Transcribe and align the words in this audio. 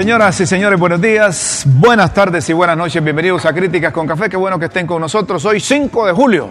Señoras 0.00 0.40
y 0.40 0.46
señores, 0.46 0.80
buenos 0.80 0.98
días, 1.02 1.64
buenas 1.66 2.14
tardes 2.14 2.48
y 2.48 2.54
buenas 2.54 2.74
noches. 2.74 3.04
Bienvenidos 3.04 3.44
a 3.44 3.52
Críticas 3.52 3.92
con 3.92 4.06
Café. 4.06 4.30
Qué 4.30 4.36
bueno 4.38 4.58
que 4.58 4.64
estén 4.64 4.86
con 4.86 4.98
nosotros. 4.98 5.44
Hoy 5.44 5.60
5 5.60 6.06
de 6.06 6.12
julio, 6.14 6.48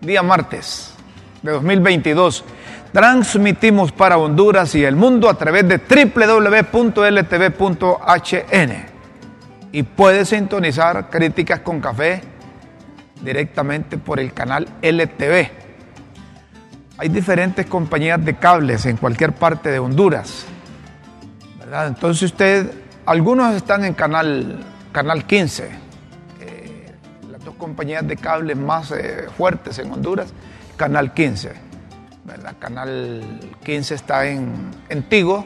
día 0.00 0.22
martes 0.22 0.94
de 1.42 1.50
2022. 1.50 2.44
Transmitimos 2.92 3.90
para 3.90 4.18
Honduras 4.18 4.72
y 4.76 4.84
el 4.84 4.94
mundo 4.94 5.28
a 5.28 5.34
través 5.34 5.66
de 5.66 5.78
www.ltv.hn. 5.78 6.96
Y 9.72 9.82
puede 9.82 10.24
sintonizar 10.24 11.10
Críticas 11.10 11.58
con 11.60 11.80
Café 11.80 12.22
directamente 13.20 13.98
por 13.98 14.20
el 14.20 14.32
canal 14.32 14.68
LTV. 14.80 15.50
Hay 16.98 17.08
diferentes 17.08 17.66
compañías 17.66 18.24
de 18.24 18.36
cables 18.36 18.86
en 18.86 18.96
cualquier 18.96 19.32
parte 19.32 19.72
de 19.72 19.80
Honduras. 19.80 20.46
Entonces 21.72 22.24
usted, 22.24 22.72
algunos 23.06 23.54
están 23.54 23.84
en 23.84 23.94
canal, 23.94 24.58
canal 24.90 25.24
15, 25.24 25.70
eh, 26.40 26.92
las 27.30 27.44
dos 27.44 27.54
compañías 27.54 28.06
de 28.08 28.16
cables 28.16 28.56
más 28.56 28.90
eh, 28.90 29.28
fuertes 29.36 29.78
en 29.78 29.92
Honduras, 29.92 30.32
canal 30.76 31.14
15. 31.14 31.52
¿verdad? 32.24 32.56
Canal 32.58 33.40
15 33.62 33.94
está 33.94 34.26
en, 34.26 34.52
en 34.88 35.04
Tigo, 35.04 35.44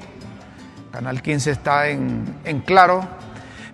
canal 0.93 1.21
15 1.21 1.51
está 1.51 1.89
en, 1.89 2.25
en 2.45 2.61
Claro, 2.61 3.07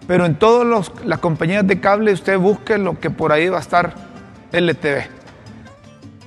pero 0.08 0.26
en 0.26 0.34
todas 0.34 0.90
las 1.04 1.18
compañías 1.20 1.64
de 1.66 1.80
cable 1.80 2.12
usted 2.12 2.36
busque 2.36 2.78
lo 2.78 2.98
que 2.98 3.10
por 3.10 3.30
ahí 3.30 3.48
va 3.48 3.58
a 3.58 3.60
estar 3.60 3.94
LTV. 4.50 5.06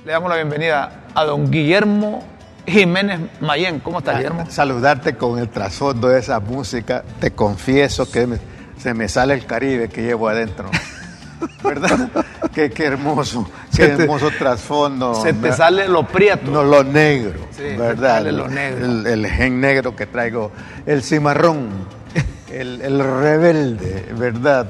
Le 0.06 0.12
damos 0.12 0.30
la 0.30 0.36
bienvenida 0.36 1.02
a 1.14 1.24
don 1.24 1.50
Guillermo 1.50 2.24
Jiménez 2.66 3.20
Mayén. 3.40 3.80
¿Cómo 3.80 3.98
está, 3.98 4.14
Guillermo? 4.16 4.46
Saludarte 4.50 5.16
con 5.16 5.38
el 5.38 5.48
trasfondo 5.48 6.08
de 6.08 6.20
esa 6.20 6.40
música. 6.40 7.04
Te 7.20 7.30
confieso 7.32 8.10
que 8.10 8.26
me- 8.26 8.38
se 8.78 8.94
me 8.94 9.08
sale 9.08 9.34
el 9.34 9.46
Caribe 9.46 9.88
que 9.88 10.02
llevo 10.02 10.28
adentro. 10.28 10.70
¿Verdad? 11.62 12.08
qué, 12.54 12.70
qué 12.70 12.84
hermoso, 12.86 13.48
qué 13.76 13.88
te- 13.88 14.02
hermoso 14.04 14.30
trasfondo. 14.38 15.14
Se 15.16 15.32
te 15.34 15.52
sale 15.52 15.88
lo 15.88 16.06
prieto. 16.06 16.50
No, 16.50 16.62
lo 16.62 16.82
negro, 16.84 17.40
Sí, 17.50 17.62
¿verdad? 17.76 18.16
sale 18.18 18.32
lo 18.32 18.48
negro. 18.48 18.86
El, 18.86 19.06
el 19.06 19.26
gen 19.26 19.60
negro 19.60 19.94
que 19.96 20.06
traigo, 20.06 20.52
el 20.86 21.02
cimarrón, 21.02 21.68
el, 22.52 22.80
el 22.80 22.98
rebelde, 22.98 24.06
¿verdad? 24.16 24.66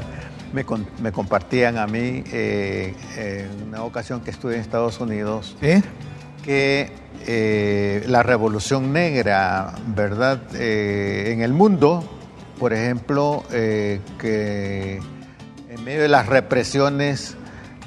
Me, 0.52 0.64
compartían 1.12 1.78
a 1.78 1.86
mí 1.88 2.22
eh, 2.32 2.94
en 3.16 3.68
una 3.68 3.82
ocasión 3.82 4.20
que 4.20 4.30
estuve 4.30 4.54
en 4.54 4.60
Estados 4.60 5.00
Unidos 5.00 5.56
¿Sí? 5.60 5.82
Que 6.44 6.92
eh, 7.26 8.04
la 8.06 8.22
revolución 8.22 8.92
negra, 8.92 9.74
¿verdad? 9.86 10.40
Eh, 10.54 11.32
en 11.32 11.40
el 11.40 11.52
mundo, 11.52 12.04
por 12.58 12.72
ejemplo, 12.72 13.44
eh, 13.50 14.00
que 14.18 15.00
en 15.70 15.84
medio 15.84 16.02
de 16.02 16.08
las 16.08 16.26
represiones, 16.26 17.36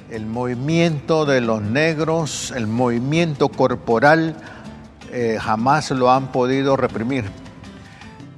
el 0.10 0.26
movimiento 0.26 1.26
de 1.26 1.42
los 1.42 1.62
negros, 1.62 2.52
el 2.56 2.68
movimiento 2.68 3.50
corporal, 3.50 4.36
jamás 5.40 5.90
lo 5.92 6.12
han 6.12 6.32
podido 6.32 6.76
reprimir. 6.76 7.26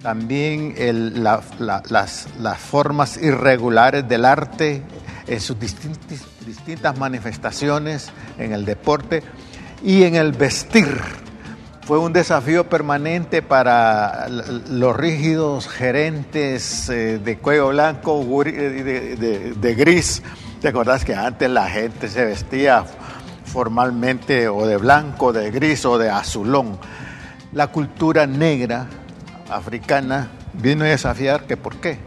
También 0.02 0.75
las, 1.22 1.59
las 1.59 2.58
formas 2.58 3.18
irregulares 3.18 4.08
del 4.08 4.24
arte 4.24 4.84
en 5.28 5.41
sus 5.41 5.58
distintas 5.59 6.97
manifestaciones, 6.97 8.12
en 8.38 8.53
el 8.53 8.66
deporte 8.66 9.24
y 9.84 10.03
en 10.03 10.16
el 10.16 10.31
vestir. 10.31 11.00
Fue 11.85 11.97
un 11.97 12.13
desafío 12.13 12.69
permanente 12.69 13.41
para 13.41 14.28
los 14.29 14.95
rígidos 14.95 15.67
gerentes 15.67 16.88
eh, 16.90 17.17
de 17.17 17.38
cuello 17.40 17.69
blanco, 17.69 18.44
eh, 18.45 19.56
de 19.56 19.75
gris. 19.75 20.22
¿Te 20.62 20.67
acordás 20.67 21.06
que 21.06 21.16
antes 21.16 21.50
la 21.50 21.67
gente 21.67 22.09
se 22.09 22.25
vestía 22.25 22.84
formalmente 23.45 24.50
o 24.50 24.67
de 24.67 24.78
blanco, 24.78 25.34
de 25.34 25.50
gris 25.50 25.85
o 25.85 25.97
de 25.97 26.09
azulón? 26.09 26.78
La 27.53 27.67
cultura 27.67 28.28
negra 28.28 28.88
africana 29.50 30.29
vino 30.53 30.84
a 30.84 30.90
desafiar 30.90 31.46
que 31.46 31.57
por 31.57 31.78
qué. 31.78 31.97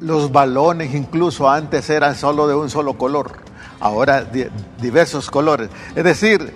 Los 0.00 0.30
balones 0.30 0.94
incluso 0.94 1.48
antes 1.48 1.88
eran 1.88 2.14
solo 2.14 2.46
de 2.46 2.54
un 2.54 2.68
solo 2.68 2.98
color, 2.98 3.32
ahora 3.80 4.22
di- 4.24 4.46
diversos 4.80 5.30
colores. 5.30 5.68
Es 5.94 6.04
decir, 6.04 6.52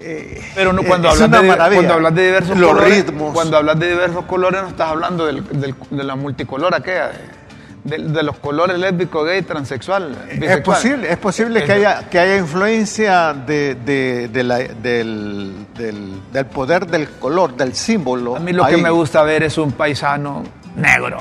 eh, 0.00 0.40
Pero 0.54 0.72
no, 0.72 0.82
cuando, 0.82 1.08
es 1.08 1.20
hablas 1.20 1.42
de, 1.42 1.74
cuando 1.74 1.94
hablas 1.94 2.14
de 2.14 2.26
diversos 2.26 2.56
los 2.58 2.68
colores, 2.70 3.06
ritmos. 3.06 3.32
cuando 3.34 3.56
hablas 3.56 3.78
de 3.78 3.90
diversos 3.90 4.24
colores 4.26 4.62
no 4.62 4.68
estás 4.68 4.90
hablando 4.90 5.26
del- 5.26 5.44
del- 5.60 5.74
de 5.90 6.04
la 6.04 6.14
multicolor 6.16 6.74
aquella, 6.74 7.10
de, 7.82 7.98
de 7.98 8.22
los 8.24 8.36
colores 8.38 8.78
lésbico, 8.78 9.22
gay, 9.24 9.42
transexual. 9.42 10.16
Es 10.28 10.60
posible, 10.60 11.10
es 11.10 11.16
posible 11.18 11.62
que 11.64 11.72
haya, 11.72 12.08
que 12.08 12.18
haya 12.18 12.36
influencia 12.36 13.32
de, 13.32 13.74
de- 13.76 14.28
de 14.28 14.42
la- 14.44 14.58
del, 14.58 15.66
del- 15.76 16.20
del 16.32 16.46
poder 16.46 16.86
del 16.86 17.08
color, 17.10 17.56
del 17.56 17.74
símbolo. 17.74 18.36
A 18.36 18.40
mí 18.40 18.52
lo 18.52 18.66
que 18.66 18.76
me 18.76 18.90
gusta 18.90 19.22
ver 19.22 19.44
es 19.44 19.56
un 19.58 19.72
paisano 19.72 20.42
negro, 20.76 21.18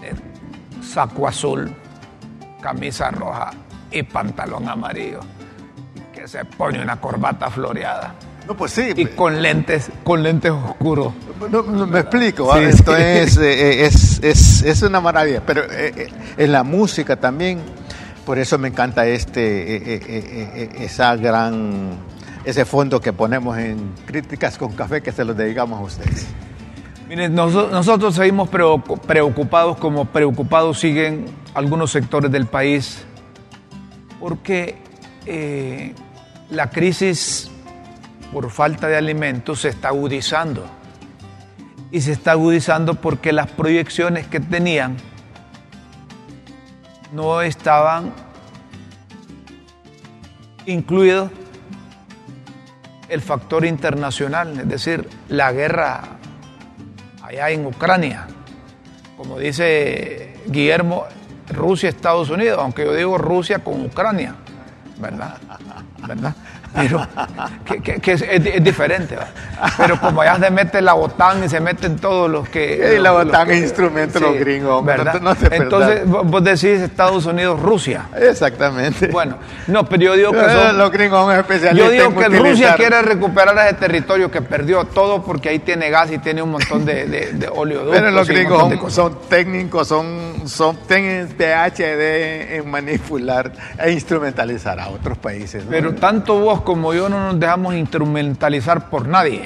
de 0.00 0.14
saco 0.84 1.26
azul, 1.28 1.72
camisa 2.64 3.10
roja 3.10 3.50
y 3.90 4.02
pantalón 4.02 4.66
amarillo, 4.66 5.20
que 6.14 6.26
se 6.26 6.46
pone 6.46 6.80
una 6.80 6.98
corbata 6.98 7.50
floreada 7.50 8.14
No, 8.48 8.56
pues 8.56 8.72
sí. 8.72 8.90
y 8.96 9.04
con 9.04 9.42
lentes, 9.42 9.90
con 10.02 10.22
lentes 10.22 10.50
oscuros. 10.50 11.12
No, 11.50 11.62
no, 11.62 11.86
me 11.86 12.00
explico, 12.00 12.50
Sí, 12.56 12.62
esto 12.64 12.96
es, 12.96 13.36
eh, 13.36 13.84
es, 13.84 14.18
es, 14.22 14.62
es 14.62 14.80
una 14.82 14.98
maravilla, 15.02 15.42
pero 15.44 15.64
eh, 15.64 15.92
eh, 15.94 16.08
en 16.38 16.52
la 16.52 16.62
música 16.62 17.16
también, 17.16 17.60
por 18.24 18.38
eso 18.38 18.56
me 18.56 18.68
encanta 18.68 19.06
este, 19.06 19.76
eh, 19.76 19.82
eh, 19.84 20.00
eh, 20.08 20.50
eh, 20.54 20.68
esa 20.84 21.14
gran, 21.16 21.98
ese 22.46 22.64
fondo 22.64 22.98
que 22.98 23.12
ponemos 23.12 23.58
en 23.58 23.92
Críticas 24.06 24.56
con 24.56 24.72
Café 24.72 25.02
que 25.02 25.12
se 25.12 25.22
lo 25.22 25.34
dedicamos 25.34 25.80
a 25.80 25.82
ustedes. 25.82 26.26
Miren, 27.08 27.34
noso- 27.34 27.68
nosotros 27.70 28.14
seguimos 28.14 28.48
preocu- 28.50 28.98
preocupados 29.00 29.76
como 29.76 30.06
preocupados 30.06 30.78
siguen 30.80 31.26
algunos 31.52 31.90
sectores 31.90 32.30
del 32.30 32.46
país 32.46 33.04
porque 34.20 34.76
eh, 35.26 35.94
la 36.50 36.70
crisis 36.70 37.50
por 38.32 38.50
falta 38.50 38.88
de 38.88 38.96
alimentos 38.96 39.60
se 39.60 39.68
está 39.68 39.88
agudizando. 39.88 40.64
Y 41.90 42.00
se 42.00 42.10
está 42.12 42.32
agudizando 42.32 42.94
porque 42.94 43.32
las 43.32 43.48
proyecciones 43.50 44.26
que 44.26 44.40
tenían 44.40 44.96
no 47.12 47.40
estaban 47.42 48.12
incluidos 50.66 51.30
el 53.08 53.20
factor 53.20 53.64
internacional, 53.64 54.58
es 54.58 54.68
decir, 54.68 55.08
la 55.28 55.52
guerra 55.52 56.00
allá 57.24 57.50
en 57.50 57.66
Ucrania. 57.66 58.26
Como 59.16 59.38
dice 59.38 60.34
Guillermo, 60.46 61.06
Rusia, 61.48 61.88
Estados 61.88 62.30
Unidos, 62.30 62.58
aunque 62.60 62.84
yo 62.84 62.94
digo 62.94 63.16
Rusia 63.18 63.60
con 63.60 63.84
Ucrania, 63.84 64.34
¿verdad? 64.98 65.38
¿Verdad? 66.06 66.34
Pero 66.74 67.06
que, 67.64 67.80
que- 67.80 68.00
que 68.00 68.12
es, 68.12 68.22
es- 68.22 68.46
es 68.46 68.64
diferente, 68.64 69.16
¿va? 69.16 69.26
Pero 69.76 70.00
como 70.00 70.22
allá 70.22 70.38
se 70.38 70.50
mete 70.50 70.82
la 70.82 70.94
OTAN 70.94 71.44
y 71.44 71.48
se 71.48 71.60
meten 71.60 71.96
todos 71.96 72.28
los 72.30 72.48
que... 72.48 72.98
La 73.00 73.12
los- 73.12 73.44
que- 73.46 73.54
es 73.54 73.62
instrumento 73.62 74.18
de 74.18 74.26
los 74.26 74.38
gringos, 74.38 74.84
¿verdad? 74.84 75.20
no 75.20 75.34
te 75.34 75.54
Entonces 75.56 76.06
vos 76.06 76.26
vos 76.26 76.42
decís 76.42 76.80
Estados 76.80 77.26
Unidos, 77.26 77.60
Rusia. 77.60 78.06
Exactamente. 78.16 79.06
Bueno, 79.08 79.36
no, 79.68 79.84
pero 79.88 80.02
yo 80.02 80.16
digo 80.16 80.32
que 80.32 80.38
Eh, 80.40 80.50
son... 80.68 80.78
los 80.78 80.90
gringos 80.90 81.20
son 81.24 81.36
especialistas 81.38 81.86
Yo 81.86 81.90
digo 81.92 82.06
en 82.06 82.32
que 82.32 82.38
Rusia 82.38 82.74
quiere 82.76 83.02
recuperar 83.02 83.56
ese 83.66 83.74
territorio 83.74 84.30
que 84.30 84.42
perdió 84.42 84.84
todo 84.84 85.22
porque 85.22 85.48
ahí 85.50 85.60
tiene 85.60 85.90
gas 85.90 86.10
y 86.10 86.18
tiene 86.18 86.42
un 86.42 86.50
montón 86.50 86.84
de, 86.84 87.06
de, 87.06 87.32
de 87.34 87.48
oleoductos 87.48 87.96
Pero 87.96 88.10
los 88.10 88.28
gringos 88.28 88.58
son, 88.60 88.90
son 88.90 89.18
técnicos, 89.28 89.88
son, 89.88 90.42
son 90.48 90.76
tienen 90.88 91.28
PhD 91.28 92.56
en 92.56 92.70
manipular 92.70 93.52
e 93.78 93.92
instrumentalizar 93.92 94.78
a 94.80 94.88
otros 94.88 95.16
países. 95.18 95.64
¿no? 95.64 95.70
Pero 95.70 95.94
tanto 95.94 96.38
vos 96.40 96.62
como 96.64 96.94
yo 96.94 97.08
no 97.08 97.32
nos 97.32 97.38
dejamos 97.38 97.74
instrumentalizar 97.74 98.90
por 98.90 99.06
nadie. 99.06 99.44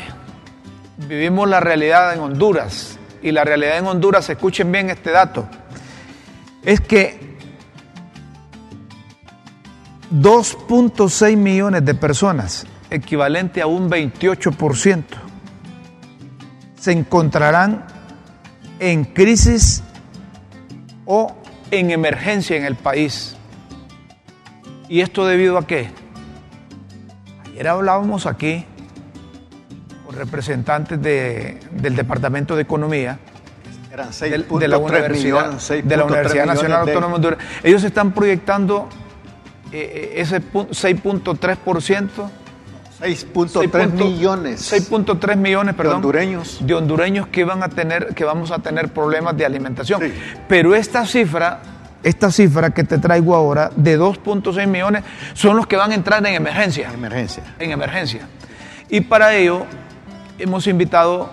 Vivimos 0.96 1.48
la 1.48 1.60
realidad 1.60 2.14
en 2.14 2.20
Honduras 2.20 2.98
y 3.22 3.32
la 3.32 3.44
realidad 3.44 3.78
en 3.78 3.86
Honduras, 3.86 4.28
escuchen 4.30 4.70
bien 4.70 4.90
este 4.90 5.10
dato, 5.10 5.48
es 6.64 6.80
que 6.80 7.36
2.6 10.12 11.36
millones 11.36 11.84
de 11.84 11.94
personas, 11.94 12.66
equivalente 12.90 13.60
a 13.60 13.66
un 13.66 13.90
28%, 13.90 15.04
se 16.78 16.92
encontrarán 16.92 17.84
en 18.78 19.04
crisis 19.04 19.82
o 21.04 21.36
en 21.70 21.90
emergencia 21.90 22.56
en 22.56 22.64
el 22.64 22.76
país. 22.76 23.36
¿Y 24.88 25.00
esto 25.00 25.26
debido 25.26 25.58
a 25.58 25.66
qué? 25.66 25.90
Ayer 27.58 27.66
hablábamos 27.70 28.24
aquí 28.26 28.64
con 30.06 30.14
representantes 30.14 31.02
de- 31.02 31.58
del 31.72 31.96
Departamento 31.96 32.54
de 32.54 32.62
Economía 32.62 33.18
de, 34.60 34.68
la 34.68 34.78
Universidad, 34.78 35.50
de 35.82 35.96
la 35.96 36.04
Universidad 36.04 36.46
Nacional 36.46 36.80
Autónoma 36.82 37.08
de 37.08 37.14
Honduras. 37.16 37.38
Ellos 37.64 37.82
están 37.82 38.12
proyectando 38.12 38.88
eh, 39.72 40.12
eh, 40.16 40.20
ese 40.20 40.40
6.3%. 40.40 42.30
6.3 43.00 43.92
millones. 43.92 44.72
6.3 44.72 45.36
millones, 45.36 45.74
perdón. 45.74 45.94
De 45.94 45.96
hondureños. 45.96 46.58
De 46.64 46.74
hondureños 46.74 47.26
que 47.26 47.42
van 47.44 47.64
a 47.64 47.68
tener, 47.70 48.14
que 48.14 48.24
vamos 48.24 48.52
a 48.52 48.60
tener 48.60 48.88
problemas 48.92 49.36
de 49.36 49.44
alimentación. 49.44 50.00
Pero 50.48 50.76
esta 50.76 51.04
cifra, 51.06 51.60
esta 52.02 52.30
cifra 52.30 52.70
que 52.70 52.84
te 52.84 52.98
traigo 52.98 53.34
ahora, 53.34 53.70
de 53.74 53.98
2.6 53.98 54.66
millones, 54.66 55.04
son 55.34 55.56
los 55.56 55.66
que 55.66 55.76
van 55.76 55.92
a 55.92 55.94
entrar 55.94 56.24
en 56.26 56.34
emergencia. 56.34 56.88
En 56.88 56.94
emergencia. 56.94 57.42
En 57.58 57.70
emergencia. 57.70 58.28
Y 58.88 59.00
para 59.02 59.34
ello 59.34 59.66
hemos 60.38 60.66
invitado, 60.66 61.30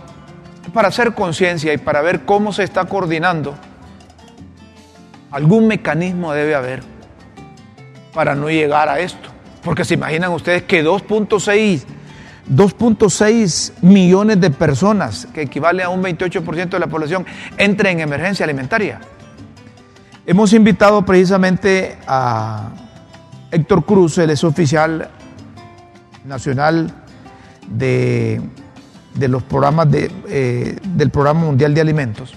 para 0.73 0.88
hacer 0.88 1.13
conciencia 1.13 1.73
y 1.73 1.77
para 1.77 2.01
ver 2.01 2.25
cómo 2.25 2.51
se 2.51 2.63
está 2.63 2.85
coordinando, 2.85 3.56
algún 5.31 5.67
mecanismo 5.67 6.33
debe 6.33 6.56
haber 6.56 6.83
para 8.13 8.35
no 8.35 8.50
llegar 8.50 8.89
a 8.89 9.00
esto. 9.00 9.29
Porque 9.63 9.83
se 9.83 9.95
imaginan 9.95 10.31
ustedes 10.31 10.63
que 10.63 10.83
2.6 10.83 11.85
2.6 12.50 13.73
millones 13.81 14.39
de 14.39 14.51
personas, 14.51 15.27
que 15.33 15.41
equivale 15.41 15.81
a 15.81 15.89
un 15.89 16.03
28% 16.03 16.69
de 16.69 16.79
la 16.79 16.88
población, 16.88 17.25
entren 17.57 17.97
en 17.97 18.01
emergencia 18.01 18.44
alimentaria. 18.44 19.00
Hemos 20.27 20.54
invitado 20.54 21.06
precisamente 21.06 21.98
a 22.07 22.69
Héctor 23.51 23.86
Cruz, 23.86 24.18
él 24.18 24.31
es 24.31 24.44
oficial 24.44 25.10
nacional 26.24 26.92
de, 27.68 28.42
los 29.19 29.44
programas 29.44 29.92
de, 29.92 30.12
eh, 30.27 30.77
del 30.83 31.12
Programa 31.12 31.42
Mundial 31.42 31.75
de 31.75 31.81
Alimentos. 31.81 32.33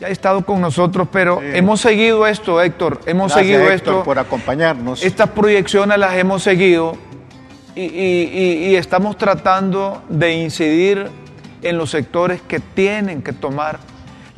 Ya 0.00 0.08
ha 0.08 0.10
estado 0.10 0.44
con 0.44 0.60
nosotros, 0.60 1.06
pero 1.12 1.40
hemos 1.40 1.80
seguido 1.80 2.26
esto, 2.26 2.60
Héctor, 2.60 3.00
hemos 3.06 3.32
seguido 3.32 3.70
esto. 3.70 4.02
por 4.02 4.18
acompañarnos. 4.18 5.04
Estas 5.04 5.30
proyecciones 5.30 5.98
las 5.98 6.14
hemos 6.14 6.42
seguido 6.42 6.96
y, 7.76 8.74
estamos 8.74 9.16
tratando 9.16 10.02
de 10.08 10.34
incidir 10.34 11.08
en 11.62 11.78
los 11.78 11.90
sectores 11.90 12.40
que 12.42 12.58
tienen 12.58 13.22
que 13.22 13.32
tomar 13.32 13.78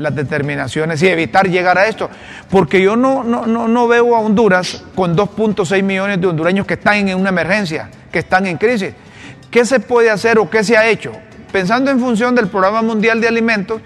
las 0.01 0.15
determinaciones 0.15 1.03
y 1.03 1.09
evitar 1.09 1.49
llegar 1.49 1.79
a 1.79 1.87
esto. 1.87 2.09
Porque 2.49 2.83
yo 2.83 2.97
no, 2.97 3.23
no, 3.23 3.47
no 3.47 3.89
veo 3.89 4.17
a 4.17 4.21
Honduras 4.21 4.83
con 4.95 5.17
2.6 5.17 5.83
millones 5.83 6.21
de 6.21 6.27
hondureños 6.27 6.67
que 6.67 6.75
están 6.75 7.09
en 7.09 7.19
una 7.19 7.29
emergencia, 7.29 7.91
que 8.11 8.21
están 8.21 8.47
en 8.47 8.57
crisis. 8.57 8.95
¿Qué 9.51 9.65
se 9.65 9.81
puede 9.81 10.11
hacer 10.11 10.39
o 10.39 10.49
qué 10.49 10.65
se 10.65 10.77
ha 10.77 10.89
hecho? 10.89 11.13
Pensando 11.53 11.91
en 11.91 12.01
función 12.01 12.35
del 12.35 12.49
Programa 12.49 12.83
Mundial 12.83 13.21
de 13.21 13.29
Alimentos, 13.29 13.81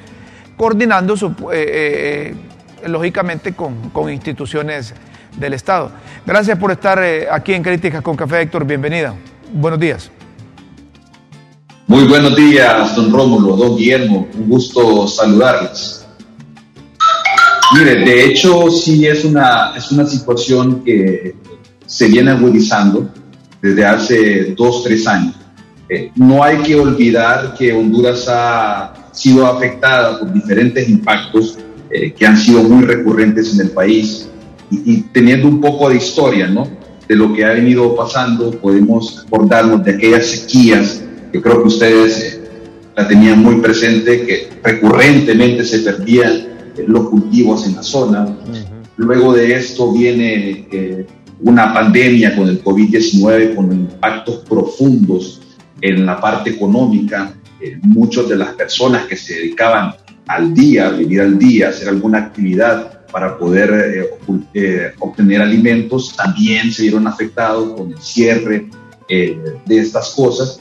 coordinando 0.56 1.14
eh, 1.14 1.18
eh, 1.52 2.34
eh, 2.82 2.88
lógicamente 2.88 3.54
con, 3.54 4.10
instituciones 4.10 4.94
del 5.36 5.54
Estado. 5.54 5.90
Gracias 6.24 6.58
por 6.58 6.70
estar 6.70 7.02
aquí 7.30 7.54
en 7.54 7.62
Críticas 7.62 8.02
con 8.02 8.16
Café, 8.16 8.42
Héctor. 8.42 8.64
Bienvenida. 8.64 9.14
Buenos 9.52 9.80
días. 9.80 10.10
Muy 11.86 12.04
buenos 12.04 12.34
días, 12.36 12.96
don 12.96 13.12
Rómulo, 13.12 13.56
don 13.56 13.76
Guillermo. 13.76 14.28
Un 14.34 14.48
gusto 14.48 15.06
saludarles. 15.06 16.03
Mire, 17.74 18.04
de 18.04 18.24
hecho, 18.24 18.70
sí 18.70 19.06
es 19.06 19.24
una, 19.24 19.72
es 19.76 19.90
una 19.90 20.06
situación 20.06 20.84
que 20.84 21.34
se 21.86 22.08
viene 22.08 22.30
agudizando 22.30 23.10
desde 23.60 23.84
hace 23.84 24.54
dos, 24.56 24.84
tres 24.84 25.06
años. 25.06 25.34
no 26.16 26.42
hay 26.42 26.58
que 26.58 26.76
olvidar 26.76 27.54
que 27.58 27.72
Honduras 27.72 28.26
ha 28.28 29.10
sido 29.12 29.46
afectada 29.46 30.18
por 30.18 30.32
diferentes 30.32 30.88
impactos 30.88 31.58
eh, 31.90 32.12
que 32.12 32.26
han 32.26 32.36
sido 32.36 32.62
muy 32.62 32.84
recurrentes 32.84 33.54
en 33.54 33.66
el 33.66 33.70
país. 33.70 34.28
Y, 34.70 35.02
teniendo 35.12 35.46
un 35.46 35.60
poco 35.60 35.90
de 35.90 35.96
historia, 35.96 36.48
¿no? 36.48 36.66
De 37.06 37.14
lo 37.14 37.32
que 37.32 37.44
ha 37.44 37.50
venido 37.50 37.94
pasando, 37.94 38.50
podemos 38.50 39.24
acordarnos 39.24 39.84
de 39.84 39.92
aquellas 39.92 40.26
sequías 40.26 41.02
que 41.30 41.40
creo 41.40 41.62
que 41.62 41.68
ustedes 41.68 42.18
eh, 42.18 42.40
la 42.96 43.06
tenían 43.06 43.40
muy 43.40 43.56
presente, 43.56 44.26
que 44.26 44.48
recurrentemente 44.62 45.64
se 45.64 45.80
perdían 45.80 46.32
eh, 46.32 46.53
los 46.86 47.08
cultivos 47.08 47.66
en 47.66 47.76
la 47.76 47.82
zona. 47.82 48.36
Luego 48.96 49.34
de 49.34 49.54
esto 49.54 49.92
viene 49.92 50.66
una 51.40 51.72
pandemia 51.74 52.34
con 52.34 52.48
el 52.48 52.62
COVID-19, 52.62 53.54
con 53.54 53.72
impactos 53.72 54.44
profundos 54.48 55.40
en 55.80 56.06
la 56.06 56.20
parte 56.20 56.50
económica, 56.50 57.34
eh, 57.60 57.78
muchas 57.82 58.28
de 58.28 58.36
las 58.36 58.54
personas 58.54 59.06
que 59.06 59.16
se 59.16 59.34
dedicaban 59.34 59.94
al 60.26 60.54
día, 60.54 60.88
a 60.88 60.90
vivir 60.90 61.20
al 61.20 61.38
día, 61.38 61.66
a 61.66 61.70
hacer 61.70 61.88
alguna 61.88 62.18
actividad 62.18 63.04
para 63.12 63.36
poder 63.36 63.70
eh, 63.72 64.44
eh, 64.54 64.92
obtener 64.98 65.42
alimentos, 65.42 66.16
también 66.16 66.72
se 66.72 66.82
vieron 66.82 67.06
afectados 67.06 67.74
con 67.78 67.92
el 67.92 67.98
cierre 67.98 68.68
de 69.06 69.78
estas 69.78 70.14
cosas. 70.14 70.58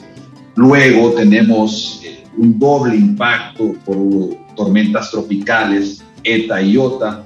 Luego 0.54 1.12
tenemos 1.12 2.02
un 2.36 2.58
doble 2.58 2.94
impacto 2.94 3.72
por 3.86 3.96
tormentas 4.54 5.10
tropicales, 5.10 6.03
ETA 6.24 6.62
y 6.62 6.76
OTA. 6.76 7.24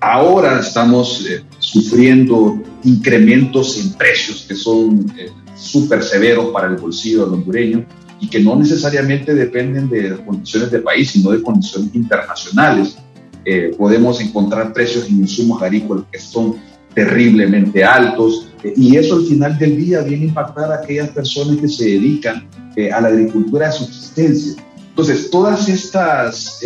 Ahora 0.00 0.60
estamos 0.60 1.26
sufriendo 1.58 2.62
incrementos 2.84 3.78
en 3.78 3.92
precios 3.92 4.46
que 4.48 4.54
son 4.54 5.06
súper 5.54 6.02
severos 6.02 6.46
para 6.46 6.68
el 6.68 6.76
bolsillo 6.76 7.26
del 7.26 7.34
hondureño 7.34 7.86
y 8.20 8.28
que 8.28 8.40
no 8.40 8.56
necesariamente 8.56 9.34
dependen 9.34 9.88
de 9.88 10.16
condiciones 10.24 10.70
de 10.70 10.80
país, 10.80 11.10
sino 11.10 11.30
de 11.30 11.42
condiciones 11.42 11.94
internacionales. 11.94 12.96
Eh, 13.44 13.74
podemos 13.76 14.20
encontrar 14.20 14.72
precios 14.72 15.08
en 15.08 15.20
insumos 15.20 15.62
agrícolas 15.62 16.04
que 16.12 16.18
son 16.18 16.56
terriblemente 16.94 17.82
altos 17.82 18.48
eh, 18.62 18.74
y 18.76 18.96
eso 18.96 19.16
al 19.16 19.24
final 19.24 19.58
del 19.58 19.76
día 19.78 20.02
viene 20.02 20.24
a 20.24 20.28
impactar 20.28 20.70
a 20.70 20.76
aquellas 20.76 21.08
personas 21.10 21.56
que 21.56 21.68
se 21.68 21.84
dedican 21.84 22.46
eh, 22.76 22.92
a 22.92 23.00
la 23.00 23.08
agricultura 23.08 23.66
de 23.66 23.72
subsistencia. 23.72 24.62
Entonces, 24.90 25.30
todas 25.30 25.68
estas 25.68 26.60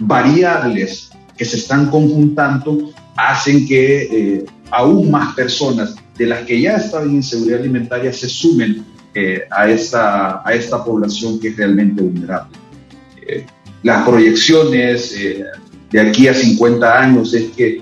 variables 0.00 1.10
que 1.36 1.44
se 1.44 1.56
están 1.56 1.90
conjuntando 1.90 2.90
hacen 3.16 3.66
que 3.66 4.44
aún 4.70 5.10
más 5.10 5.34
personas 5.34 5.94
de 6.16 6.26
las 6.26 6.44
que 6.44 6.60
ya 6.60 6.76
estaban 6.76 7.10
en 7.10 7.16
inseguridad 7.16 7.60
alimentaria 7.60 8.12
se 8.12 8.28
sumen 8.28 8.84
eh, 9.14 9.42
a, 9.50 9.68
esta, 9.68 10.42
a 10.46 10.52
esta 10.52 10.84
población 10.84 11.40
que 11.40 11.48
es 11.48 11.56
realmente 11.56 12.02
vulnerable. 12.02 12.56
Eh, 13.26 13.46
las 13.82 14.06
proyecciones 14.06 15.16
eh, 15.16 15.44
de 15.90 16.00
aquí 16.00 16.28
a 16.28 16.34
50 16.34 17.00
años 17.00 17.32
es 17.32 17.50
que 17.52 17.80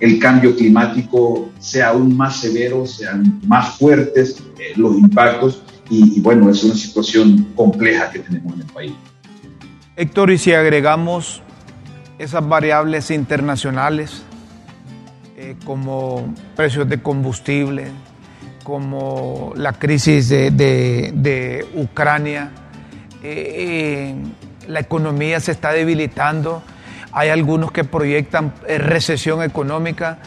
el 0.00 0.18
cambio 0.18 0.54
climático 0.54 1.50
sea 1.58 1.88
aún 1.88 2.16
más 2.16 2.36
severo, 2.40 2.86
sean 2.86 3.40
más 3.46 3.76
fuertes 3.76 4.42
los 4.76 4.96
impactos 4.96 5.62
y, 5.90 6.20
bueno, 6.20 6.50
es 6.50 6.62
una 6.62 6.74
situación 6.74 7.48
compleja 7.56 8.10
que 8.10 8.20
tenemos 8.20 8.54
en 8.54 8.60
el 8.60 8.66
país. 8.66 8.92
Héctor, 9.96 10.30
y 10.30 10.38
si 10.38 10.52
agregamos 10.52 11.42
esas 12.18 12.46
variables 12.48 13.10
internacionales 13.10 14.24
como 15.64 16.34
precios 16.56 16.88
de 16.88 17.00
combustible, 17.00 17.86
como 18.64 19.52
la 19.56 19.72
crisis 19.72 20.28
de, 20.28 21.66
Ucrania, 21.74 22.50
eh, 23.22 23.54
eh, 23.56 24.14
la 24.66 24.80
economía 24.80 25.40
se 25.40 25.52
está 25.52 25.72
debilitando, 25.72 26.62
hay 27.12 27.30
algunos 27.30 27.72
que 27.72 27.84
proyectan 27.84 28.52
eh, 28.66 28.78
recesión 28.78 29.42
económica, 29.42 30.18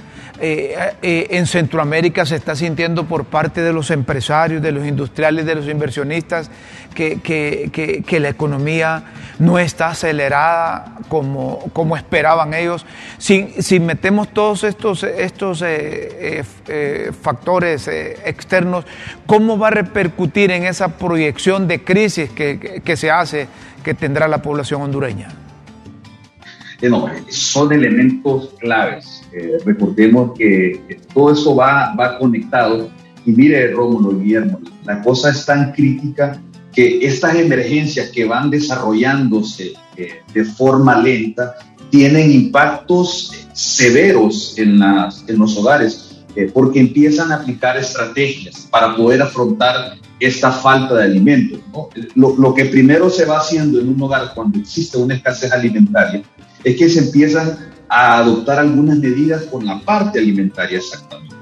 eh, 0.42 0.76
eh, 1.02 1.28
en 1.32 1.46
Centroamérica 1.46 2.26
se 2.26 2.36
está 2.36 2.56
sintiendo 2.56 3.06
por 3.06 3.26
parte 3.26 3.62
de 3.62 3.72
los 3.72 3.92
empresarios, 3.92 4.62
de 4.62 4.72
los 4.72 4.86
industriales, 4.86 5.46
de 5.46 5.56
los 5.56 5.68
inversionistas, 5.68 6.50
que, 6.96 8.18
la 8.20 8.30
economía 8.30 9.04
no 9.40 9.60
está 9.60 9.90
acelerada 9.90 10.98
como, 11.10 11.60
como 11.74 11.96
esperaban 11.96 12.54
ellos. 12.54 12.86
Si, 13.18 13.54
si, 13.60 13.80
metemos 13.80 14.34
todos 14.34 14.64
estos, 14.64 15.04
estos 15.04 15.64
eh, 15.66 16.44
factores 17.22 17.88
externos, 17.88 18.86
¿cómo 19.26 19.58
va 19.58 19.68
a 19.68 19.72
repercutir 19.72 20.52
en 20.52 20.66
esa 20.66 20.98
proyección 20.98 21.68
de 21.68 21.84
crisis 21.84 22.30
que 22.32 22.96
se 22.98 23.12
hace, 23.12 23.48
que 23.84 23.94
tendrá 23.94 24.28
la 24.28 24.42
población 24.42 24.82
hondureña? 24.82 25.30
son 27.30 27.72
elementos 27.72 28.56
claves. 28.60 29.21
Eh, 29.34 29.58
recordemos 29.66 30.32
que, 30.38 31.00
todo 31.14 31.32
eso 31.34 31.56
va, 31.56 31.96
va 31.96 32.18
conectado. 32.18 32.90
Y 33.26 33.32
mire, 33.32 33.72
Rómulo 33.72 34.20
Guillermo, 34.20 34.60
la 34.86 35.02
cosa 35.02 35.30
es 35.30 35.46
tan 35.46 35.72
crítica 35.72 36.42
que 36.74 37.06
estas 37.06 37.36
emergencias 37.36 38.10
que 38.10 38.26
van 38.26 38.50
desarrollándose 38.50 39.74
eh, 39.98 40.22
de 40.34 40.46
forma 40.46 41.02
lenta 41.02 41.56
tienen 41.90 42.32
impactos 42.32 43.48
severos 43.54 44.58
en, 44.58 44.80
las, 44.80 45.24
en 45.28 45.38
los 45.38 45.58
hogares. 45.58 46.08
eh, 46.36 46.50
porque 46.54 46.80
empiezan 46.80 47.30
a 47.32 47.36
aplicar 47.36 47.76
estrategias 47.76 48.66
para 48.72 48.96
poder 48.96 49.22
afrontar 49.22 49.98
esta 50.18 50.50
falta 50.50 50.96
de 50.96 51.04
alimentos. 51.04 51.60
Lo, 52.16 52.38
lo, 52.38 52.54
que 52.54 52.66
primero 52.66 53.10
se 53.10 53.26
va 53.26 53.40
haciendo 53.40 53.82
en 53.82 53.90
un 53.90 54.02
hogar 54.02 54.32
cuando 54.34 54.58
existe 54.58 54.98
una 54.98 55.16
escasez 55.16 55.52
alimentaria 55.52 56.22
es 56.64 56.78
que 56.78 56.88
se 56.88 57.00
empiezan 57.00 57.71
a 57.94 58.20
adoptar 58.20 58.58
algunas 58.58 58.98
medidas 58.98 59.44
con 59.52 59.66
la 59.66 59.78
parte 59.82 60.18
alimentaria 60.18 60.78
exactamente. 60.78 61.36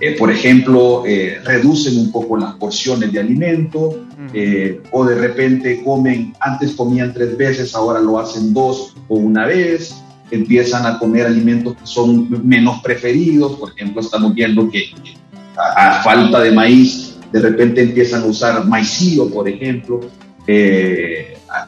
Eh, 0.00 0.16
por 0.18 0.32
ejemplo, 0.32 1.04
eh, 1.06 1.40
reducen 1.44 1.96
un 1.96 2.10
poco 2.10 2.36
las 2.36 2.54
porciones 2.54 3.12
de 3.12 3.20
alimento 3.20 4.04
eh, 4.34 4.80
o 4.90 5.04
de 5.04 5.14
repente 5.14 5.80
comen, 5.84 6.34
antes 6.40 6.72
comían 6.72 7.14
tres 7.14 7.36
veces, 7.36 7.72
ahora 7.76 8.00
lo 8.00 8.18
hacen 8.18 8.52
dos 8.52 8.96
o 9.06 9.14
una 9.14 9.46
vez, 9.46 9.94
empiezan 10.32 10.86
a 10.86 10.98
comer 10.98 11.26
alimentos 11.26 11.76
que 11.76 11.86
son 11.86 12.48
menos 12.48 12.82
preferidos, 12.82 13.56
por 13.56 13.70
ejemplo, 13.70 14.00
estamos 14.00 14.34
viendo 14.34 14.68
que 14.68 14.90
a, 15.56 16.00
a 16.00 16.02
falta 16.02 16.40
de 16.40 16.50
maíz, 16.50 17.16
de 17.30 17.38
repente 17.38 17.80
empiezan 17.80 18.24
a 18.24 18.26
usar 18.26 18.66
maicillo, 18.66 19.30
por 19.30 19.48
ejemplo, 19.48 20.00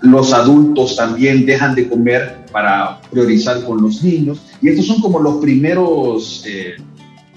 los 0.02 0.32
adultos 0.32 0.96
también 0.96 1.44
dejan 1.46 1.74
de 1.74 1.88
comer 1.88 2.46
para 2.52 3.00
priorizar 3.10 3.64
con 3.64 3.82
los 3.82 4.02
niños, 4.02 4.40
y 4.60 4.68
estos 4.68 4.86
son 4.86 5.00
como 5.00 5.20
los 5.20 5.36
primeros 5.36 6.44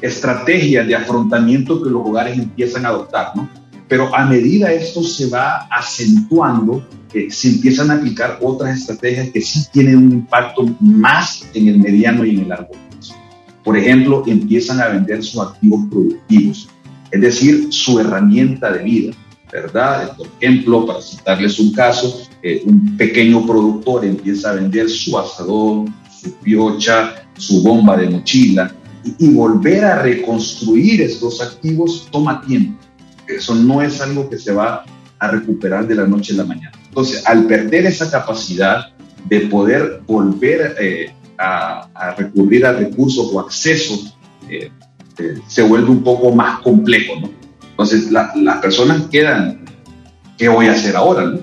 estrategias 0.01 0.87
de 0.87 0.95
afrontamiento 0.95 1.81
que 1.81 1.89
los 1.89 2.05
hogares 2.05 2.37
empiezan 2.37 2.85
a 2.85 2.89
adoptar, 2.89 3.31
¿no? 3.35 3.49
Pero 3.87 4.13
a 4.13 4.25
medida 4.25 4.71
esto 4.71 5.01
se 5.01 5.29
va 5.29 5.67
acentuando, 5.71 6.85
eh, 7.13 7.27
se 7.31 7.49
empiezan 7.49 7.89
a 7.89 7.93
aplicar 7.95 8.37
otras 8.41 8.79
estrategias 8.79 9.29
que 9.29 9.41
sí 9.41 9.65
tienen 9.71 9.97
un 9.97 10.11
impacto 10.11 10.65
más 10.81 11.47
en 11.53 11.69
el 11.69 11.79
mediano 11.79 12.25
y 12.25 12.31
en 12.31 12.39
el 12.41 12.49
largo 12.49 12.71
plazo. 12.71 13.15
Por 13.63 13.77
ejemplo, 13.77 14.23
empiezan 14.27 14.81
a 14.81 14.89
vender 14.89 15.23
sus 15.23 15.41
activos 15.41 15.85
productivos, 15.89 16.69
es 17.11 17.21
decir, 17.21 17.67
su 17.71 17.99
herramienta 17.99 18.71
de 18.73 18.83
vida, 18.83 19.13
¿verdad? 19.51 20.15
Por 20.17 20.27
ejemplo, 20.39 20.85
para 20.85 21.01
citarles 21.01 21.57
un 21.57 21.71
caso, 21.71 22.26
eh, 22.47 22.63
un 22.65 22.95
pequeño 22.95 23.45
productor 23.45 24.05
empieza 24.05 24.51
a 24.51 24.53
vender 24.53 24.89
su 24.89 25.17
asadón, 25.17 25.93
su 26.21 26.33
piocha, 26.35 27.27
su 27.37 27.61
bomba 27.61 27.97
de 27.97 28.09
mochila, 28.09 28.73
y 29.17 29.29
volver 29.31 29.83
a 29.83 30.01
reconstruir 30.01 31.01
estos 31.01 31.41
activos 31.41 32.07
toma 32.09 32.41
tiempo. 32.41 32.79
Eso 33.27 33.53
no 33.53 33.81
es 33.81 33.99
algo 33.99 34.29
que 34.29 34.37
se 34.37 34.53
va 34.53 34.85
a 35.19 35.27
recuperar 35.27 35.87
de 35.87 35.95
la 35.95 36.07
noche 36.07 36.33
a 36.33 36.37
la 36.37 36.45
mañana. 36.45 36.71
Entonces, 36.87 37.25
al 37.25 37.45
perder 37.45 37.85
esa 37.85 38.09
capacidad 38.09 38.93
de 39.27 39.41
poder 39.41 40.01
volver 40.07 40.75
eh, 40.79 41.13
a, 41.37 42.15
recurrir 42.17 42.65
a 42.65 42.71
recursos 42.71 43.29
o 43.33 43.39
accesos, 43.41 44.15
eh, 44.49 44.71
eh, 45.19 45.35
se 45.47 45.63
vuelve 45.63 45.89
un 45.89 46.03
poco 46.03 46.31
más 46.31 46.59
complejo. 46.61 47.19
¿no? 47.19 47.29
Entonces, 47.71 48.09
las 48.11 48.57
personas 48.61 49.03
quedan, 49.11 49.65
¿qué 50.37 50.47
voy 50.47 50.67
a 50.67 50.71
hacer 50.71 50.95
ahora? 50.95 51.25
No, 51.25 51.39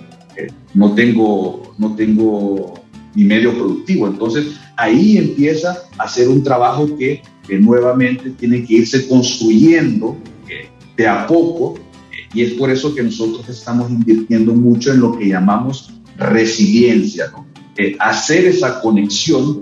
no 0.75 0.95
tengo, 0.95 1.75
no 1.79 1.95
tengo 1.95 2.75
mi 3.15 3.25
medio 3.25 3.55
productivo. 3.55 4.07
Entonces, 4.07 4.57
ahí 4.77 5.19
empieza 5.19 5.77
a 5.99 6.05
hacer 6.05 6.29
un 6.29 6.43
trabajo 6.43 6.97
que 6.97 7.23
nuevamente 7.49 8.31
tiene 8.31 8.65
que 8.65 8.75
irse 8.75 9.07
construyendo 9.09 10.17
eh, 10.49 10.69
de 10.97 11.07
a 11.07 11.27
poco 11.27 11.75
eh, 12.11 12.29
y 12.33 12.43
es 12.43 12.53
por 12.55 12.71
eso 12.71 12.95
que 12.95 13.03
nosotros 13.03 13.49
estamos 13.49 13.91
invirtiendo 13.91 14.55
mucho 14.55 14.93
en 14.93 15.01
lo 15.01 15.17
que 15.19 15.29
llamamos 15.29 15.93
resiliencia, 16.17 17.33
eh, 17.77 17.97
hacer 18.01 18.47
esa 18.47 18.81
conexión 18.81 19.61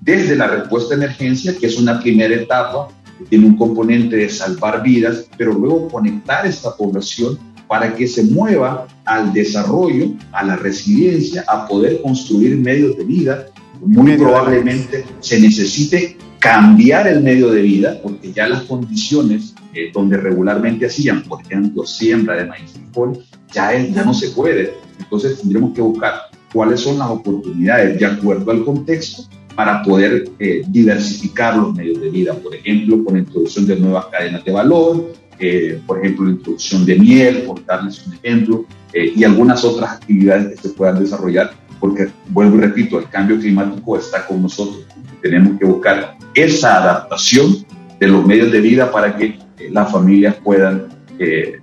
desde 0.00 0.36
la 0.36 0.48
respuesta 0.48 0.90
de 0.90 1.04
emergencia, 1.04 1.56
que 1.56 1.66
es 1.66 1.78
una 1.78 2.00
primera 2.00 2.34
etapa, 2.34 2.88
que 3.18 3.24
tiene 3.24 3.46
un 3.46 3.56
componente 3.56 4.16
de 4.16 4.28
salvar 4.28 4.82
vidas, 4.82 5.26
pero 5.38 5.52
luego 5.52 5.88
conectar 5.88 6.44
esta 6.44 6.76
población 6.76 7.38
para 7.72 7.94
que 7.94 8.06
se 8.06 8.24
mueva 8.24 8.86
al 9.06 9.32
desarrollo, 9.32 10.12
a 10.32 10.44
la 10.44 10.56
resiliencia, 10.56 11.42
a 11.48 11.66
poder 11.66 12.02
construir 12.02 12.54
medios 12.58 12.98
de 12.98 13.04
vida. 13.04 13.46
Muy 13.80 14.14
probablemente 14.18 15.06
se 15.20 15.40
necesite 15.40 16.18
cambiar 16.38 17.08
el 17.08 17.22
medio 17.22 17.50
de 17.50 17.62
vida, 17.62 17.98
porque 18.02 18.30
ya 18.30 18.46
las 18.46 18.64
condiciones 18.64 19.54
eh, 19.72 19.90
donde 19.90 20.18
regularmente 20.18 20.84
hacían, 20.84 21.22
por 21.22 21.40
ejemplo, 21.40 21.86
siembra 21.86 22.36
de 22.36 22.44
maíz 22.44 22.72
y 22.74 22.78
frijol, 22.80 23.24
ya, 23.54 23.74
ya 23.74 24.04
no 24.04 24.12
se 24.12 24.28
puede. 24.32 24.74
Entonces 24.98 25.40
tendremos 25.40 25.72
que 25.72 25.80
buscar 25.80 26.12
cuáles 26.52 26.78
son 26.80 26.98
las 26.98 27.08
oportunidades 27.08 27.98
de 27.98 28.04
acuerdo 28.04 28.50
al 28.50 28.66
contexto 28.66 29.22
para 29.56 29.82
poder 29.82 30.30
eh, 30.38 30.62
diversificar 30.68 31.56
los 31.56 31.74
medios 31.74 32.02
de 32.02 32.10
vida, 32.10 32.34
por 32.34 32.54
ejemplo, 32.54 33.02
con 33.02 33.14
la 33.14 33.20
introducción 33.20 33.66
de 33.66 33.76
nuevas 33.76 34.04
cadenas 34.12 34.44
de 34.44 34.52
valor, 34.52 35.21
eh, 35.44 35.80
por 35.86 35.98
ejemplo, 35.98 36.24
la 36.24 36.32
introducción 36.32 36.86
de 36.86 36.98
miel, 36.98 37.42
por 37.42 37.64
darles 37.66 38.06
un 38.06 38.14
ejemplo, 38.14 38.64
y 38.94 39.24
algunas 39.24 39.64
otras 39.64 39.92
actividades 39.92 40.60
que 40.60 40.68
se 40.68 40.74
puedan 40.74 41.00
desarrollar, 41.00 41.52
porque, 41.82 42.10
vuelvo 42.28 42.58
y 42.58 42.60
repito, 42.60 43.00
el 43.00 43.08
cambio 43.08 43.40
climático 43.40 43.98
está 43.98 44.24
con 44.24 44.40
nosotros. 44.40 44.86
Tenemos 45.20 45.58
que 45.58 45.64
buscar 45.64 46.16
esa 46.32 46.76
adaptación 46.76 47.66
de 47.98 48.06
los 48.06 48.24
medios 48.24 48.52
de 48.52 48.60
vida 48.60 48.92
para 48.92 49.16
que 49.16 49.24
eh, 49.58 49.68
las 49.70 49.90
familias 49.90 50.36
puedan 50.44 50.88
eh, 51.18 51.60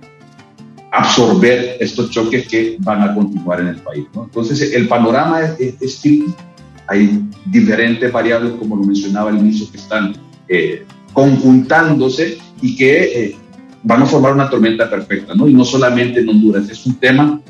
absorber 0.92 1.78
estos 1.80 2.10
choques 2.10 2.46
que 2.48 2.76
van 2.80 3.00
a 3.00 3.14
continuar 3.14 3.60
en 3.60 3.68
el 3.68 3.76
país. 3.76 4.06
Entonces, 4.14 4.74
el 4.74 4.88
panorama 4.88 5.40
es, 5.58 5.80
es, 5.80 6.02
Hay 6.86 7.24
diferentes 7.46 8.12
variables, 8.12 8.52
como 8.58 8.76
lo 8.76 8.84
mencionaba 8.84 9.30
al 9.30 9.38
inicio, 9.38 9.70
que 9.70 9.78
están 9.78 10.16
eh, 10.48 10.84
conjuntándose 11.14 12.36
y 12.60 12.76
que 12.76 13.38
van 13.82 14.02
a 14.02 14.06
formar 14.06 14.32
una 14.32 14.50
tormenta 14.50 14.88
perfecta, 14.88 15.34
¿no? 15.34 15.48
Y 15.48 15.54
no 15.54 15.64
solamente 15.64 16.20
en 16.20 16.28
Honduras, 16.28 16.68
es 16.68 16.84
un 16.86 16.96
tema 16.96 17.40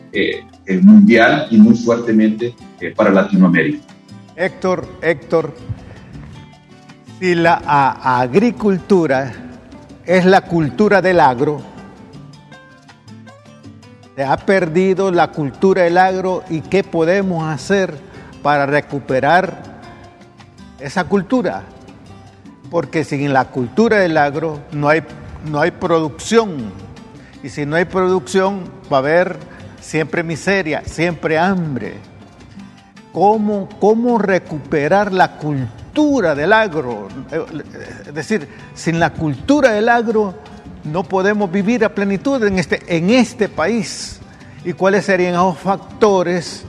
mundial 0.83 1.49
y 1.51 1.57
muy 1.57 1.75
fuertemente 1.75 2.55
para 2.95 3.11
Latinoamérica. 3.11 3.83
Héctor, 4.37 4.87
Héctor, 5.03 5.55
si 7.19 7.35
la 7.35 7.55
agricultura 8.03 9.33
es 10.07 10.25
la 10.25 10.43
cultura 10.43 11.03
del 11.03 11.21
agro, 11.21 11.61
se 14.17 14.25
ha 14.25 14.37
perdido 14.37 15.11
la 15.11 15.29
cultura 15.33 15.83
del 15.83 15.99
agro 15.99 16.43
y 16.49 16.61
qué 16.61 16.85
podemos 16.85 17.45
hacer 17.45 17.95
para 18.43 18.67
recuperar 18.67 19.63
esa 20.79 21.05
cultura. 21.05 21.63
Porque 22.71 23.05
sin 23.05 23.33
la 23.33 23.47
cultura 23.47 23.99
del 23.99 24.17
agro 24.17 24.61
no 24.73 24.89
hay, 24.89 25.03
no 25.45 25.61
hay 25.61 25.71
producción. 25.71 26.73
Y 27.43 27.49
si 27.49 27.67
no 27.67 27.77
hay 27.77 27.85
producción 27.85 28.65
va 28.93 28.99
a 28.99 29.01
haber 29.01 29.37
siempre 29.81 30.23
miseria, 30.23 30.83
siempre 30.85 31.39
hambre. 31.39 31.95
¿Cómo, 33.13 33.69
cómo 33.81 34.19
recuperar 34.19 35.13
la 35.13 35.37
cultura? 35.37 35.81
del 35.93 36.53
agro. 36.53 37.09
Es 38.07 38.15
decir, 38.15 38.49
sin 38.75 39.01
la 39.01 39.13
cultura 39.13 39.73
del 39.73 39.89
agro 39.89 40.35
no 40.85 41.05
podemos 41.05 41.51
vivir 41.51 41.85
a 41.85 41.95
plenitud 41.95 42.43
en 42.45 42.59
este, 42.59 42.83
en 42.97 43.11
este 43.11 43.49
país. 43.49 44.21
¿Y 44.65 44.73
cuáles 44.73 45.07
serían 45.07 45.35
esos 45.35 45.59
factores 45.59 46.65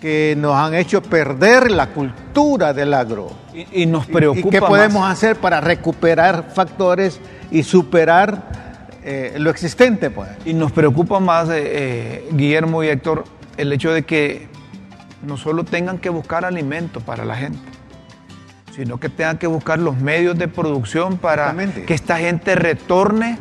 que 0.00 0.34
nos 0.36 0.54
han 0.54 0.74
hecho 0.74 1.02
perder 1.02 1.70
la 1.70 1.88
cultura 1.88 2.72
del 2.72 2.94
agro? 2.94 3.30
Y, 3.72 3.86
nos 3.86 4.06
preocupa. 4.06 4.48
¿Y, 4.48 4.50
qué 4.50 4.60
podemos 4.60 5.10
hacer 5.10 5.36
para 5.36 5.60
recuperar 5.60 6.50
factores 6.54 7.20
y 7.50 7.62
superar 7.62 8.42
eh, 9.04 9.34
lo 9.38 9.50
existente? 9.50 10.10
Pues? 10.10 10.28
Y 10.44 10.54
nos 10.54 10.72
preocupa 10.72 11.20
más, 11.20 11.48
eh, 11.48 11.52
eh, 11.56 12.28
Guillermo 12.32 12.82
y 12.84 12.88
Héctor, 12.88 13.24
el 13.56 13.72
hecho 13.72 13.92
de 13.92 14.04
que 14.04 14.48
no 15.22 15.36
solo 15.36 15.64
tengan 15.64 15.98
que 15.98 16.08
buscar 16.08 16.44
alimento 16.44 17.00
para 17.00 17.24
la 17.24 17.36
gente, 17.36 17.58
sino 18.74 18.98
que 18.98 19.08
tengan 19.08 19.38
que 19.38 19.46
buscar 19.46 19.78
los 19.78 19.96
medios 19.96 20.38
de 20.38 20.48
producción 20.48 21.18
para 21.18 21.54
que 21.86 21.94
esta 21.94 22.18
gente 22.18 22.54
retorne 22.54 23.38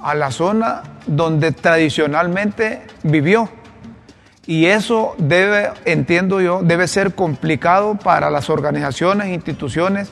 a 0.00 0.14
la 0.14 0.30
zona 0.30 0.82
donde 1.06 1.52
tradicionalmente 1.52 2.82
vivió. 3.02 3.48
Y 4.48 4.64
eso 4.64 5.14
debe, 5.18 5.68
entiendo 5.84 6.40
yo, 6.40 6.62
debe 6.62 6.88
ser 6.88 7.14
complicado 7.14 7.96
para 7.96 8.30
las 8.30 8.48
organizaciones 8.48 9.26
e 9.26 9.34
instituciones 9.34 10.08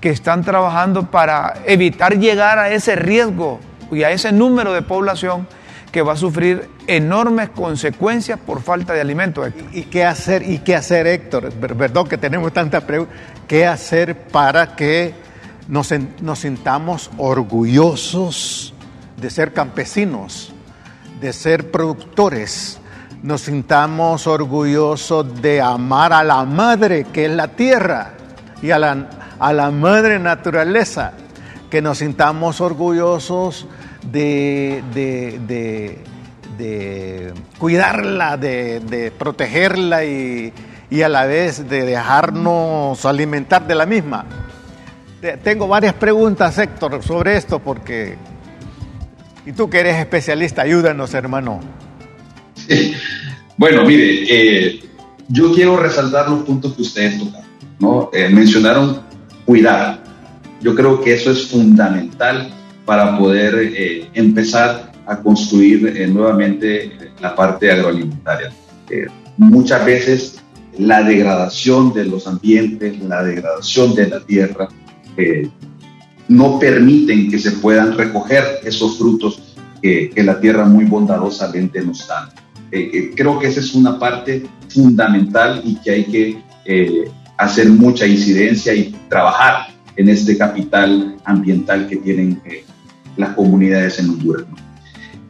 que 0.00 0.10
están 0.10 0.44
trabajando 0.44 1.10
para 1.10 1.54
evitar 1.66 2.16
llegar 2.16 2.60
a 2.60 2.70
ese 2.70 2.94
riesgo 2.94 3.58
y 3.90 4.04
a 4.04 4.12
ese 4.12 4.30
número 4.30 4.72
de 4.72 4.82
población 4.82 5.48
que 5.90 6.02
va 6.02 6.12
a 6.12 6.16
sufrir 6.16 6.70
enormes 6.86 7.48
consecuencias 7.48 8.38
por 8.38 8.62
falta 8.62 8.92
de 8.92 9.00
alimento. 9.00 9.42
¿Y, 9.72 9.82
qué 9.82 10.04
hacer, 10.04 10.48
y 10.48 10.60
qué 10.60 10.76
hacer 10.76 11.08
Héctor? 11.08 11.52
Perdón 11.52 12.06
que 12.06 12.16
tenemos 12.16 12.52
tantas 12.52 12.84
preguntas. 12.84 13.16
¿Qué 13.48 13.66
hacer 13.66 14.16
para 14.28 14.76
que 14.76 15.14
nos, 15.66 15.92
nos 16.20 16.38
sintamos 16.38 17.10
orgullosos 17.18 18.72
de 19.16 19.30
ser 19.30 19.52
campesinos, 19.52 20.52
de 21.20 21.32
ser 21.32 21.72
productores? 21.72 22.79
Nos 23.22 23.42
sintamos 23.42 24.26
orgullosos 24.26 25.42
de 25.42 25.60
amar 25.60 26.12
a 26.12 26.24
la 26.24 26.44
madre 26.44 27.04
que 27.04 27.26
es 27.26 27.30
la 27.30 27.48
tierra 27.48 28.12
y 28.62 28.70
a 28.70 28.78
la, 28.78 29.10
a 29.38 29.52
la 29.52 29.70
madre 29.70 30.18
naturaleza 30.18 31.12
que 31.70 31.82
nos 31.82 31.98
sintamos 31.98 32.60
orgullosos 32.60 33.66
de, 34.10 34.82
de, 34.94 35.98
cuidarla, 37.58 38.36
de, 38.36 39.12
protegerla 39.18 40.04
y, 40.04 40.52
y, 40.90 41.02
a 41.02 41.08
la 41.08 41.26
vez 41.26 41.68
de 41.68 41.84
dejarnos 41.84 43.04
alimentar 43.04 43.66
de 43.66 43.74
la 43.74 43.86
misma. 43.86 44.24
Tengo 45.44 45.68
varias 45.68 45.94
preguntas, 45.94 46.56
Héctor, 46.58 47.02
sobre 47.02 47.36
esto 47.36 47.58
porque... 47.58 48.16
Y 49.46 49.52
tú 49.52 49.70
que 49.70 49.80
eres 49.80 49.96
especialista, 49.96 50.62
ayúdanos, 50.62 51.14
hermano. 51.14 51.60
Bueno, 53.60 53.84
mire, 53.84 54.24
eh, 54.26 54.80
yo 55.28 55.52
quiero 55.52 55.76
resaltar 55.76 56.30
los 56.30 56.44
puntos 56.44 56.72
que 56.72 56.80
ustedes 56.80 57.18
tocaron. 57.18 58.08
Eh, 58.14 58.30
mencionaron 58.30 59.02
cuidar. 59.44 60.02
Yo 60.62 60.74
creo 60.74 61.02
que 61.02 61.12
eso 61.12 61.30
es 61.30 61.46
fundamental 61.46 62.50
para 62.86 63.18
poder 63.18 63.70
eh, 63.76 64.08
empezar 64.14 64.92
a 65.06 65.18
construir 65.18 66.08
nuevamente 66.08 67.12
la 67.20 67.36
parte 67.36 67.70
agroalimentaria. 67.70 68.50
muchas 69.36 69.84
veces 69.84 70.40
la 70.78 71.02
degradación 71.02 71.92
de 71.92 72.06
los 72.06 72.26
ambientes, 72.26 72.98
la 73.00 73.22
degradación 73.22 73.94
de 73.94 74.08
la 74.08 74.20
tierra, 74.20 74.68
no 76.28 76.58
permiten 76.58 77.30
que 77.30 77.38
se 77.38 77.50
puedan 77.50 77.98
recoger 77.98 78.42
esos 78.64 78.96
frutos 78.96 79.54
que, 79.82 80.08
que 80.08 80.22
la 80.22 80.40
tierra 80.40 80.64
muy 80.64 80.86
bondadosamente 80.86 81.82
nos 81.82 82.08
da. 82.08 82.32
Creo 82.70 83.38
que 83.38 83.48
esa 83.48 83.60
es 83.60 83.74
una 83.74 83.98
parte 83.98 84.46
fundamental 84.68 85.62
y 85.64 85.76
que 85.76 85.90
hay 85.90 86.04
que 86.04 87.10
hacer 87.40 87.70
mucha 87.70 88.06
incidencia 88.06 88.74
y 88.74 88.94
trabajar 89.08 89.68
en 89.96 90.08
este 90.08 90.36
capital 90.36 91.16
ambiental 91.24 91.88
que 91.88 91.96
tienen 91.96 92.40
eh, 92.44 92.64
las 93.16 93.34
comunidades 93.34 93.98
en 93.98 94.10
Honduras. 94.10 94.46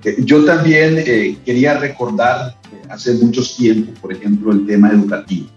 Eh, 0.04 0.16
yo 0.24 0.44
también 0.44 0.96
eh, 0.98 1.36
quería 1.44 1.78
recordar 1.78 2.56
hace 2.88 3.14
muchos 3.14 3.56
tiempos, 3.56 3.96
por 4.00 4.12
ejemplo, 4.12 4.52
el 4.52 4.66
tema 4.66 4.90
educativo. 4.90 5.48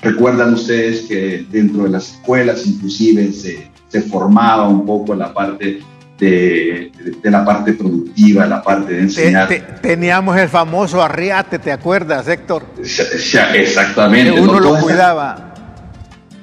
Recuerdan 0.00 0.54
ustedes 0.54 1.02
que 1.02 1.46
dentro 1.50 1.84
de 1.84 1.90
las 1.90 2.12
escuelas 2.12 2.66
inclusive 2.66 3.32
se, 3.32 3.70
se 3.88 4.02
formaba 4.02 4.68
un 4.68 4.84
poco 4.84 5.14
la 5.14 5.32
parte 5.32 5.80
de, 6.18 6.92
la 7.24 7.44
parte 7.44 7.72
productiva, 7.72 8.46
la 8.46 8.62
parte 8.62 8.94
de 8.94 9.00
enseñar. 9.00 9.48
teníamos 9.80 10.36
el 10.36 10.48
famoso 10.48 11.02
arriate, 11.02 11.58
¿te 11.58 11.72
acuerdas, 11.72 12.28
Héctor? 12.28 12.64
Exactamente. 12.78 14.40
uno 14.40 14.60
lo 14.60 14.78
cuidaba. 14.80 15.54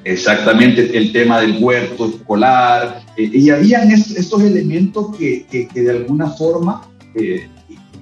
Exactamente, 0.03 0.97
el 0.97 1.11
tema 1.11 1.39
del 1.41 1.57
huerto 1.59 2.07
escolar. 2.07 3.01
Eh, 3.15 3.29
y 3.33 3.49
habían 3.49 3.91
estos 3.91 4.41
elementos 4.41 5.15
que, 5.15 5.45
que, 5.47 5.81
de 5.81 5.91
alguna 5.91 6.27
forma 6.31 6.89
eh, 7.13 7.47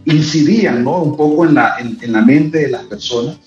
incidían 0.06 0.84
¿no? 0.84 1.04
un 1.04 1.18
poco 1.18 1.46
en 1.46 1.56
la, 1.56 1.76
en, 1.80 2.12
la 2.12 2.22
mente 2.22 2.60
de 2.60 2.70
las 2.70 2.84
personas. 2.84 3.38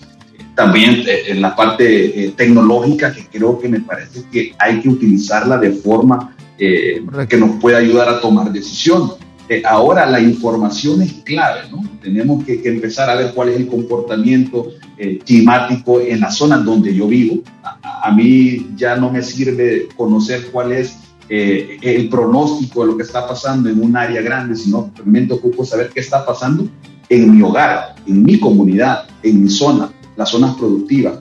También 0.55 1.03
eh, 1.07 1.23
en 1.29 1.41
la 1.41 1.57
parte 1.57 2.35
tecnológica, 2.37 3.13
que 3.13 3.27
creo 3.27 3.59
que 3.59 3.69
me 3.69 3.81
parece 3.81 4.23
que 4.31 4.55
hay 4.59 4.81
que 4.81 4.91
utilizarla 4.91 5.57
de 5.57 5.73
forma 5.73 6.37
eh, 6.65 7.03
que 7.29 7.37
nos 7.37 7.61
puede 7.61 7.77
ayudar 7.77 8.09
a 8.09 8.21
tomar 8.21 8.53
decisión. 8.53 9.15
Eh, 9.49 9.65
ahora 9.67 10.07
la 10.07 10.21
información 10.21 11.03
es 11.03 11.15
clave, 11.25 11.63
¿no? 11.73 11.83
Tenemos 12.01 12.45
que, 12.45 12.63
empezar 12.65 13.11
a 13.11 13.17
ver 13.17 13.35
cuál 13.35 13.49
es 13.49 13.57
el 13.57 13.67
comportamiento 13.67 14.69
eh, 14.97 15.19
climático 15.27 16.01
en 16.01 16.21
la 16.21 16.31
zona 16.31 16.59
donde 16.59 16.95
yo 16.95 17.09
vivo. 17.09 17.43
A, 17.83 18.13
mí 18.13 18.69
ya 18.77 18.95
no 18.95 19.11
me 19.11 19.25
sirve 19.25 19.89
conocer 19.97 20.53
cuál 20.53 20.71
es 20.71 20.99
el 21.29 22.09
pronóstico 22.09 22.83
de 22.83 22.93
lo 22.93 22.97
que 22.97 23.03
está 23.03 23.27
pasando 23.27 23.69
en 23.69 23.83
un 23.83 23.97
área 23.97 24.21
grande, 24.23 24.55
sino 24.55 24.93
realmente 24.95 25.35
ocupo 25.35 25.65
saber 25.65 25.91
qué 25.93 25.99
está 25.99 26.25
pasando 26.25 26.69
en 27.09 27.35
mi 27.35 27.43
hogar, 27.43 27.97
en 28.07 28.23
mi 28.23 28.39
comunidad, 28.39 29.07
en 29.25 29.43
mi 29.43 29.51
zona, 29.51 29.91
las 30.17 30.29
zonas 30.29 30.55
productivas. 30.55 31.15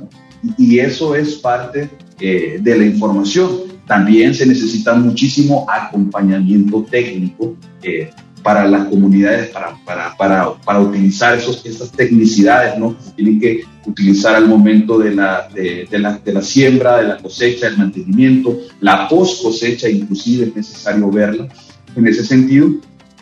Y, 0.58 0.78
eso 0.78 1.16
es 1.16 1.36
parte 1.36 1.90
de 2.20 2.78
la 2.78 2.86
información. 2.86 3.72
También 3.92 4.34
se 4.34 4.46
necesita 4.46 4.94
muchísimo 4.94 5.66
acompañamiento 5.70 6.86
técnico 6.90 7.58
eh, 7.84 8.10
para 8.42 8.66
las 8.66 8.88
comunidades, 8.88 9.50
para, 9.50 9.76
para, 9.84 10.16
para, 10.16 10.54
para 10.64 10.80
utilizar 10.80 11.38
esos, 11.38 11.66
esas 11.66 11.92
tecnicidades 11.92 12.80
¿no? 12.80 12.96
tienen 13.18 13.42
que 13.42 13.66
utilizar 13.86 14.36
al 14.36 14.48
momento 14.48 14.98
de 14.98 15.14
la, 15.14 15.50
de, 15.54 15.90
de, 15.92 16.00
la, 16.00 16.42
siembra, 16.42 17.02
de 17.02 17.08
la 17.10 17.18
cosecha, 17.18 17.66
del 17.68 17.80
mantenimiento, 17.80 18.58
la 18.80 19.10
post 19.10 19.44
cosecha 19.44 19.90
inclusive 19.90 20.46
es 20.46 20.56
necesario 20.56 21.12
verla 21.12 21.50
en 21.94 22.08
ese 22.08 22.26
sentido. 22.26 22.70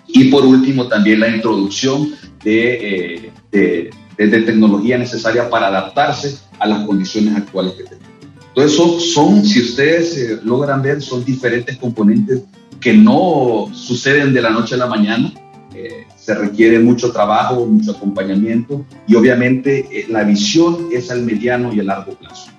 Y 0.06 0.26
por 0.26 0.46
último, 0.46 0.88
también 0.88 1.20
la 1.22 1.30
introducción 1.30 2.12
de, 2.44 3.26
eh, 3.26 3.32
de, 3.52 3.90
de, 4.20 4.42
tecnología 4.44 5.00
necesaria 5.00 5.50
para 5.50 5.70
adaptarse 5.70 6.38
a 6.60 6.68
las 6.68 6.86
condiciones 6.86 7.36
actuales 7.36 7.74
que 7.74 7.86
tenemos. 7.86 8.09
Entonces 8.50 9.14
son, 9.14 9.46
si 9.46 9.62
ustedes 9.62 10.18
eh, 10.18 10.40
logran 10.44 10.82
ver, 10.82 11.02
son 11.02 11.24
diferentes 11.24 11.78
componentes 11.78 12.42
que 12.80 12.94
no 12.94 13.70
suceden 13.74 14.34
de 14.34 14.42
la 14.42 14.50
noche 14.50 14.76
a 14.76 14.78
la 14.80 14.88
mañana. 14.88 15.32
Eh, 15.74 16.06
se 16.16 16.34
requiere 16.36 16.80
mucho 16.80 17.12
trabajo, 17.12 17.66
mucho 17.66 17.92
acompañamiento 17.92 18.86
y 19.08 19.16
obviamente 19.16 19.88
eh, 19.92 20.06
la 20.10 20.24
visión 20.24 20.90
es 20.92 21.12
al 21.12 21.24
mediano 21.24 21.74
y 21.74 21.80
a 21.80 21.84
largo 21.84 22.14
plazo. 22.14 22.52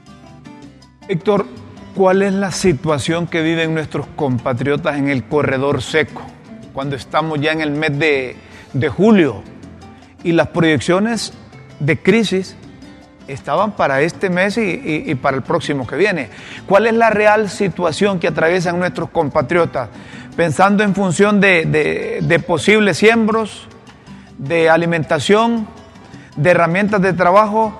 Héctor, 1.08 1.46
¿cuál 1.94 2.22
es 2.22 2.32
la 2.32 2.52
situación 2.52 3.26
que 3.26 3.42
viven 3.42 3.74
nuestros 3.74 4.06
compatriotas 4.16 4.96
en 4.96 5.08
el 5.08 5.24
corredor 5.24 5.82
seco 5.82 6.22
cuando 6.72 6.96
estamos 6.96 7.40
ya 7.40 7.52
en 7.52 7.60
el 7.60 7.72
mes 7.72 7.98
de, 7.98 8.36
de 8.72 8.88
julio 8.88 9.42
y 10.22 10.32
las 10.32 10.48
proyecciones 10.48 11.32
de 11.80 11.98
crisis 12.00 12.56
estaban 13.32 13.72
para 13.72 14.00
este 14.00 14.30
mes 14.30 14.58
y, 14.58 15.14
para 15.16 15.36
el 15.36 15.42
próximo 15.42 15.86
que 15.86 15.96
viene. 15.96 16.28
¿Cuál 16.66 16.86
es 16.86 16.94
la 16.94 17.10
real 17.10 17.48
situación 17.48 18.18
que 18.18 18.28
atraviesan 18.28 18.78
nuestros 18.78 19.10
compatriotas? 19.10 19.88
Pensando 20.36 20.82
en 20.82 20.94
función 20.94 21.40
de, 21.40 22.44
posibles 22.46 22.98
siembros, 22.98 23.68
de 24.38 24.70
alimentación, 24.70 25.66
de 26.36 26.50
herramientas 26.50 27.02
de 27.02 27.12
trabajo. 27.12 27.78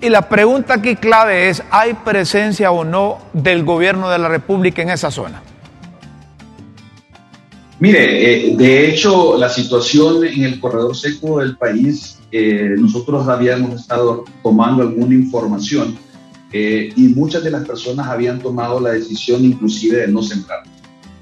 Y 0.00 0.08
la 0.08 0.28
pregunta 0.28 0.74
aquí 0.74 0.96
clave 0.96 1.48
es, 1.48 1.62
¿hay 1.70 1.94
presencia 1.94 2.70
o 2.70 2.84
no 2.84 3.18
del 3.32 3.64
gobierno 3.64 4.10
de 4.10 4.18
la 4.18 4.28
República 4.28 4.82
en 4.82 4.90
esa 4.90 5.10
zona? 5.10 5.42
Mire, 7.80 8.50
eh, 8.50 8.56
de 8.56 8.88
hecho, 8.88 9.36
la 9.36 9.48
situación 9.48 10.24
en 10.24 10.44
el 10.44 10.60
corredor 10.60 10.96
seco 10.96 11.40
del 11.40 11.56
país 11.56 12.18
eh, 12.36 12.74
nosotros 12.76 13.28
habíamos 13.28 13.80
estado 13.80 14.24
tomando 14.42 14.82
alguna 14.82 15.14
información 15.14 15.96
eh, 16.50 16.92
y 16.96 17.02
muchas 17.02 17.44
de 17.44 17.50
las 17.52 17.64
personas 17.64 18.08
habían 18.08 18.40
tomado 18.40 18.80
la 18.80 18.90
decisión 18.90 19.44
inclusive 19.44 19.98
de 19.98 20.08
no 20.08 20.20
sembrar. 20.20 20.64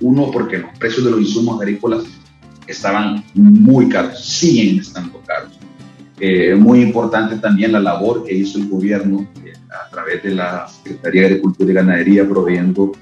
Uno, 0.01 0.31
porque 0.31 0.57
los 0.57 0.71
precios 0.79 1.05
de 1.05 1.11
los 1.11 1.21
insumos 1.21 1.61
agrícolas 1.61 2.05
estaban 2.67 3.23
muy 3.35 3.91
caros, 3.91 4.25
siguen 4.25 4.79
estando 4.79 5.21
caros. 5.27 5.59
Eh, 6.19 6.55
muy 6.55 6.81
importante 6.81 7.37
también 7.37 7.73
la 7.73 7.81
labor 7.81 8.25
que 8.25 8.35
hizo 8.35 8.57
el 8.57 8.71
gobierno 8.71 9.29
a 9.69 9.91
través 9.91 10.23
de 10.23 10.35
la 10.35 10.67
Secretaría 10.67 11.21
de 11.21 11.27
Agricultura 11.27 11.71
y 11.71 11.75
Ganadería 11.75 12.27
proveyendo 12.27 12.93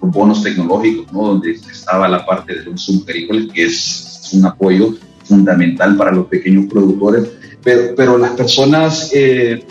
bonos 0.00 0.42
tecnológicos, 0.42 1.12
¿no? 1.12 1.28
donde 1.28 1.52
estaba 1.52 2.08
la 2.08 2.24
parte 2.24 2.54
de 2.54 2.64
los 2.64 2.72
insumos 2.72 3.02
agrícolas, 3.08 3.46
que 3.52 3.64
es 3.64 4.30
un 4.32 4.44
apoyo 4.46 4.94
fundamental 5.24 5.96
para 5.96 6.12
los 6.12 6.26
pequeños 6.26 6.66
productores, 6.66 7.28
pero, 7.62 7.94
pero 7.94 8.18
las 8.18 8.32
personas 8.32 9.10
eh, 9.12 9.64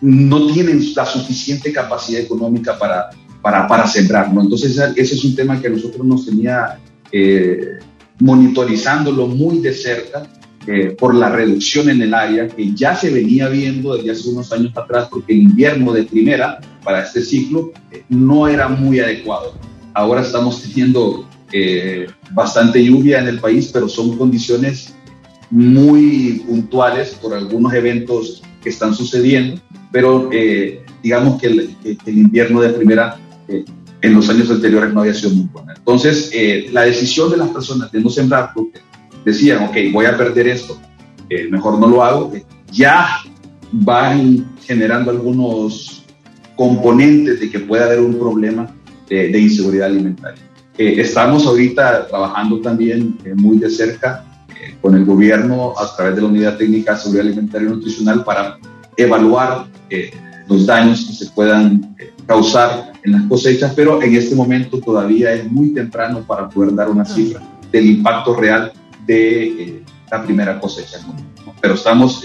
no 0.00 0.46
tienen 0.48 0.82
la 0.94 1.06
suficiente 1.06 1.72
capacidad 1.72 2.20
económica 2.20 2.78
para, 2.78 3.10
para, 3.42 3.66
para 3.66 3.86
sembrar, 3.86 4.32
¿no? 4.32 4.42
Entonces 4.42 4.78
ese 4.96 5.14
es 5.14 5.24
un 5.24 5.34
tema 5.34 5.60
que 5.60 5.68
a 5.68 5.70
nosotros 5.70 6.04
nos 6.04 6.26
tenía 6.26 6.78
eh, 7.10 7.78
monitorizándolo 8.18 9.26
muy 9.26 9.58
de 9.60 9.72
cerca 9.72 10.24
eh, 10.66 10.96
por 10.98 11.14
la 11.14 11.28
reducción 11.28 11.88
en 11.90 12.02
el 12.02 12.12
área 12.12 12.48
que 12.48 12.74
ya 12.74 12.96
se 12.96 13.10
venía 13.10 13.48
viendo 13.48 13.96
desde 13.96 14.10
hace 14.10 14.28
unos 14.30 14.52
años 14.52 14.76
atrás, 14.76 15.08
porque 15.10 15.32
el 15.32 15.42
invierno 15.42 15.92
de 15.92 16.02
primera 16.02 16.60
para 16.86 17.02
este 17.02 17.20
ciclo 17.20 17.72
no 18.08 18.46
era 18.46 18.68
muy 18.68 19.00
adecuado. 19.00 19.54
Ahora 19.92 20.22
estamos 20.22 20.62
teniendo 20.62 21.28
eh, 21.52 22.06
bastante 22.30 22.82
lluvia 22.82 23.18
en 23.18 23.26
el 23.26 23.40
país, 23.40 23.70
pero 23.72 23.88
son 23.88 24.16
condiciones 24.16 24.94
muy 25.50 26.44
puntuales 26.46 27.18
por 27.20 27.34
algunos 27.34 27.74
eventos 27.74 28.42
que 28.62 28.68
están 28.68 28.94
sucediendo, 28.94 29.60
pero 29.90 30.30
eh, 30.32 30.84
digamos 31.02 31.40
que 31.40 31.46
el, 31.48 31.76
invierno 32.06 32.60
de 32.60 32.68
primera 32.70 33.16
eh, 33.48 33.64
en 34.02 34.14
los 34.14 34.28
años 34.28 34.48
anteriores 34.48 34.94
no 34.94 35.00
había 35.00 35.14
sido 35.14 35.30
muy 35.30 35.46
buena. 35.46 35.74
Entonces, 35.76 36.30
la 36.72 36.82
decisión 36.82 37.30
de 37.32 37.38
las 37.38 37.48
personas 37.48 37.90
de 37.90 38.00
no 38.00 38.10
sembrar, 38.10 38.50
porque 38.54 38.78
decían, 39.24 39.64
ok, 39.64 39.76
voy 39.92 40.06
a 40.06 40.16
perder 40.16 40.46
esto, 40.46 40.78
mejor 41.50 41.80
no 41.80 41.88
lo 41.88 42.04
hago, 42.04 42.32
ya 42.70 43.18
van 43.72 44.46
generando 44.64 45.10
algunos 45.10 45.95
componentes 46.56 47.40
de 47.40 47.50
que 47.50 47.60
pueda 47.60 47.84
haber 47.84 48.00
un 48.00 48.18
problema 48.18 48.74
de, 49.08 49.38
inseguridad 49.38 49.88
alimentaria. 49.88 50.42
estamos 50.76 51.46
ahorita 51.46 52.08
trabajando 52.08 52.60
también 52.60 53.18
muy 53.36 53.58
de 53.58 53.70
cerca 53.70 54.24
con 54.80 54.96
el 54.96 55.04
gobierno 55.04 55.74
a 55.78 55.96
través 55.96 56.16
de 56.16 56.22
la 56.22 56.28
Unidad 56.28 56.56
Técnica 56.56 56.94
de 56.94 56.98
Seguridad 56.98 57.26
Alimentaria 57.26 57.68
y 57.68 57.70
Nutricional 57.72 58.24
para 58.24 58.58
evaluar 58.96 59.66
los 60.48 60.66
daños 60.66 61.04
que 61.04 61.12
se 61.12 61.30
puedan 61.30 61.96
causar 62.26 62.92
en 63.04 63.12
las 63.12 63.22
cosechas, 63.22 63.72
pero 63.76 64.02
en 64.02 64.14
este 64.16 64.34
momento 64.34 64.80
todavía 64.80 65.32
es 65.32 65.50
muy 65.50 65.72
temprano 65.72 66.22
para 66.26 66.48
poder 66.48 66.74
dar 66.74 66.90
una 66.90 67.04
cifra 67.04 67.40
del 67.70 67.86
impacto 67.86 68.34
real 68.34 68.72
de 69.06 69.82
la 70.10 70.22
primera 70.24 70.60
cosecha. 70.60 70.98
Pero 71.60 71.74
estamos 71.74 72.22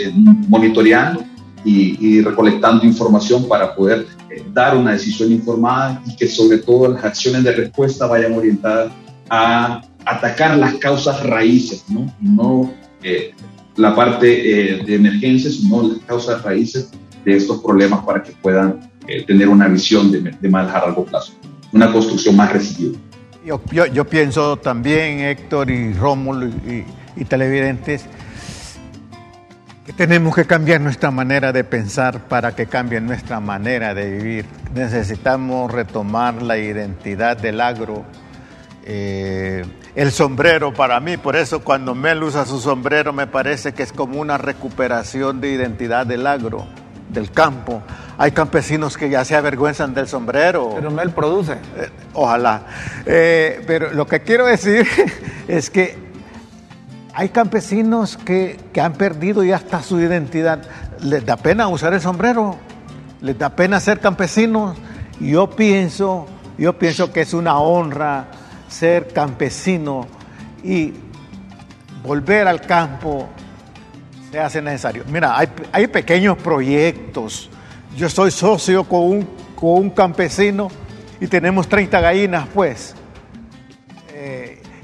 monitoreando 0.48 1.24
y, 1.64 2.22
recolectando 2.22 2.86
información 2.86 3.48
para 3.48 3.76
poder 3.76 4.00
eh, 4.00 4.06
dar 4.54 4.76
una 4.76 4.94
decisión 4.94 5.32
informada 5.32 6.02
y 6.06 6.16
que 6.16 6.28
sobre 6.28 6.60
todo 6.60 6.90
las 6.90 7.04
acciones 7.04 7.44
de 7.44 7.52
respuesta 7.52 8.08
vayan 8.08 8.34
orientadas 8.34 8.92
a 9.30 9.82
atacar 10.06 10.58
las 10.58 10.76
causas 10.76 11.24
raíces, 11.24 11.86
¿no? 11.90 12.14
no 12.20 12.74
eh, 13.04 13.34
la 13.76 13.96
parte 13.96 14.28
eh, 14.78 14.84
de 14.84 14.96
emergencia, 14.96 15.50
sino 15.50 15.84
las 15.88 16.00
causas 16.00 16.42
raíces 16.44 16.92
de 17.26 17.38
estos 17.38 17.62
problemas 17.62 18.04
para 18.06 18.24
que 18.24 18.32
puedan 18.42 18.92
tener 19.28 19.50
una 19.50 19.68
visión 19.68 20.12
de, 20.12 20.22
de, 20.22 20.50
más 20.50 20.74
a 20.74 20.80
largo 20.80 21.06
plazo, 21.06 21.34
una 21.74 21.92
construcción 21.92 22.36
más 22.36 22.54
resiliente. 22.54 23.00
Yo, 23.46 23.60
yo, 23.72 23.86
yo 23.88 24.06
pienso 24.06 24.58
también, 24.58 25.20
Héctor 25.20 25.70
y 25.70 25.94
Rómulo 25.94 26.48
y, 26.48 26.86
y 27.16 27.26
televidentes, 27.26 28.06
tenemos 29.96 30.36
que 30.36 30.46
cambiar 30.46 30.82
nuestra 30.82 31.12
manera 31.12 31.52
de 31.52 31.64
pensar 31.64 32.28
para 32.28 32.56
que 32.56 32.66
cambie 32.68 33.02
nuestra 33.02 33.40
manera 33.40 33.94
de 33.94 34.10
vivir. 34.10 34.46
Necesitamos 34.74 35.72
retomar 35.72 36.42
la 36.42 36.58
identidad 36.58 37.38
del 37.38 37.62
agro. 37.62 38.06
Eh, 38.84 39.64
el 39.96 40.12
sombrero 40.12 40.74
para 40.74 41.00
mí, 41.00 41.18
por 41.18 41.36
eso 41.36 41.64
cuando 41.64 41.94
Mel 41.94 42.24
usa 42.24 42.46
su 42.46 42.60
sombrero 42.60 43.14
me 43.14 43.28
parece 43.28 43.74
que 43.74 43.84
es 43.84 43.92
como 43.94 44.20
una 44.20 44.38
recuperación 44.38 45.42
de 45.42 45.52
identidad 45.52 46.06
del 46.06 46.26
agro, 46.26 46.66
del 47.10 47.32
campo. 47.32 47.84
Hay 48.18 48.32
campesinos 48.32 48.98
que 48.98 49.10
ya 49.10 49.26
se 49.26 49.36
avergüenzan 49.36 49.94
del 49.94 50.08
sombrero. 50.08 50.72
Pero 50.76 50.92
Mel 50.92 51.12
produce. 51.12 51.54
Eh, 51.54 51.90
ojalá. 52.14 52.64
Eh, 53.06 53.62
pero 53.68 53.92
lo 53.92 54.08
que 54.08 54.22
quiero 54.22 54.46
decir 54.46 54.88
es 55.48 55.70
que 55.70 56.11
hay 57.14 57.30
campesinos 57.30 58.18
que, 58.18 58.60
han 58.82 58.94
perdido 58.94 59.44
ya 59.44 59.58
hasta 59.58 59.82
su 59.82 60.00
identidad. 60.00 60.62
Les 61.02 61.26
da 61.26 61.38
pena 61.38 61.68
usar 61.68 61.94
el 61.94 62.02
sombrero, 62.02 62.56
les 63.22 63.38
da 63.38 63.50
pena 63.56 63.80
ser 63.80 64.00
campesinos. 64.00 64.78
Yo 65.20 65.50
pienso, 65.50 66.28
yo 66.58 66.78
pienso 66.78 67.12
que 67.12 67.22
es 67.22 67.34
una 67.34 67.60
honra 67.60 68.28
ser 68.68 69.10
campesino 69.10 70.08
y 70.64 70.94
volver 72.04 72.48
al 72.48 72.62
campo 72.62 73.28
se 74.32 74.40
hace 74.40 74.62
necesario. 74.62 75.04
Mira, 75.08 75.38
hay, 75.38 75.88
pequeños 75.88 76.38
proyectos. 76.38 77.50
Yo 77.98 78.10
soy 78.10 78.32
socio 78.32 78.86
con 78.86 79.02
un, 79.02 79.30
con 79.56 79.72
un 79.72 79.90
campesino 79.90 80.70
y 81.20 81.28
tenemos 81.28 81.68
30 81.68 82.00
gallinas, 82.00 82.48
pues. 82.54 82.96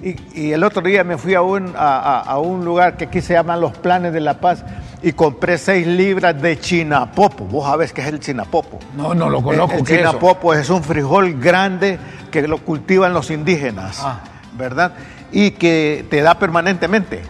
Y, 0.02 0.52
el 0.52 0.64
otro 0.64 0.82
día 0.82 1.04
me 1.04 1.18
fui 1.18 1.34
a 1.34 1.42
un, 1.42 1.74
a, 1.76 2.38
un 2.40 2.64
lugar 2.64 2.98
que 2.98 3.06
aquí 3.06 3.22
se 3.22 3.34
llaman 3.34 3.60
los 3.60 3.76
planes 3.78 4.14
de 4.14 4.20
la 4.20 4.40
paz 4.40 4.64
y 5.02 5.12
compré 5.14 5.58
seis 5.58 5.88
libras 5.88 6.40
de 6.42 6.60
chinapopo. 6.60 7.46
Vos 7.46 7.66
sabés 7.66 7.94
qué 7.94 8.02
es 8.02 8.08
el 8.08 8.20
chinapopo. 8.20 8.80
No, 8.96 9.16
no 9.16 9.30
lo 9.30 9.42
conozco. 9.42 9.78
El, 9.78 9.86
chinapopo 9.86 10.54
es, 10.54 10.70
un 10.70 10.84
frijol 10.84 11.40
grande 11.40 11.98
que 12.32 12.48
lo 12.48 12.60
cultivan 12.60 13.14
los 13.14 13.32
indígenas, 13.32 14.02
ah. 14.04 14.20
¿verdad? 14.58 14.94
Y 15.32 15.52
que 15.52 16.06
te 16.10 16.22
da 16.22 16.38
permanentemente. 16.38 17.24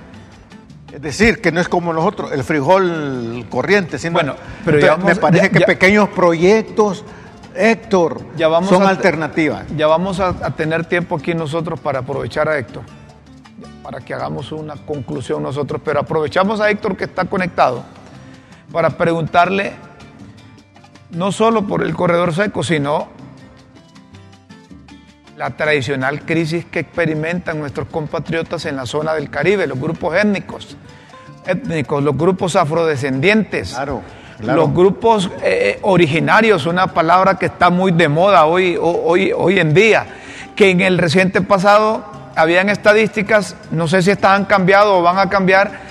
Es 0.91 1.01
decir, 1.01 1.41
que 1.41 1.51
no 1.51 1.61
es 1.61 1.69
como 1.69 1.93
nosotros, 1.93 2.31
el 2.31 2.43
frijol 2.43 3.45
corriente, 3.49 3.99
sino 3.99 4.13
bueno, 4.13 4.35
pero 4.65 4.97
me 4.97 5.15
parece 5.15 5.51
que 5.51 5.59
pequeños 5.61 6.09
proyectos 6.09 7.05
Héctor, 7.57 8.21
ya 8.35 8.47
vamos 8.47 8.69
son 8.69 8.83
alternativas. 8.83 9.65
Ya 9.75 9.87
vamos 9.87 10.19
a, 10.19 10.33
tener 10.51 10.85
tiempo 10.85 11.15
aquí 11.15 11.33
nosotros 11.33 11.79
para 11.79 11.99
aprovechar 11.99 12.47
a 12.47 12.57
Héctor, 12.57 12.83
para 13.81 13.99
que 14.01 14.13
hagamos 14.13 14.51
una 14.51 14.75
conclusión 14.75 15.41
nosotros, 15.41 15.81
pero 15.83 15.99
aprovechamos 15.99 16.61
a 16.61 16.69
Héctor 16.69 16.95
que 16.95 17.05
está 17.05 17.25
conectado 17.25 17.83
para 18.71 18.91
preguntarle 18.91 19.73
no 21.11 21.31
solo 21.31 21.65
por 21.65 21.83
el 21.83 21.95
corredor 21.95 22.33
seco, 22.33 22.63
sino 22.63 23.07
la 25.35 25.51
tradicional 25.51 26.25
crisis 26.25 26.65
que 26.65 26.79
experimentan 26.79 27.59
nuestros 27.59 27.87
compatriotas 27.87 28.65
en 28.65 28.75
la 28.75 28.85
zona 28.85 29.13
del 29.13 29.29
Caribe, 29.29 29.65
los 29.65 29.79
grupos 29.79 30.15
étnicos, 30.15 30.77
étnicos 31.45 32.03
los 32.03 32.15
grupos 32.15 32.55
afrodescendientes. 32.55 33.73
Claro 33.73 34.03
los 34.39 34.73
grupos 34.73 35.29
eh, 35.43 35.79
originarios, 35.81 36.65
una 36.65 36.87
palabra 36.87 37.37
que 37.37 37.47
está 37.47 37.69
muy 37.69 37.91
de 37.91 38.07
moda 38.07 38.45
hoy, 38.45 38.77
hoy, 38.79 39.31
hoy 39.35 39.59
en 39.59 39.73
día, 39.73 40.05
que 40.55 40.69
en 40.69 40.81
el 40.81 40.97
reciente 40.97 41.41
pasado 41.41 42.05
habían 42.35 42.69
estadísticas, 42.69 43.55
no 43.71 43.87
sé 43.87 44.01
si 44.01 44.11
estaban 44.11 44.45
cambiado 44.45 44.97
o 44.97 45.01
van 45.01 45.17
a 45.17 45.29
cambiar, 45.29 45.87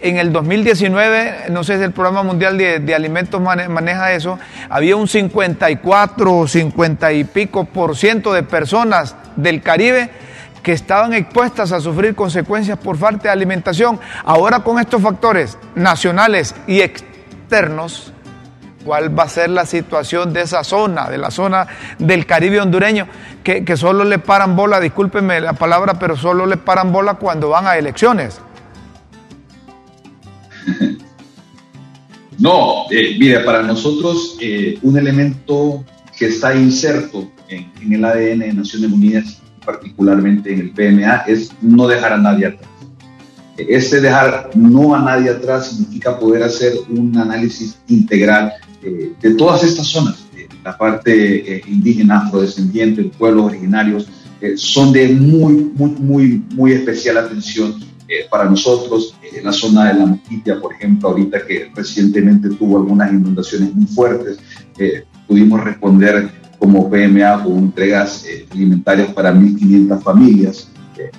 en 0.00 0.16
el 0.16 0.32
2019, 0.32 1.46
no 1.50 1.64
sé 1.64 1.76
si 1.76 1.82
el 1.82 1.90
Programa 1.90 2.22
Mundial 2.22 2.56
de, 2.56 2.94
Alimentos 2.94 3.40
maneja 3.40 4.12
eso, 4.12 4.38
había 4.70 4.94
un 4.94 5.08
54 5.08 6.36
o 6.36 6.46
50 6.46 7.12
y 7.12 7.24
pico 7.24 7.64
por 7.64 7.96
ciento 7.96 8.32
de 8.32 8.44
personas 8.44 9.16
del 9.34 9.60
Caribe 9.60 10.08
que 10.62 10.72
estaban 10.72 11.14
expuestas 11.14 11.72
a 11.72 11.80
sufrir 11.80 12.14
consecuencias 12.14 12.78
por 12.78 12.96
falta 12.96 13.24
de 13.24 13.30
alimentación. 13.30 13.98
Ahora 14.24 14.60
con 14.60 14.78
estos 14.78 15.02
factores 15.02 15.58
nacionales 15.74 16.54
y 16.66 16.80
externos, 16.80 17.07
cuál 18.84 19.16
va 19.16 19.24
a 19.24 19.28
ser 19.28 19.50
la 19.50 19.66
situación 19.66 20.32
de 20.32 20.42
esa 20.42 20.64
zona, 20.64 21.10
de 21.10 21.18
la 21.18 21.30
zona 21.30 21.66
del 21.98 22.26
Caribe 22.26 22.60
hondureño, 22.60 23.06
que, 23.42 23.76
solo 23.76 24.04
le 24.04 24.18
paran 24.18 24.56
bola, 24.56 24.80
discúlpenme 24.80 25.40
la 25.40 25.54
palabra, 25.54 25.98
pero 25.98 26.16
solo 26.16 26.46
le 26.46 26.56
paran 26.56 26.92
bola 26.92 27.14
cuando 27.14 27.48
van 27.50 27.66
a 27.66 27.76
elecciones. 27.76 28.40
No, 32.40 32.84
eh, 32.92 33.16
mire, 33.18 33.40
para 33.40 33.64
nosotros 33.64 34.36
eh, 34.40 34.78
un 34.82 34.96
elemento 34.96 35.84
que 36.16 36.26
está 36.26 36.54
inserto 36.54 37.28
en, 37.48 37.72
en, 37.82 37.92
el 37.94 38.04
ADN 38.04 38.38
de 38.38 38.52
Naciones 38.52 38.92
Unidas, 38.92 39.42
particularmente 39.66 40.52
en 40.52 40.60
el 40.60 40.70
PMA, 40.70 41.24
es 41.26 41.50
no 41.60 41.88
dejar 41.88 42.12
a 42.12 42.16
nadie 42.16 42.46
atrás. 42.46 42.70
Ese 43.58 44.00
dejar 44.00 44.50
no 44.54 44.94
a 44.94 45.02
nadie 45.02 45.30
atrás 45.30 45.70
significa 45.70 46.16
poder 46.16 46.44
hacer 46.44 46.74
un 46.90 47.16
análisis 47.18 47.76
integral 47.88 48.52
eh, 48.82 49.12
de 49.20 49.34
todas 49.34 49.64
estas 49.64 49.86
zonas. 49.88 50.24
la 50.64 50.76
parte 50.76 51.56
eh, 51.56 51.62
indígena, 51.66 52.18
afrodescendiente, 52.18 53.10
pueblos 53.18 53.46
originarios, 53.46 54.08
eh, 54.40 54.56
son 54.56 54.92
de 54.92 55.08
muy, 55.08 55.54
muy, 55.74 55.90
muy, 55.90 56.44
muy 56.54 56.72
especial 56.72 57.18
atención 57.18 57.74
para 58.30 58.44
nosotros. 58.44 59.14
en 59.36 59.44
la 59.44 59.52
zona 59.52 59.88
de 59.88 59.98
la 59.98 60.06
Mosquitia, 60.06 60.58
por 60.60 60.72
ejemplo, 60.72 61.10
ahorita 61.10 61.46
que 61.46 61.70
recientemente 61.74 62.48
tuvo 62.50 62.78
algunas 62.78 63.12
inundaciones 63.12 63.74
muy 63.74 63.86
fuertes, 63.86 64.38
pudimos 65.26 65.62
responder 65.62 66.30
como 66.58 66.88
PMA 66.88 67.44
con 67.44 67.58
entregas 67.58 68.24
alimentarias 68.50 69.12
para 69.12 69.34
1.500 69.34 70.02
familias 70.02 70.68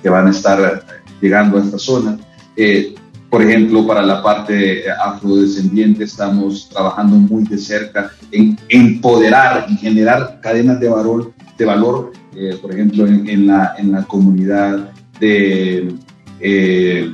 que 0.02 0.08
van 0.08 0.26
a 0.26 0.30
estar 0.30 0.84
llegando 1.20 1.58
a 1.58 1.64
esta 1.64 1.78
zona. 1.78 2.18
Eh, 2.56 2.94
por 3.28 3.42
ejemplo, 3.42 3.86
para 3.86 4.02
la 4.02 4.22
parte 4.22 4.90
afrodescendiente 4.90 6.04
estamos 6.04 6.68
trabajando 6.68 7.16
muy 7.16 7.44
de 7.44 7.58
cerca 7.58 8.10
en 8.32 8.58
empoderar 8.68 9.66
y 9.68 9.76
generar 9.76 10.40
cadenas 10.40 10.80
de 10.80 10.88
valor, 10.88 11.32
de 11.56 11.64
valor 11.64 12.12
eh, 12.34 12.56
por 12.62 12.72
ejemplo, 12.72 13.06
en, 13.06 13.46
la, 13.46 13.74
en 13.76 13.90
la 13.90 14.04
comunidad 14.04 14.92
de 15.18 15.92
eh, 16.40 17.10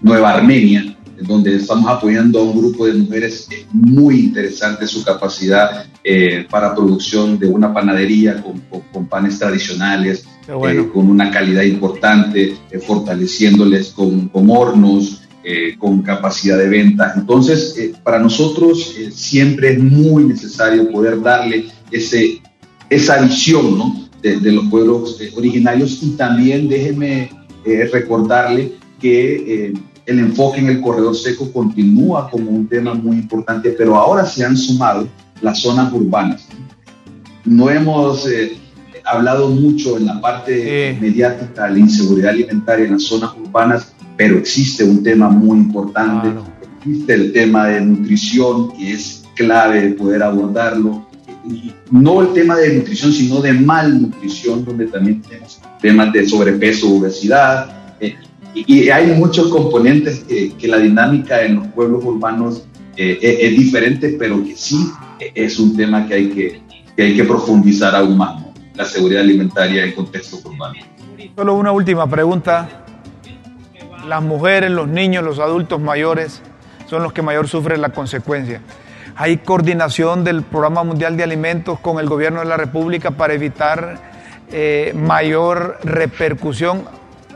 Nueva 0.00 0.34
Armenia, 0.34 0.91
donde 1.20 1.56
estamos 1.56 1.90
apoyando 1.90 2.40
a 2.40 2.42
un 2.42 2.58
grupo 2.58 2.86
de 2.86 2.94
mujeres 2.94 3.48
muy 3.72 4.20
interesante, 4.20 4.86
su 4.86 5.04
capacidad 5.04 5.86
para 6.50 6.74
producción 6.74 7.38
de 7.38 7.46
una 7.46 7.72
panadería 7.72 8.42
con 8.92 9.06
panes 9.06 9.38
tradicionales, 9.38 10.26
eh, 10.48 10.88
con 10.92 11.08
una 11.08 11.30
calidad 11.30 11.62
importante, 11.62 12.56
eh, 12.68 12.78
fortaleciéndoles 12.80 13.90
con, 13.90 14.26
con 14.28 14.50
hornos, 14.50 15.22
eh, 15.44 15.76
con 15.78 16.02
capacidad 16.02 16.58
de 16.58 16.68
venta. 16.68 17.12
Entonces, 17.16 17.92
para 18.02 18.18
nosotros 18.18 18.96
siempre 19.12 19.74
es 19.74 19.78
muy 19.78 20.24
necesario 20.24 20.90
poder 20.90 21.22
darle 21.22 21.66
ese, 21.92 22.42
esa 22.90 23.22
visión 23.22 23.78
¿no? 23.78 24.08
de, 24.20 24.40
de, 24.40 24.50
los 24.50 24.66
pueblos 24.66 25.16
originarios 25.36 26.02
y 26.02 26.10
también 26.16 26.68
déjeme 26.68 27.30
recordarle 27.92 28.72
que 29.00 29.74
el 30.06 30.18
enfoque 30.18 30.60
en 30.60 30.68
el 30.68 30.80
corredor 30.80 31.16
seco 31.16 31.52
continúa 31.52 32.28
como 32.30 32.50
un 32.50 32.66
tema 32.66 32.94
muy 32.94 33.16
importante, 33.16 33.70
pero 33.70 33.96
ahora 33.96 34.26
se 34.26 34.44
han 34.44 34.56
sumado 34.56 35.08
las 35.40 35.60
zonas 35.60 35.92
urbanas 35.92 36.48
no 37.44 37.70
hemos 37.70 38.26
eh, 38.28 38.56
hablado 39.04 39.48
mucho 39.48 39.96
en 39.96 40.06
la 40.06 40.20
parte 40.20 40.96
mediática 41.00 41.66
de 41.66 41.72
la 41.72 41.78
inseguridad 41.78 42.30
alimentaria 42.30 42.86
en 42.86 42.92
las 42.92 43.04
zonas 43.04 43.32
urbanas, 43.36 43.92
pero 44.16 44.38
existe 44.38 44.84
un 44.84 45.02
tema 45.02 45.28
muy 45.28 45.58
importante, 45.58 46.28
existe 46.78 47.14
el 47.14 47.32
tema 47.32 47.66
de 47.68 47.80
nutrición 47.80 48.72
que 48.76 48.92
es 48.92 49.24
clave 49.34 49.82
de 49.82 49.90
poder 49.90 50.22
abordarlo. 50.22 51.08
No 51.90 52.22
el 52.22 52.32
tema 52.32 52.56
de 52.56 52.76
nutrición, 52.76 53.12
sino 53.12 53.40
de 53.40 53.52
malnutrición, 53.52 54.64
donde 54.64 54.86
también 54.86 55.20
tenemos 55.22 55.60
temas 55.80 56.12
de 56.12 56.28
sobrepeso, 56.28 56.94
obesidad. 56.94 57.81
Eh, 58.54 58.64
y, 58.66 58.90
hay 58.90 59.06
muchos 59.12 59.48
componentes 59.48 60.24
que, 60.24 60.68
la 60.68 60.78
dinámica 60.78 61.42
en 61.42 61.56
los 61.56 61.66
pueblos 61.68 62.04
urbanos 62.04 62.64
eh, 62.96 63.18
es, 63.20 63.56
diferente, 63.56 64.16
pero 64.18 64.42
que 64.44 64.56
sí 64.56 64.90
es 65.34 65.58
un 65.58 65.76
tema 65.76 66.06
que 66.06 66.14
hay 66.14 66.28
que, 66.28 66.60
que 66.96 67.02
hay 67.02 67.16
que 67.16 67.24
profundizar 67.24 67.94
aún 67.94 68.16
más, 68.16 68.42
la 68.74 68.84
seguridad 68.84 69.22
alimentaria 69.22 69.84
en 69.84 69.92
contexto 69.92 70.38
urbano. 70.48 70.74
Solo 71.36 71.54
una 71.54 71.72
última 71.72 72.06
pregunta. 72.06 72.68
Las 74.06 74.22
mujeres, 74.22 74.70
los 74.70 74.88
niños, 74.88 75.24
los 75.24 75.38
adultos 75.38 75.80
mayores 75.80 76.42
son 76.86 77.02
los 77.02 77.12
que 77.12 77.22
mayor 77.22 77.48
sufren 77.48 77.80
la 77.80 77.90
consecuencia. 77.90 78.60
¿Hay 79.16 79.38
coordinación 79.38 80.24
del 80.24 80.42
Programa 80.42 80.84
Mundial 80.84 81.16
de 81.16 81.22
Alimentos 81.22 81.78
con 81.80 81.98
el 81.98 82.08
Gobierno 82.08 82.40
de 82.40 82.46
la 82.46 82.56
República 82.56 83.12
para 83.12 83.34
evitar 83.34 83.98
eh, 84.50 84.92
mayor 84.94 85.78
repercusión, 85.84 86.84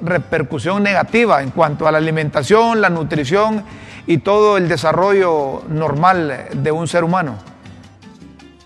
repercusión 0.02 0.82
negativa 0.82 1.42
en 1.42 1.50
cuanto 1.50 1.86
a 1.86 1.92
la 1.92 1.98
alimentación, 1.98 2.80
la 2.80 2.90
nutrición 2.90 3.62
y 4.06 4.18
todo 4.18 4.56
el 4.56 4.68
desarrollo 4.68 5.62
normal 5.68 6.48
de 6.54 6.70
un 6.70 6.86
ser 6.86 7.04
humano? 7.04 7.36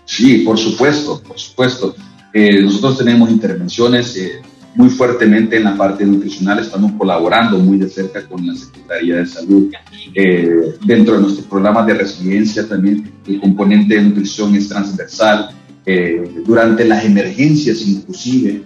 Sí, 0.05 0.39
por 0.39 0.57
supuesto, 0.57 1.21
por 1.23 1.39
supuesto. 1.39 1.95
Eh, 2.33 2.61
nosotros 2.61 2.97
tenemos 2.97 3.29
intervenciones 3.29 4.15
eh, 4.17 4.41
muy 4.75 4.89
fuertemente 4.89 5.57
en 5.57 5.65
la 5.65 5.75
parte 5.75 6.05
nutricional, 6.05 6.59
estamos 6.59 6.93
colaborando 6.93 7.57
muy 7.57 7.77
de 7.77 7.89
cerca 7.89 8.25
con 8.25 8.45
la 8.45 8.55
Secretaría 8.55 9.17
de 9.17 9.25
Salud. 9.25 9.71
Eh, 10.13 10.75
dentro 10.85 11.15
de 11.15 11.21
nuestros 11.21 11.45
programas 11.47 11.87
de 11.87 11.93
resiliencia 11.95 12.67
también 12.67 13.11
el 13.27 13.39
componente 13.39 13.95
de 13.95 14.01
nutrición 14.01 14.55
es 14.55 14.69
transversal. 14.69 15.51
durante 16.45 16.85
las 16.85 17.03
emergencias 17.03 17.81
inclusive 17.81 18.63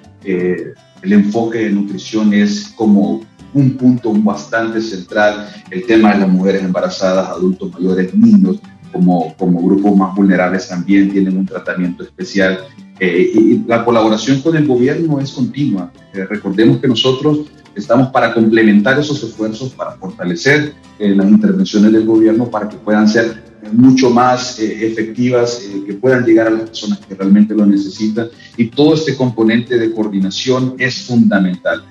el 1.01 1.13
enfoque 1.13 1.59
de 1.59 1.69
nutrición 1.71 2.33
es 2.33 2.73
como 2.75 3.21
un 3.53 3.77
punto 3.77 4.11
bastante 4.13 4.81
central, 4.81 5.49
el 5.71 5.85
tema 5.85 6.13
de 6.13 6.19
las 6.19 6.29
mujeres 6.29 6.63
embarazadas, 6.63 7.29
adultos 7.29 7.71
mayores, 7.73 8.13
niños, 8.13 8.59
como, 8.91 9.35
como 9.37 9.61
grupos 9.61 9.95
más 9.95 10.15
vulnerables 10.15 10.67
también 10.67 11.11
tienen 11.11 11.37
un 11.37 11.45
tratamiento 11.45 12.03
especial. 12.03 12.59
Eh, 12.99 13.31
y 13.33 13.63
la 13.67 13.83
colaboración 13.83 14.41
con 14.41 14.55
el 14.55 14.65
gobierno 14.65 15.19
es 15.19 15.31
continua. 15.31 15.91
Eh, 16.13 16.25
recordemos 16.25 16.77
que 16.79 16.87
nosotros 16.87 17.47
estamos 17.75 18.07
para 18.09 18.33
complementar 18.33 18.97
esos 18.99 19.21
esfuerzos, 19.21 19.73
para 19.73 19.91
fortalecer 19.91 20.73
eh, 20.97 21.13
las 21.13 21.27
intervenciones 21.27 21.91
del 21.91 22.05
gobierno 22.05 22.49
para 22.49 22.69
que 22.69 22.77
puedan 22.77 23.07
ser 23.07 23.43
mucho 23.73 24.09
más 24.09 24.59
efectivas, 24.59 25.61
que 25.85 25.93
puedan 25.93 26.25
llegar 26.25 26.47
a 26.47 26.51
las 26.51 26.69
personas 26.69 26.99
que 26.99 27.15
realmente 27.15 27.53
lo 27.53 27.65
necesitan. 27.65 28.27
Y 28.57 28.67
todo 28.67 28.93
este 28.93 29.15
componente 29.15 29.77
de 29.77 29.91
coordinación 29.91 30.75
es 30.77 31.03
fundamental. 31.03 31.83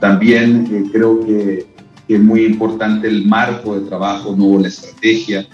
también 0.00 0.88
creo 0.92 1.20
que, 1.20 1.66
que, 2.06 2.14
es 2.14 2.20
muy 2.20 2.44
importante 2.44 3.08
el 3.08 3.26
marco 3.26 3.78
de 3.78 3.86
trabajo, 3.86 4.34
no 4.36 4.58
la 4.58 4.68
estrategia 4.68 5.46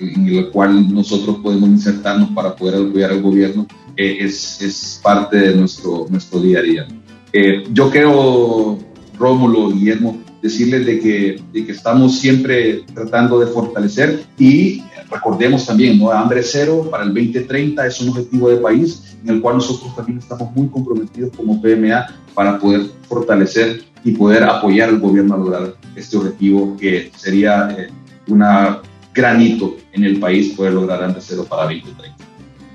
en 0.00 0.28
el 0.28 0.50
cual 0.50 0.92
nosotros 0.92 1.38
podemos 1.42 1.68
insertarnos 1.68 2.30
para 2.30 2.54
poder 2.54 2.86
apoyar 2.86 3.10
al 3.10 3.22
gobierno, 3.22 3.66
eh, 3.96 4.18
es, 4.20 4.60
es, 4.60 5.00
parte 5.02 5.36
de 5.38 5.54
nuestro, 5.54 6.06
nuestro 6.08 6.40
día 6.40 6.58
a 6.58 6.62
día. 6.62 6.86
Eh, 7.32 7.64
yo 7.72 7.90
creo, 7.90 8.78
Rómulo, 9.18 9.70
Guillermo, 9.70 10.22
decirles 10.46 10.86
de 10.86 11.00
que, 11.00 11.42
de 11.52 11.66
que 11.66 11.72
estamos 11.72 12.18
siempre 12.18 12.84
tratando 12.94 13.38
de 13.38 13.46
fortalecer 13.46 14.24
y 14.38 14.82
recordemos 15.10 15.66
también, 15.66 15.98
¿no? 15.98 16.10
Hambre 16.10 16.42
cero 16.42 16.88
para 16.90 17.04
el 17.04 17.10
2030 17.10 17.86
es 17.86 18.00
un 18.00 18.10
objetivo 18.10 18.48
de 18.48 18.56
país 18.56 19.16
en 19.22 19.30
el 19.30 19.40
cual 19.40 19.56
nosotros 19.56 19.94
también 19.94 20.18
estamos 20.18 20.52
muy 20.54 20.68
comprometidos 20.68 21.32
como 21.36 21.60
PMA 21.60 22.06
para 22.34 22.58
poder 22.58 22.86
fortalecer 23.08 23.84
y 24.04 24.12
poder 24.12 24.44
apoyar 24.44 24.88
al 24.88 25.00
gobierno 25.00 25.34
a 25.34 25.38
lograr 25.38 25.74
este 25.94 26.16
objetivo 26.16 26.76
que 26.76 27.10
sería 27.16 27.74
eh, 27.76 27.88
una 28.28 28.80
granito 29.12 29.76
en 29.92 30.04
el 30.04 30.20
país 30.20 30.54
poder 30.54 30.74
lograr 30.74 31.02
antes 31.02 31.24
cero 31.26 31.46
para 31.48 31.62
2030. 31.64 32.24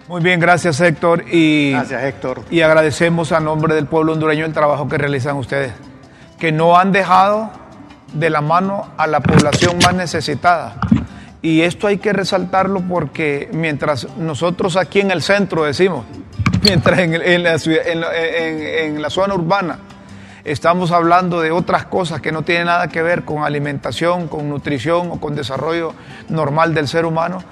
Muy 0.09 0.21
bien, 0.21 0.39
gracias 0.39 0.81
Héctor. 0.81 1.23
Y, 1.31 1.71
gracias 1.71 2.03
Héctor. 2.03 2.41
Y 2.49 2.61
agradecemos 2.61 3.31
a 3.31 3.39
nombre 3.39 3.75
del 3.75 3.85
pueblo 3.85 4.11
hondureño 4.11 4.45
el 4.45 4.51
trabajo 4.51 4.89
que 4.89 4.97
realizan 4.97 5.37
ustedes, 5.37 5.71
que 6.37 6.51
no 6.51 6.77
han 6.77 6.91
dejado 6.91 7.60
de 8.13 8.29
la 8.29 8.41
mano 8.41 8.89
a 8.97 9.07
la 9.07 9.19
población 9.19 9.77
más 9.83 9.93
necesitada. 9.93 10.75
Y 11.41 11.61
esto 11.61 11.87
hay 11.87 11.97
que 11.97 12.13
resaltarlo 12.13 12.81
porque 12.81 13.49
mientras 13.53 14.07
nosotros 14.17 14.77
aquí 14.77 14.99
en 14.99 15.11
el 15.11 15.21
centro 15.21 15.63
decimos, 15.63 16.05
mientras 16.63 16.99
en, 16.99 17.43
la, 17.43 17.55
en 18.15 19.01
la 19.01 19.09
zona 19.09 19.33
urbana 19.33 19.79
estamos 20.43 20.91
hablando 20.91 21.41
de 21.41 21.51
otras 21.51 21.85
cosas 21.85 22.21
que 22.21 22.31
no 22.31 22.43
tienen 22.43 22.67
nada 22.67 22.87
que 22.87 23.01
ver 23.01 23.23
con 23.23 23.43
alimentación, 23.43 24.27
con 24.27 24.49
nutrición 24.49 25.11
o 25.11 25.19
con 25.19 25.35
desarrollo 25.35 25.93
normal 26.29 26.73
del 26.73 26.87
ser 26.87 27.05
humano, 27.05 27.43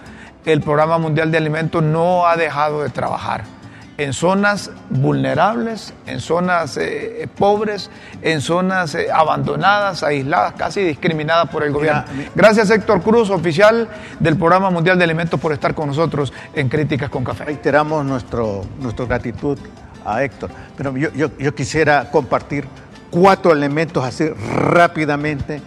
el 0.46 0.62
Programa 0.62 0.98
Mundial 0.98 1.32
de 1.32 1.38
Alimentos 1.38 1.84
no 1.84 2.28
ha 2.28 2.38
dejado 2.38 2.82
de 2.84 2.90
trabajar 2.90 3.59
en 4.00 4.14
zonas 4.14 4.72
vulnerables, 4.90 5.94
en 6.06 6.22
zonas 6.22 6.78
eh, 6.78 7.28
pobres, 7.38 7.92
en 8.22 8.40
zonas 8.40 8.96
eh, 8.96 9.08
abandonadas, 9.14 10.04
aisladas, 10.04 10.54
casi 10.54 10.82
discriminadas 10.82 11.50
por 11.50 11.64
el 11.64 11.74
gobierno. 11.74 12.06
Gracias 12.34 12.70
Héctor 12.70 13.02
Cruz, 13.02 13.30
oficial 13.30 13.90
del 14.22 14.38
Programa 14.38 14.70
Mundial 14.70 14.98
de 14.98 15.04
Alimentos, 15.04 15.38
por 15.38 15.52
estar 15.52 15.76
con 15.76 15.88
nosotros 15.88 16.32
en 16.56 16.70
Críticas 16.70 17.10
con 17.10 17.26
Café. 17.26 17.44
Reiteramos 17.44 18.06
nuestro, 18.06 18.62
nuestra 18.80 19.06
gratitud 19.06 19.60
a 20.06 20.24
Héctor. 20.24 20.50
Pero 20.78 20.96
yo, 20.96 21.10
yo, 21.38 21.54
quisiera 21.54 22.10
compartir 22.10 22.66
cuatro 23.12 23.52
elementos 23.52 24.06
así 24.06 24.30
rápidamente 24.30 25.62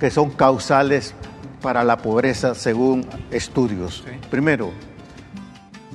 que 0.00 0.10
son 0.10 0.30
causales 0.30 1.14
para 1.62 1.84
la 1.84 1.96
pobreza 1.96 2.56
según 2.56 3.06
estudios. 3.30 4.02
Primero, 4.30 4.72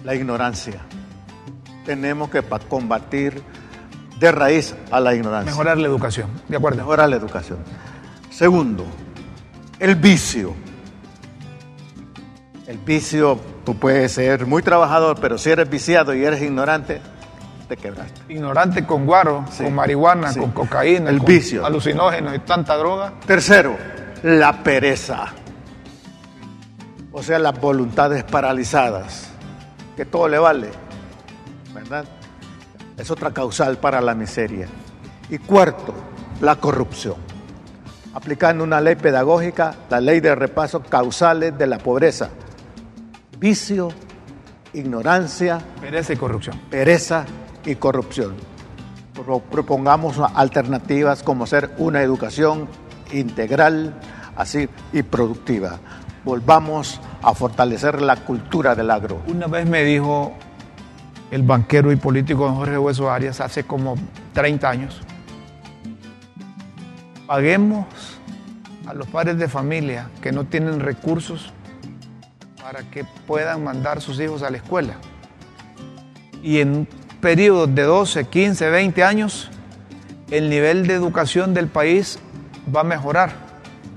la 0.05 0.15
ignorancia. 0.15 0.79
Tenemos 1.85 2.29
que 2.29 2.41
combatir 2.69 3.41
de 4.19 4.31
raíz 4.31 4.75
a 4.91 4.99
la 4.99 5.13
ignorancia. 5.13 5.51
Mejorar 5.51 5.77
la 5.77 5.87
educación, 5.87 6.29
de 6.47 6.57
acuerdo. 6.57 6.77
Mejorar 6.77 7.09
la 7.09 7.15
educación. 7.15 7.59
Segundo, 8.29 8.85
el 9.79 9.95
vicio. 9.95 10.53
El 12.67 12.77
vicio, 12.77 13.37
tú 13.65 13.77
puedes 13.77 14.13
ser 14.13 14.45
muy 14.45 14.63
trabajador, 14.63 15.19
pero 15.19 15.37
si 15.37 15.49
eres 15.49 15.69
viciado 15.69 16.15
y 16.15 16.23
eres 16.23 16.41
ignorante, 16.41 17.01
te 17.67 17.75
quebraste. 17.75 18.21
Ignorante 18.29 18.85
con 18.85 19.05
guaro, 19.05 19.45
con 19.57 19.73
marihuana, 19.73 20.33
con 20.33 20.51
cocaína, 20.51 21.09
el 21.09 21.17
con 21.17 21.27
vicio. 21.27 21.65
alucinógenos 21.65 22.35
y 22.35 22.39
tanta 22.39 22.77
droga. 22.77 23.13
Tercero, 23.25 23.75
la 24.23 24.63
pereza. 24.63 25.33
O 27.11 27.21
sea, 27.21 27.37
las 27.37 27.59
voluntades 27.59 28.23
paralizadas, 28.23 29.29
que 29.95 30.05
todo 30.05 30.27
le 30.27 30.39
vale, 30.39 30.69
¿verdad? 31.93 32.11
Es 32.97 33.11
otra 33.11 33.31
causal 33.31 33.77
para 33.77 34.01
la 34.01 34.15
miseria. 34.15 34.67
Y 35.29 35.37
cuarto, 35.37 35.93
la 36.41 36.55
corrupción. 36.55 37.15
Aplicando 38.13 38.63
una 38.63 38.81
ley 38.81 38.95
pedagógica, 38.95 39.75
la 39.89 39.99
ley 39.99 40.19
de 40.19 40.35
repaso 40.35 40.81
causales 40.83 41.57
de 41.57 41.67
la 41.67 41.79
pobreza. 41.79 42.29
Vicio, 43.39 43.89
ignorancia. 44.73 45.59
Pereza 45.81 46.13
y 46.13 46.17
corrupción. 46.17 46.59
Pereza 46.69 47.25
y 47.65 47.75
corrupción. 47.75 48.35
Propongamos 49.51 50.19
alternativas 50.19 51.23
como 51.23 51.45
ser 51.45 51.71
una 51.77 52.01
educación 52.01 52.67
integral 53.11 53.93
así 54.35 54.67
y 54.91 55.03
productiva. 55.03 55.79
Volvamos 56.23 56.99
a 57.21 57.33
fortalecer 57.33 58.01
la 58.01 58.17
cultura 58.17 58.75
del 58.75 58.89
agro. 58.89 59.21
Una 59.27 59.47
vez 59.47 59.67
me 59.67 59.83
dijo 59.83 60.33
el 61.33 61.41
banquero 61.41 61.91
y 61.91 61.95
político 61.95 62.45
don 62.45 62.57
Jorge 62.57 62.77
Hueso 62.77 63.09
Arias 63.09 63.41
hace 63.41 63.63
como 63.63 63.95
30 64.33 64.69
años, 64.69 65.01
paguemos 67.25 67.87
a 68.85 68.93
los 68.93 69.07
padres 69.07 69.39
de 69.39 69.47
familia 69.47 70.09
que 70.21 70.31
no 70.31 70.43
tienen 70.43 70.79
recursos 70.79 71.51
para 72.61 72.83
que 72.83 73.03
puedan 73.25 73.63
mandar 73.63 73.99
sus 73.99 74.19
hijos 74.19 74.43
a 74.43 74.51
la 74.51 74.57
escuela. 74.57 74.93
Y 76.43 76.59
en 76.59 76.87
periodos 77.19 77.73
de 77.73 77.81
12, 77.81 78.25
15, 78.25 78.69
20 78.69 79.03
años, 79.03 79.49
el 80.29 80.51
nivel 80.51 80.85
de 80.85 80.93
educación 80.93 81.55
del 81.55 81.65
país 81.65 82.19
va 82.73 82.81
a 82.81 82.83
mejorar. 82.83 83.31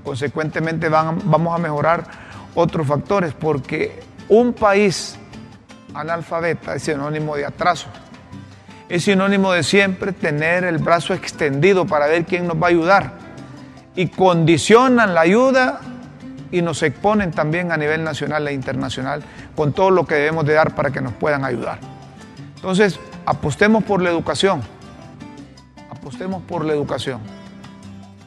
Consecuentemente 0.03 0.89
vamos 0.89 1.53
a 1.53 1.59
mejorar 1.59 2.07
otros 2.55 2.87
factores, 2.87 3.35
porque 3.35 3.99
un 4.27 4.53
país 4.53 5.19
analfabeta 5.99 6.75
es 6.75 6.83
sinónimo 6.83 7.35
de 7.35 7.45
atraso. 7.45 7.87
Es 8.89 9.03
sinónimo 9.03 9.51
de 9.51 9.63
siempre 9.63 10.13
tener 10.13 10.63
el 10.63 10.77
brazo 10.77 11.13
extendido 11.13 11.85
para 11.85 12.07
ver 12.07 12.25
quién 12.25 12.47
nos 12.47 12.61
va 12.61 12.67
a 12.67 12.69
ayudar. 12.69 13.13
Y 13.95 14.07
condicionan 14.07 15.13
la 15.13 15.21
ayuda 15.21 15.81
y 16.51 16.61
nos 16.61 16.81
exponen 16.83 17.31
también 17.31 17.71
a 17.71 17.77
nivel 17.77 18.03
nacional 18.03 18.47
e 18.47 18.53
internacional 18.53 19.23
con 19.55 19.73
todo 19.73 19.91
lo 19.91 20.05
que 20.05 20.15
debemos 20.15 20.45
de 20.45 20.53
dar 20.53 20.75
para 20.75 20.91
que 20.91 21.01
nos 21.01 21.13
puedan 21.13 21.43
ayudar. 21.43 21.79
Entonces, 22.55 22.99
apostemos 23.25 23.83
por 23.83 24.01
la 24.01 24.09
educación. 24.09 24.61
Apostemos 25.89 26.41
por 26.43 26.63
la 26.63 26.73
educación. 26.73 27.19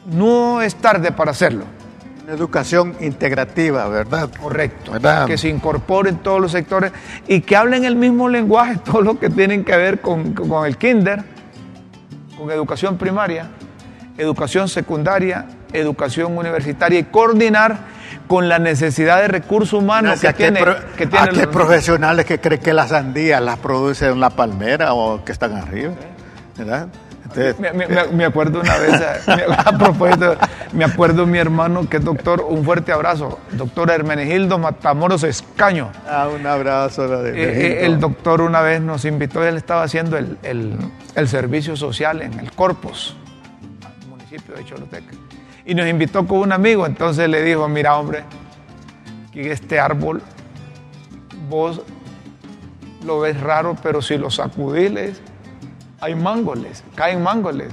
No 0.07 0.61
es 0.61 0.75
tarde 0.75 1.13
para 1.13 1.31
hacerlo. 1.31 1.65
Una 2.25 2.33
educación 2.35 2.95
integrativa, 3.01 3.89
¿verdad? 3.89 4.31
Correcto. 4.41 4.93
Que 5.27 5.39
se 5.39 5.49
incorpore 5.49 6.11
en 6.11 6.19
todos 6.19 6.41
los 6.41 6.53
sectores 6.53 6.93
y 7.27 7.41
que 7.41 7.57
hablen 7.57 7.85
el 7.85 7.97
mismo 7.97 8.29
lenguaje, 8.29 8.79
todo 8.85 9.03
lo 9.03 9.19
que 9.19 9.31
tienen 9.31 9.65
que 9.65 9.77
ver 9.77 10.01
con, 10.01 10.35
con 10.35 10.67
el 10.67 10.77
kinder, 10.77 11.23
con 12.37 12.51
educación 12.51 12.99
primaria, 12.99 13.49
educación 14.19 14.69
secundaria, 14.69 15.47
educación 15.73 16.37
universitaria 16.37 16.99
y 16.99 17.05
coordinar 17.05 17.79
con 18.27 18.49
la 18.49 18.59
necesidad 18.59 19.21
de 19.21 19.29
recursos 19.29 19.81
humanos 19.81 20.21
que, 20.21 20.33
tiene, 20.33 20.61
que 20.97 21.07
tiene 21.07 21.47
profesionales 21.49 22.27
que 22.27 22.41
creen 22.41 22.61
que 22.61 22.73
las 22.73 22.91
sandías 22.91 23.43
las 23.43 23.59
produce 23.59 24.07
en 24.07 24.21
la 24.21 24.31
palmera 24.31 24.95
o 24.95 25.25
que 25.25 25.33
están 25.33 25.55
arriba, 25.55 25.93
¿verdad? 26.57 26.89
Me, 28.13 28.25
acuerdo 28.25 28.61
una 28.61 28.77
vez, 28.79 29.01
a 29.29 29.79
propósito, 29.79 30.37
me 30.73 30.85
acuerdo 30.85 31.27
mi 31.27 31.39
hermano 31.39 31.89
que 31.89 31.99
es 31.99 32.05
doctor, 32.05 32.45
un 32.49 32.65
fuerte 32.65 32.93
abrazo, 32.93 33.39
doctor 33.53 33.91
Hermenegildo 33.91 34.59
Matamoros 34.59 35.23
Escaño. 35.23 35.91
Ah, 36.09 36.29
un 36.29 36.47
abrazo. 36.47 37.09
De 37.23 37.31
eh, 37.31 37.83
eh, 37.83 37.87
el 37.87 38.01
doctor 38.01 38.41
una 38.41 38.61
vez 38.61 38.81
nos 38.81 39.05
invitó, 39.05 39.45
él 39.45 39.57
estaba 39.57 39.83
haciendo 39.83 40.17
el, 40.17 40.39
el 40.43 41.29
servicio 41.29 41.77
social 41.77 42.23
en 42.23 42.39
el 42.39 42.53
Corpus, 42.53 43.17
municipio 44.09 44.55
de 44.55 44.65
Choluteca, 44.65 45.13
y 45.65 45.75
nos 45.75 45.87
invitó 45.87 46.27
con 46.27 46.39
un 46.39 46.53
amigo, 46.53 46.87
entonces 46.87 47.29
le 47.29 47.43
dijo, 47.43 47.69
mira 47.69 47.97
hombre, 47.97 48.25
que 49.33 49.53
este 49.53 49.79
árbol 49.79 50.23
vos 51.49 51.83
lo 53.05 53.21
ves 53.21 53.41
raro, 53.41 53.77
pero 53.83 54.03
si 54.03 54.19
lo 54.19 54.31
sacudís, 54.31 55.21
hay 56.01 56.15
mángoles, 56.15 56.83
caen 56.95 57.23
mángoles. 57.23 57.73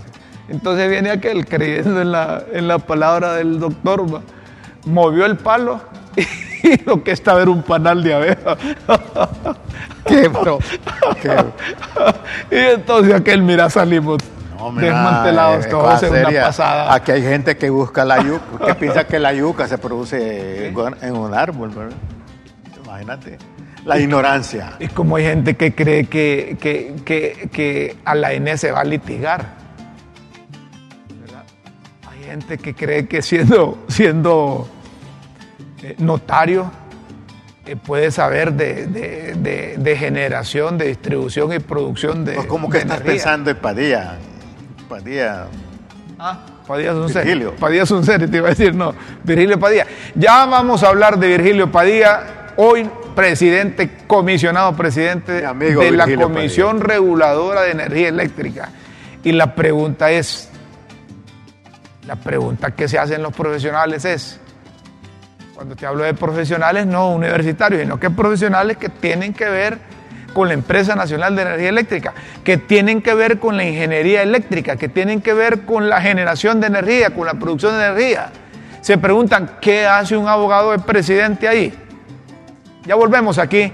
Entonces 0.50 0.90
viene 0.90 1.10
aquel 1.12 1.46
creyendo 1.46 2.02
en 2.02 2.12
la, 2.12 2.44
en 2.52 2.68
la 2.68 2.80
palabra 2.80 3.34
del 3.34 3.60
doctor, 3.60 4.06
movió 4.86 5.26
el 5.26 5.38
palo 5.38 5.82
y 6.64 6.84
lo 6.86 7.04
que 7.04 7.12
estaba 7.12 7.42
era 7.42 7.52
un 7.52 7.64
panal 7.64 8.04
de 8.04 8.14
abeja. 8.14 8.58
qué 10.06 10.28
bro. 10.28 10.60
y 12.52 12.56
entonces 12.56 13.14
aquel, 13.14 13.42
mira, 13.42 13.70
salimos 13.70 14.20
desmantelados 14.76 15.66
eh, 15.66 15.70
todos 15.70 16.04
en 16.04 16.14
una 16.14 16.42
pasada. 16.42 16.94
Aquí 16.94 17.12
hay 17.12 17.22
gente 17.22 17.58
que 17.58 17.70
busca 17.70 18.06
la 18.06 18.22
yuca, 18.22 18.66
que 18.68 18.76
piensa 18.76 19.06
que 19.06 19.20
la 19.20 19.34
yuca 19.34 19.68
se 19.68 19.78
produce 19.78 20.68
en 20.68 21.16
un 21.16 21.34
árbol, 21.34 21.70
¿verdad? 21.70 21.98
Imagínate. 22.86 23.38
La 23.88 23.98
ignorancia. 23.98 24.74
Es 24.80 24.92
como 24.92 25.16
hay 25.16 25.24
gente 25.24 25.56
que 25.56 25.74
cree 25.74 26.08
que, 26.08 26.58
que, 26.60 27.96
a 28.04 28.16
la 28.16 28.34
N 28.34 28.58
se 28.58 28.70
va 28.70 28.82
a 28.82 28.84
litigar. 28.84 29.46
Hay 32.06 32.24
gente 32.26 32.58
que 32.58 32.76
cree 32.76 33.08
que 33.08 33.22
siendo, 33.22 33.86
siendo 33.88 34.68
eh, 35.82 35.96
notario 36.00 36.70
eh, 37.66 37.78
puede 37.78 38.12
saber 38.12 38.52
de, 38.52 39.96
generación, 39.98 40.78
de 40.78 40.88
distribución 40.88 41.54
y 41.54 41.60
producción 41.60 42.26
de. 42.26 42.34
Pues 42.34 42.48
¿Cómo 42.48 42.70
que 42.70 42.80
estás 42.80 43.00
pensando 43.00 43.52
en 43.52 43.58
Padilla? 43.58 44.18
Padilla. 44.90 45.48
Ah, 46.20 46.40
Padilla 46.68 46.92
es 46.92 46.98
un 46.98 47.10
ser. 47.10 47.52
Padilla 47.52 47.84
es 47.84 47.92
un 47.92 48.04
ser, 48.04 48.30
te 48.30 48.36
iba 48.36 48.48
a 48.48 48.50
decir, 48.50 48.76
no. 48.76 48.94
Virgilio 49.24 49.58
Padilla. 49.58 49.88
Ya 50.14 50.46
vamos 50.46 50.84
a 50.84 50.90
hablar 50.90 51.18
de 51.18 51.30
Virgilio 51.30 51.72
Padilla. 51.72 52.54
Hoy 52.58 52.90
presidente, 53.18 53.90
comisionado 54.06 54.76
presidente 54.76 55.32
de 55.32 55.92
la 55.92 56.06
Comisión 56.16 56.80
Reguladora 56.80 57.64
de 57.64 57.72
Energía 57.72 58.10
Eléctrica. 58.10 58.70
Y 59.24 59.32
la 59.32 59.56
pregunta 59.56 60.12
es, 60.12 60.52
la 62.06 62.16
pregunta 62.16 62.70
que 62.70 62.88
se 62.88 63.00
hacen 63.00 63.24
los 63.24 63.34
profesionales 63.34 64.06
es, 64.06 64.40
cuando 65.56 65.76
te 65.76 65.88
hablo 65.88 66.04
de 66.04 66.14
profesionales 66.14 66.86
no 66.86 67.10
universitarios, 67.10 67.82
sino 67.82 68.00
que 68.00 68.12
profesionales 68.12 68.78
que 68.78 68.90
tienen 68.90 69.34
que 69.34 69.50
ver 69.50 69.80
con 70.32 70.50
la 70.50 70.54
empresa 70.54 70.96
nacional 70.96 71.36
de 71.36 71.42
energía 71.42 71.70
eléctrica, 71.70 72.14
que 72.44 72.58
tienen 72.58 73.02
que 73.02 73.16
ver 73.16 73.40
con 73.40 73.58
la 73.58 73.64
ingeniería 73.64 74.22
eléctrica, 74.22 74.76
que 74.76 74.90
tienen 74.90 75.22
que 75.22 75.34
ver 75.34 75.62
con 75.62 75.90
la 75.90 76.02
generación 76.02 76.62
de 76.62 76.68
energía, 76.68 77.10
con 77.10 77.26
la 77.26 77.34
producción 77.34 77.80
de 77.80 77.84
energía. 77.84 78.30
Se 78.82 79.00
preguntan, 79.00 79.58
¿qué 79.60 79.88
hace 79.88 80.16
un 80.16 80.28
abogado 80.28 80.72
de 80.72 80.78
presidente 80.78 81.48
ahí? 81.48 81.74
Ya 82.88 82.96
volvemos 82.96 83.38
aquí 83.38 83.74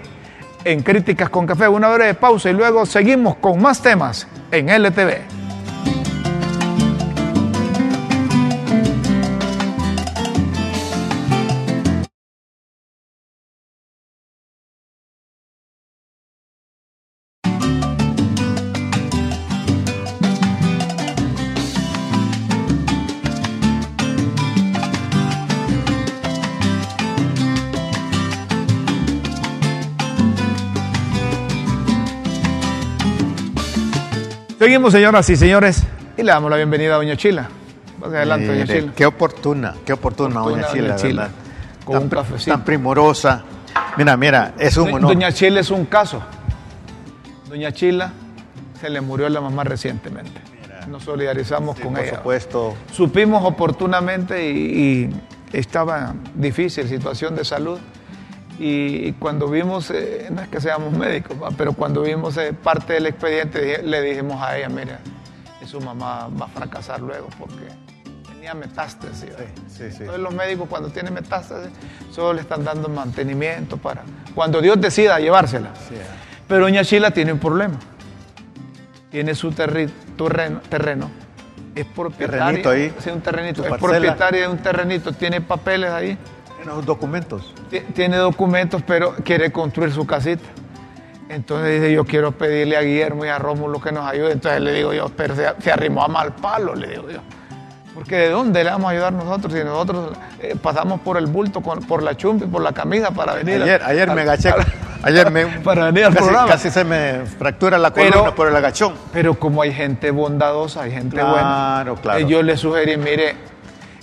en 0.64 0.82
Críticas 0.82 1.30
con 1.30 1.46
Café, 1.46 1.68
una 1.68 1.88
breve 1.90 2.16
pausa 2.16 2.50
y 2.50 2.54
luego 2.54 2.84
seguimos 2.88 3.36
con 3.36 3.62
más 3.62 3.80
temas 3.80 4.28
en 4.50 4.70
LTV. 4.70 5.43
Seguimos, 34.64 34.94
señoras 34.94 35.30
y 35.30 35.36
señores, 35.36 35.84
y 36.16 36.24
le 36.24 36.32
damos 36.32 36.50
la 36.50 36.56
bienvenida 36.56 36.94
a 36.94 36.96
Doña 36.96 37.18
Chila. 37.18 37.50
adelante, 38.02 38.48
Doña 38.48 38.66
Chila. 38.66 38.94
Qué 38.96 39.06
oportuna, 39.06 39.76
qué 39.86 39.92
oportuna, 39.92 40.40
Doña 40.40 40.72
Chila, 40.72 40.96
Chila 40.96 41.30
Con 41.84 41.96
tan, 41.96 42.04
un 42.04 42.10
cafecito. 42.10 42.52
Tan 42.52 42.64
primorosa. 42.64 43.44
Mira, 43.98 44.16
mira, 44.16 44.54
es 44.58 44.78
un 44.78 44.88
honor. 44.88 45.02
Doña 45.02 45.34
Chila 45.34 45.60
es 45.60 45.70
un 45.70 45.84
caso. 45.84 46.24
Doña 47.50 47.74
Chila 47.74 48.14
se 48.80 48.90
le 48.90 49.02
murió 49.02 49.28
la 49.28 49.42
mamá 49.42 49.66
recientemente. 49.66 50.40
Nos 50.88 51.04
solidarizamos 51.04 51.78
con 51.78 51.98
ella. 51.98 52.12
Por 52.12 52.18
supuesto. 52.20 52.74
Supimos 52.90 53.44
oportunamente 53.44 54.50
y, 54.50 54.54
y 54.54 55.10
estaba 55.52 56.16
difícil 56.36 56.88
situación 56.88 57.36
de 57.36 57.44
salud 57.44 57.80
y 58.60 59.14
cuando 59.14 59.48
vimos, 59.48 59.90
eh, 59.90 60.28
no 60.32 60.42
es 60.42 60.48
que 60.48 60.62
seamos 60.62 60.94
médicos, 60.94 61.38
pero 61.58 61.74
cuando 61.74 62.02
vimos 62.02 62.38
eh, 62.38 62.54
parte 62.54 62.94
del 62.94 63.08
expediente, 63.08 63.82
le 63.82 64.02
dijimos 64.02 64.42
a 64.42 64.58
ella, 64.58 64.70
mira, 64.70 65.00
su 65.66 65.82
mamá 65.82 66.30
va 66.40 66.46
a 66.46 66.50
fracasar 66.50 67.02
luego 67.02 67.28
porque 67.40 67.68
tenía 68.28 68.54
metástasis. 68.54 69.32
Entonces 69.80 70.20
los 70.20 70.34
médicos 70.34 70.68
cuando 70.70 70.90
tienen 70.90 71.14
metástasis 71.14 71.72
solo 72.12 72.34
le 72.34 72.42
están 72.42 72.64
dando 72.64 72.90
mantenimiento 72.90 73.78
para 73.78 74.04
cuando 74.36 74.62
Dios 74.62 74.80
decida 74.80 75.20
llevársela. 75.20 75.70
Pero 76.48 76.66
doña 76.66 76.84
Chila 76.84 77.12
tiene 77.12 77.34
un 77.34 77.40
problema. 77.40 77.80
Tiene 79.10 79.34
su 79.36 79.52
terreno, 79.52 79.92
terreno, 80.70 81.10
es 81.76 81.86
propietaria, 81.86 82.70
ahí, 82.70 82.94
un 83.12 83.22
terrenito, 83.22 83.64
es 83.64 83.80
propietaria 83.80 84.42
de 84.42 84.48
un 84.48 84.58
terrenito, 84.58 85.14
tiene 85.14 85.40
papeles 85.40 85.92
ahí 85.92 86.18
tiene 86.64 86.82
documentos. 86.86 87.54
Tiene 87.94 88.18
documentos, 88.18 88.82
pero 88.86 89.16
quiere 89.24 89.52
construir 89.52 89.92
su 89.92 90.06
casita. 90.06 90.44
Entonces 91.30 91.82
dice, 91.82 91.94
yo 91.94 92.06
quiero 92.06 92.32
pedirle 92.32 92.78
a 92.78 92.82
Guillermo 92.82 93.26
y 93.26 93.30
a 93.30 93.40
Rómulo 93.40 93.82
que 93.82 93.92
nos 93.92 94.06
ayuden. 94.06 94.34
Entonces 94.34 94.62
le 94.62 94.74
digo 94.74 94.94
yo, 94.94 95.10
pero 95.16 95.36
se, 95.36 95.72
arrimó 95.72 96.04
a 96.04 96.08
mal 96.08 96.34
palo, 96.34 96.76
le 96.76 96.88
digo 96.88 97.10
yo. 97.10 97.20
Porque 97.94 98.18
¿de 98.18 98.30
dónde 98.30 98.64
le 98.64 98.72
vamos 98.72 98.88
a 98.88 98.92
ayudar 98.92 99.14
nosotros 99.14 99.54
si 99.54 99.64
nosotros 99.64 100.18
eh, 100.42 100.56
pasamos 100.62 101.00
por 101.02 101.18
el 101.18 101.28
bulto, 101.28 101.62
por 101.62 102.02
la 102.02 102.18
chumpa 102.18 102.46
y 102.46 102.48
por 102.48 102.62
la 102.62 102.72
camisa 102.72 103.12
para 103.12 103.36
venir? 103.36 103.62
Ayer, 103.62 103.84
ayer 103.84 104.12
me 104.12 104.22
agaché, 104.22 104.52
ayer 105.04 105.30
me, 105.30 105.46
para 105.64 105.86
venir 105.86 106.06
al 106.06 106.14
casi, 106.14 106.24
programa. 106.24 106.48
Casi 106.50 106.72
se 106.72 106.84
me 106.84 107.26
fractura 107.26 107.78
la 107.78 107.92
columna 107.92 108.34
por 108.34 108.48
el 108.48 108.56
agachón. 108.56 108.94
Pero 109.12 109.36
como 109.36 109.62
hay 109.62 109.74
gente 109.74 110.12
bondadosa, 110.12 110.84
hay 110.84 110.92
gente 110.92 111.18
buena. 111.18 111.40
Claro, 111.40 111.96
claro. 111.98 112.20
Eh, 112.20 112.26
yo 112.26 112.42
le 112.42 112.58
sugerí, 112.58 112.98
mire, 112.98 113.36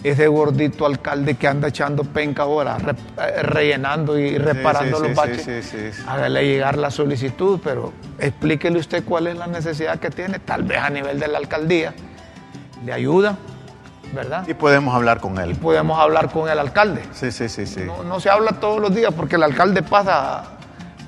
ese 0.02 0.26
gordito 0.28 0.86
alcalde 0.86 1.34
que 1.34 1.46
anda 1.46 1.68
echando 1.68 2.04
penca 2.04 2.42
ahora, 2.44 2.78
eh, 3.18 3.42
rellenando 3.42 4.18
y 4.18 4.38
reparando 4.38 4.98
los 4.98 5.14
baches, 5.14 5.74
hágale 6.06 6.44
llegar 6.46 6.78
la 6.78 6.90
solicitud, 6.90 7.60
pero 7.62 7.92
explíquele 8.18 8.78
usted 8.78 9.04
cuál 9.04 9.26
es 9.26 9.36
la 9.36 9.46
necesidad 9.46 9.98
que 9.98 10.10
tiene, 10.10 10.38
tal 10.38 10.62
vez 10.62 10.78
a 10.78 10.90
nivel 10.90 11.20
de 11.20 11.28
la 11.28 11.38
alcaldía, 11.38 11.92
le 12.84 12.92
ayuda, 12.92 13.36
¿verdad? 14.14 14.46
Y 14.48 14.54
podemos 14.54 14.94
hablar 14.94 15.20
con 15.20 15.38
él. 15.38 15.50
Y 15.50 15.54
podemos 15.54 15.98
hablar 15.98 16.30
con 16.30 16.48
el 16.48 16.58
alcalde. 16.58 17.02
Sí, 17.12 17.30
sí, 17.30 17.48
sí, 17.48 17.66
sí. 17.66 17.82
No, 18.06 18.20
se 18.20 18.30
habla 18.30 18.52
todos 18.52 18.80
los 18.80 18.94
días 18.94 19.12
porque 19.14 19.36
el 19.36 19.42
alcalde 19.42 19.82
pasa 19.82 20.44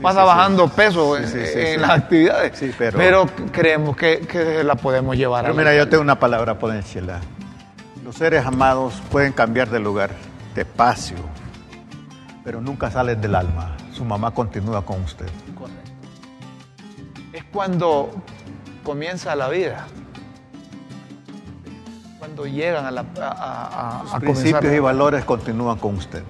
pasa 0.03 0.21
sí, 0.23 0.27
bajando 0.27 0.69
peso 0.69 1.17
en, 1.17 1.29
Sí, 1.29 1.39
sí, 1.39 1.47
sí, 1.47 1.59
en 1.61 1.67
sí. 1.75 1.77
las 1.81 1.91
actividades. 1.91 2.59
Sí, 2.59 2.73
pero- 2.77 3.27
creemos 3.53 3.97
que, 3.97 4.21
que 4.21 4.65
la 4.65 4.75
podemos 4.75 5.17
llevar 5.17 5.43
Pero 5.45 5.55
a 5.55 5.57
mira, 5.57 5.75
yo 5.77 5.89
tengo 5.89 6.03
una 6.03 6.19
palabra 6.19 6.59
por 6.59 6.73
Chela. 6.83 7.21
Los 8.13 8.19
seres 8.19 8.45
amados 8.45 8.93
pueden 9.11 9.33
cambiar 9.33 9.71
de 9.71 9.81
lugar, 9.81 10.11
de 10.55 10.61
espacio, 10.61 11.17
pero 12.45 12.61
nunca 12.61 12.91
salen 12.91 13.19
del 13.23 13.35
alma. 13.35 13.75
Su 13.91 14.05
mamá 14.05 14.33
continúa 14.33 14.85
con 14.85 15.01
usted. 15.01 15.25
Es 17.33 17.43
cuando 17.45 18.11
comienza 18.85 19.35
la 19.35 19.49
vida. 19.49 19.87
Cuando 22.19 22.45
llegan 22.45 22.85
a, 22.85 22.91
la, 22.91 23.07
a, 23.19 23.31
a- 23.31 24.01
a- 24.17 24.19
principios 24.21 24.57
comenzar. 24.57 24.75
y 24.75 24.79
valores 24.79 25.25
continúan 25.25 25.79
con 25.79 25.95
usted. 25.95 26.23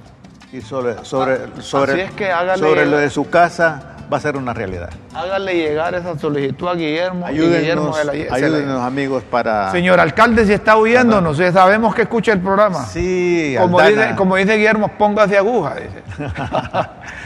Y 0.53 0.61
sobre, 0.61 1.05
sobre, 1.05 1.61
sobre, 1.61 2.05
es 2.05 2.12
que 2.12 2.30
hágale- 2.30 2.61
sobre 2.61 2.87
lo 2.87 2.99
de 2.99 3.11
su 3.11 3.28
casa 3.28 3.97
va 4.11 4.17
a 4.17 4.21
ser 4.21 4.37
una 4.37 4.55
realidad. 4.55 4.91
Hágale 5.15 5.55
llegar 5.55 5.95
esa 5.95 6.19
solicitud 6.19 6.69
a 6.69 6.75
Guillermo. 6.75 7.27
y 7.29 7.33
Guillermo 7.33 7.95
Ayúdenos, 7.95 7.97
se 7.97 8.05
la- 8.05 8.13
se 8.13 8.29
la- 8.29 8.35
ayúdenos 8.35 8.83
amigos 8.83 9.23
para... 9.31 9.71
Señor 9.73 10.01
alcalde, 10.01 10.47
si 10.47 10.53
está 10.53 10.77
oyéndonos, 10.77 11.39
eh, 11.41 11.53
sabemos 11.53 11.95
que 11.95 12.03
escucha 12.03 12.33
el 12.33 12.41
programa. 12.41 12.85
Sí, 12.87 13.55
como, 13.59 13.79
Aldana. 13.81 14.03
dice, 14.05 14.17
como 14.17 14.37
dice 14.37 14.57
Guillermo, 14.57 14.89
póngase 14.97 15.37
aguja. 15.37 15.75
Dice. 15.77 16.03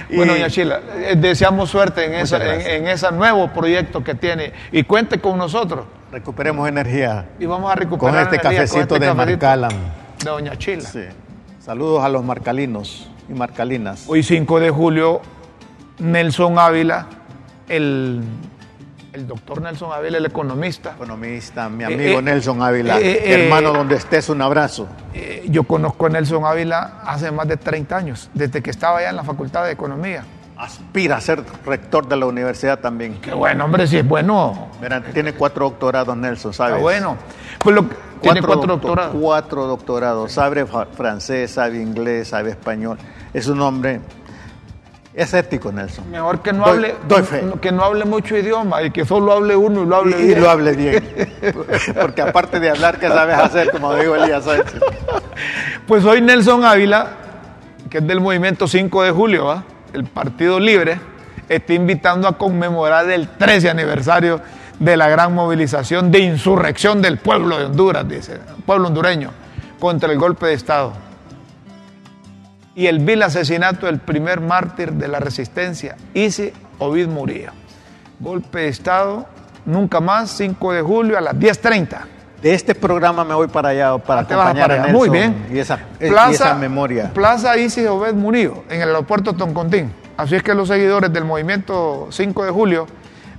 Y- 0.08 0.16
bueno, 0.16 0.32
doña 0.34 0.48
Chila, 0.48 0.80
eh, 0.96 1.14
deseamos 1.16 1.68
suerte 1.70 2.04
en, 2.04 2.14
esa, 2.14 2.36
en, 2.54 2.60
en 2.60 2.86
ese 2.88 3.10
nuevo 3.12 3.48
proyecto 3.48 4.04
que 4.04 4.14
tiene 4.14 4.52
y 4.70 4.84
cuente 4.84 5.20
con 5.20 5.36
nosotros 5.38 5.84
Recuperemos 6.12 6.68
energía 6.68 7.26
y 7.40 7.46
vamos 7.46 7.70
a 7.70 7.74
recuperar 7.74 8.14
con 8.14 8.22
este 8.22 8.36
energía 8.36 8.60
cafecito 8.60 8.88
con 8.88 8.96
este 8.96 8.98
de 9.00 9.06
cafecito 9.16 9.46
Marcalan. 9.46 9.70
de 10.22 10.30
doña 10.30 10.56
Chila. 10.56 10.82
Sí. 10.88 11.00
Saludos 11.58 12.04
a 12.04 12.08
los 12.08 12.22
marcalinos 12.24 13.08
y 13.28 13.32
marcalinas. 13.34 14.04
Hoy 14.06 14.22
5 14.22 14.60
de 14.60 14.70
julio, 14.70 15.20
Nelson 15.98 16.58
Ávila, 16.58 17.06
el, 17.68 18.22
el 19.12 19.26
doctor 19.26 19.62
Nelson 19.62 19.92
Ávila, 19.92 20.18
el 20.18 20.26
economista. 20.26 20.92
Economista, 20.96 21.68
mi 21.68 21.84
Eh, 21.84 21.86
amigo 21.86 22.18
eh, 22.18 22.22
Nelson 22.22 22.62
Ávila. 22.62 23.00
eh, 23.00 23.44
Hermano, 23.44 23.72
donde 23.72 23.96
estés, 23.96 24.28
un 24.28 24.42
abrazo. 24.42 24.86
Yo 25.48 25.64
conozco 25.64 26.06
a 26.06 26.08
Nelson 26.10 26.44
Ávila 26.44 27.00
hace 27.04 27.30
más 27.30 27.48
de 27.48 27.56
30 27.56 27.96
años, 27.96 28.30
desde 28.34 28.62
que 28.62 28.70
estaba 28.70 28.98
allá 28.98 29.10
en 29.10 29.16
la 29.16 29.24
Facultad 29.24 29.64
de 29.64 29.72
Economía. 29.72 30.24
Aspira 30.58 31.16
a 31.16 31.20
ser 31.20 31.42
rector 31.66 32.08
de 32.08 32.16
la 32.16 32.24
universidad 32.24 32.78
también. 32.78 33.18
Qué 33.20 33.34
bueno, 33.34 33.66
hombre, 33.66 33.86
si 33.86 33.98
es 33.98 34.08
bueno. 34.08 34.68
Mira, 34.80 35.02
tiene 35.02 35.34
cuatro 35.34 35.68
doctorados, 35.68 36.16
Nelson, 36.16 36.54
¿sabes? 36.54 36.72
Está 36.74 36.82
bueno. 36.82 37.16
Pues 37.58 37.74
lo, 37.76 37.84
tiene 38.22 38.40
cuatro 38.40 38.62
doctor- 38.66 38.68
doctorados. 38.68 39.16
Cuatro 39.20 39.66
doctorados. 39.66 40.32
Sabe 40.32 40.64
francés, 40.64 41.50
sabe 41.50 41.76
inglés, 41.82 42.28
sabe 42.28 42.50
español. 42.50 42.96
Es 43.34 43.48
un 43.48 43.60
hombre. 43.60 44.00
Es 45.16 45.32
ético, 45.32 45.72
Nelson. 45.72 46.10
Mejor 46.10 46.40
que 46.42 46.52
no 46.52 46.64
Doy- 46.66 46.72
hable 46.76 46.94
doy 47.08 47.22
fe. 47.22 47.42
que 47.62 47.72
no 47.72 47.82
hable 47.84 48.04
mucho 48.04 48.36
idioma 48.36 48.82
y 48.82 48.90
que 48.90 49.06
solo 49.06 49.32
hable 49.32 49.56
uno 49.56 49.82
y 49.82 49.86
lo 49.86 49.96
hable 49.96 50.18
Y, 50.20 50.22
y 50.22 50.26
bien. 50.26 50.40
lo 50.42 50.50
hable 50.50 50.72
bien. 50.74 51.08
Porque 52.00 52.20
aparte 52.20 52.60
de 52.60 52.68
hablar, 52.68 52.98
¿qué 53.00 53.08
sabes 53.08 53.38
hacer? 53.38 53.70
Como 53.70 53.94
digo 53.94 54.14
Elías 54.14 54.44
Sánchez. 54.44 54.78
Pues 55.86 56.04
hoy 56.04 56.20
Nelson 56.20 56.64
Ávila, 56.64 57.08
que 57.88 57.98
es 57.98 58.06
del 58.06 58.20
movimiento 58.20 58.68
5 58.68 59.02
de 59.04 59.10
julio, 59.10 59.46
¿va? 59.46 59.64
el 59.94 60.04
Partido 60.04 60.60
Libre, 60.60 61.00
está 61.48 61.72
invitando 61.72 62.28
a 62.28 62.36
conmemorar 62.36 63.08
el 63.10 63.26
13 63.28 63.70
aniversario 63.70 64.42
de 64.78 64.98
la 64.98 65.08
gran 65.08 65.32
movilización 65.32 66.10
de 66.10 66.18
insurrección 66.18 67.00
del 67.00 67.16
pueblo 67.16 67.56
de 67.56 67.64
Honduras, 67.64 68.06
dice, 68.06 68.38
pueblo 68.66 68.88
hondureño, 68.88 69.30
contra 69.80 70.12
el 70.12 70.18
golpe 70.18 70.44
de 70.44 70.52
Estado. 70.52 70.92
Y 72.76 72.88
el 72.88 72.98
vil 72.98 73.22
asesinato 73.22 73.86
del 73.86 73.98
primer 73.98 74.42
mártir 74.42 74.92
de 74.92 75.08
la 75.08 75.18
resistencia, 75.18 75.96
Isi 76.12 76.52
Ovid 76.78 77.08
Murillo. 77.08 77.52
Golpe 78.20 78.60
de 78.60 78.68
Estado, 78.68 79.26
nunca 79.64 80.00
más, 80.00 80.30
5 80.32 80.72
de 80.74 80.82
julio 80.82 81.16
a 81.16 81.22
las 81.22 81.34
10.30. 81.34 82.00
De 82.42 82.52
este 82.52 82.74
programa 82.74 83.24
me 83.24 83.32
voy 83.32 83.48
para 83.48 83.70
allá 83.70 83.96
para 83.96 84.20
acompañar 84.20 84.68
para 84.68 84.74
a. 84.74 84.86
Nelson 84.88 84.92
Muy 84.92 85.08
bien. 85.08 85.46
Y 85.50 85.58
esa, 85.58 85.80
y 85.98 86.04
esa 86.04 86.54
memoria. 86.54 87.10
Plaza 87.14 87.56
Isis 87.56 87.88
Obed 87.88 88.12
Murillo, 88.12 88.64
en 88.68 88.82
el 88.82 88.88
aeropuerto 88.88 89.32
Toncontín. 89.32 89.90
Así 90.18 90.36
es 90.36 90.42
que 90.42 90.52
los 90.52 90.68
seguidores 90.68 91.10
del 91.10 91.24
movimiento 91.24 92.08
5 92.10 92.44
de 92.44 92.50
julio 92.50 92.86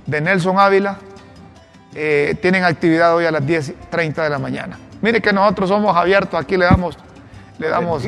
de 0.04 0.20
Nelson 0.20 0.58
Ávila 0.58 0.98
eh, 1.94 2.36
tienen 2.42 2.64
actividad 2.64 3.14
hoy 3.14 3.24
a 3.24 3.30
las 3.30 3.42
10.30 3.42 4.20
de 4.20 4.30
la 4.30 4.40
mañana. 4.40 4.80
Mire 5.00 5.20
que 5.20 5.32
nosotros 5.32 5.68
somos 5.68 5.96
abiertos, 5.96 6.40
aquí 6.40 6.56
le 6.56 6.64
damos, 6.64 6.98
le 7.58 7.68
damos 7.68 8.04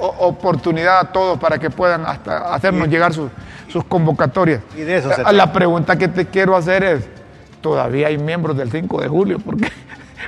o- 0.00 0.14
oportunidad 0.26 0.98
a 1.00 1.12
todos 1.12 1.38
para 1.38 1.58
que 1.58 1.70
puedan 1.70 2.04
hasta 2.06 2.54
hacernos 2.54 2.88
llegar 2.88 3.12
sus, 3.12 3.30
sus 3.68 3.84
convocatorias. 3.84 4.60
Y 4.76 4.80
de 4.82 4.96
eso 4.96 5.04
se 5.04 5.10
La- 5.10 5.14
trata. 5.16 5.32
La 5.32 5.52
pregunta 5.52 5.96
que 5.96 6.08
te 6.08 6.26
quiero 6.26 6.56
hacer 6.56 6.84
es, 6.84 7.04
¿todavía 7.60 8.08
hay 8.08 8.18
miembros 8.18 8.56
del 8.56 8.70
5 8.70 9.00
de 9.00 9.08
julio? 9.08 9.38
Porque 9.44 9.70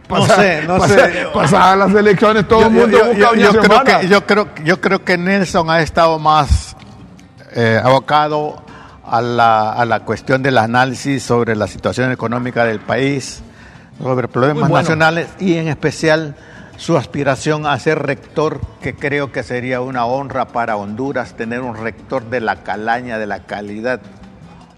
No 0.08 0.26
sé, 0.26 0.62
no 0.66 0.80
sé. 0.86 1.26
Pasadas 1.32 1.78
las 1.78 1.94
elecciones 1.94 2.48
todo 2.48 2.60
Yo- 2.60 2.66
el 2.66 2.72
mundo 2.72 2.98
yo- 2.98 3.06
busca 3.06 3.34
yo- 3.36 3.50
creo 3.50 3.62
Semana. 3.62 4.00
que, 4.00 4.08
yo, 4.08 4.26
creo, 4.26 4.48
yo 4.64 4.80
creo 4.80 5.04
que 5.04 5.16
Nelson 5.18 5.70
ha 5.70 5.80
estado 5.82 6.18
más 6.18 6.76
eh, 7.54 7.80
abocado 7.82 8.62
a 9.06 9.20
la, 9.20 9.72
a 9.72 9.84
la 9.84 10.00
cuestión 10.00 10.42
del 10.42 10.58
análisis 10.58 11.22
sobre 11.22 11.54
la 11.54 11.66
situación 11.68 12.10
económica 12.10 12.64
del 12.64 12.80
país, 12.80 13.42
sobre 14.02 14.26
problemas 14.28 14.68
bueno. 14.68 14.82
nacionales 14.82 15.28
y 15.38 15.56
en 15.58 15.68
especial 15.68 16.34
su 16.76 16.96
aspiración 16.96 17.66
a 17.66 17.78
ser 17.78 18.00
rector, 18.00 18.60
que 18.82 18.94
creo 18.94 19.32
que 19.32 19.42
sería 19.42 19.80
una 19.80 20.04
honra 20.06 20.48
para 20.48 20.76
Honduras 20.76 21.34
tener 21.36 21.60
un 21.60 21.76
rector 21.76 22.24
de 22.24 22.40
la 22.40 22.62
calaña, 22.62 23.18
de 23.18 23.26
la 23.26 23.40
calidad 23.44 24.00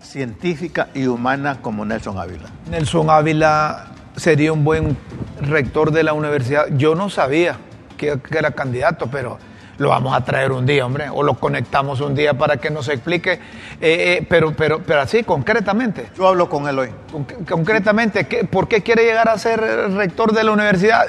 científica 0.03 0.89
y 0.95 1.07
humana 1.07 1.59
como 1.63 1.85
Nelson 1.85 2.19
Ávila. 2.19 2.49
Nelson 2.71 3.11
Ávila 3.11 3.87
sería 4.17 4.53
un 4.53 4.63
buen 4.65 4.97
rector 5.41 5.91
de 5.91 6.03
la 6.05 6.13
universidad. 6.13 6.67
Yo 6.77 6.95
no 6.95 7.11
sabía 7.11 7.57
que, 7.97 8.19
que 8.21 8.39
era 8.39 8.53
candidato, 8.53 9.09
pero 9.11 9.39
lo 9.79 9.89
vamos 9.91 10.15
a 10.17 10.25
traer 10.25 10.53
un 10.53 10.65
día, 10.65 10.87
hombre, 10.87 11.09
o 11.11 11.23
lo 11.23 11.35
conectamos 11.35 12.01
un 12.01 12.15
día 12.15 12.35
para 12.35 12.57
que 12.59 12.71
nos 12.71 12.89
explique, 12.89 13.33
eh, 13.33 13.41
eh, 13.81 14.27
pero, 14.29 14.55
pero, 14.55 14.83
pero 14.83 15.01
así, 15.01 15.23
concretamente. 15.23 16.09
Yo 16.17 16.29
hablo 16.29 16.49
con 16.49 16.67
él 16.69 16.79
hoy. 16.79 16.89
Con- 17.11 17.25
concretamente, 17.45 18.27
¿qué- 18.27 18.45
¿por 18.45 18.69
qué 18.69 18.83
quiere 18.83 19.05
llegar 19.05 19.29
a 19.29 19.37
ser 19.39 19.61
rector 19.61 20.33
de 20.33 20.45
la 20.45 20.53
universidad? 20.53 21.05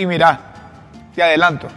Y 0.00 0.06
mira, 0.06 0.40
te 1.14 1.22
adelanto, 1.22 1.68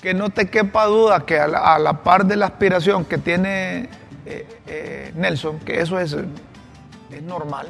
que 0.00 0.14
no 0.14 0.30
te 0.30 0.48
quepa 0.48 0.86
duda 0.86 1.26
que 1.26 1.38
a 1.38 1.46
la, 1.46 1.74
a 1.74 1.78
la 1.78 2.02
par 2.02 2.24
de 2.24 2.34
la 2.36 2.46
aspiración 2.46 3.04
que 3.04 3.18
tiene 3.18 3.90
eh, 4.24 4.46
eh, 4.66 5.12
Nelson, 5.14 5.58
que 5.58 5.82
eso 5.82 5.98
es, 6.00 6.16
es 7.10 7.22
normal, 7.22 7.68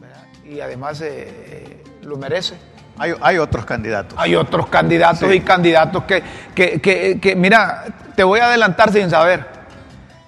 ¿verdad? 0.00 0.22
y 0.42 0.60
además 0.60 1.02
eh, 1.02 1.82
lo 2.02 2.16
merece. 2.16 2.54
Hay, 2.96 3.12
hay 3.20 3.36
otros 3.36 3.66
candidatos. 3.66 4.18
Hay 4.18 4.34
otros 4.34 4.68
candidatos 4.68 5.28
Sí. 5.28 5.34
y 5.36 5.40
candidatos 5.40 6.04
que, 6.04 6.22
que, 6.54 6.80
que- 6.80 7.18
que, 7.20 7.36
mira, 7.36 7.84
te 8.16 8.24
voy 8.24 8.40
a 8.40 8.46
adelantar 8.46 8.90
sin 8.90 9.10
saber. 9.10 9.44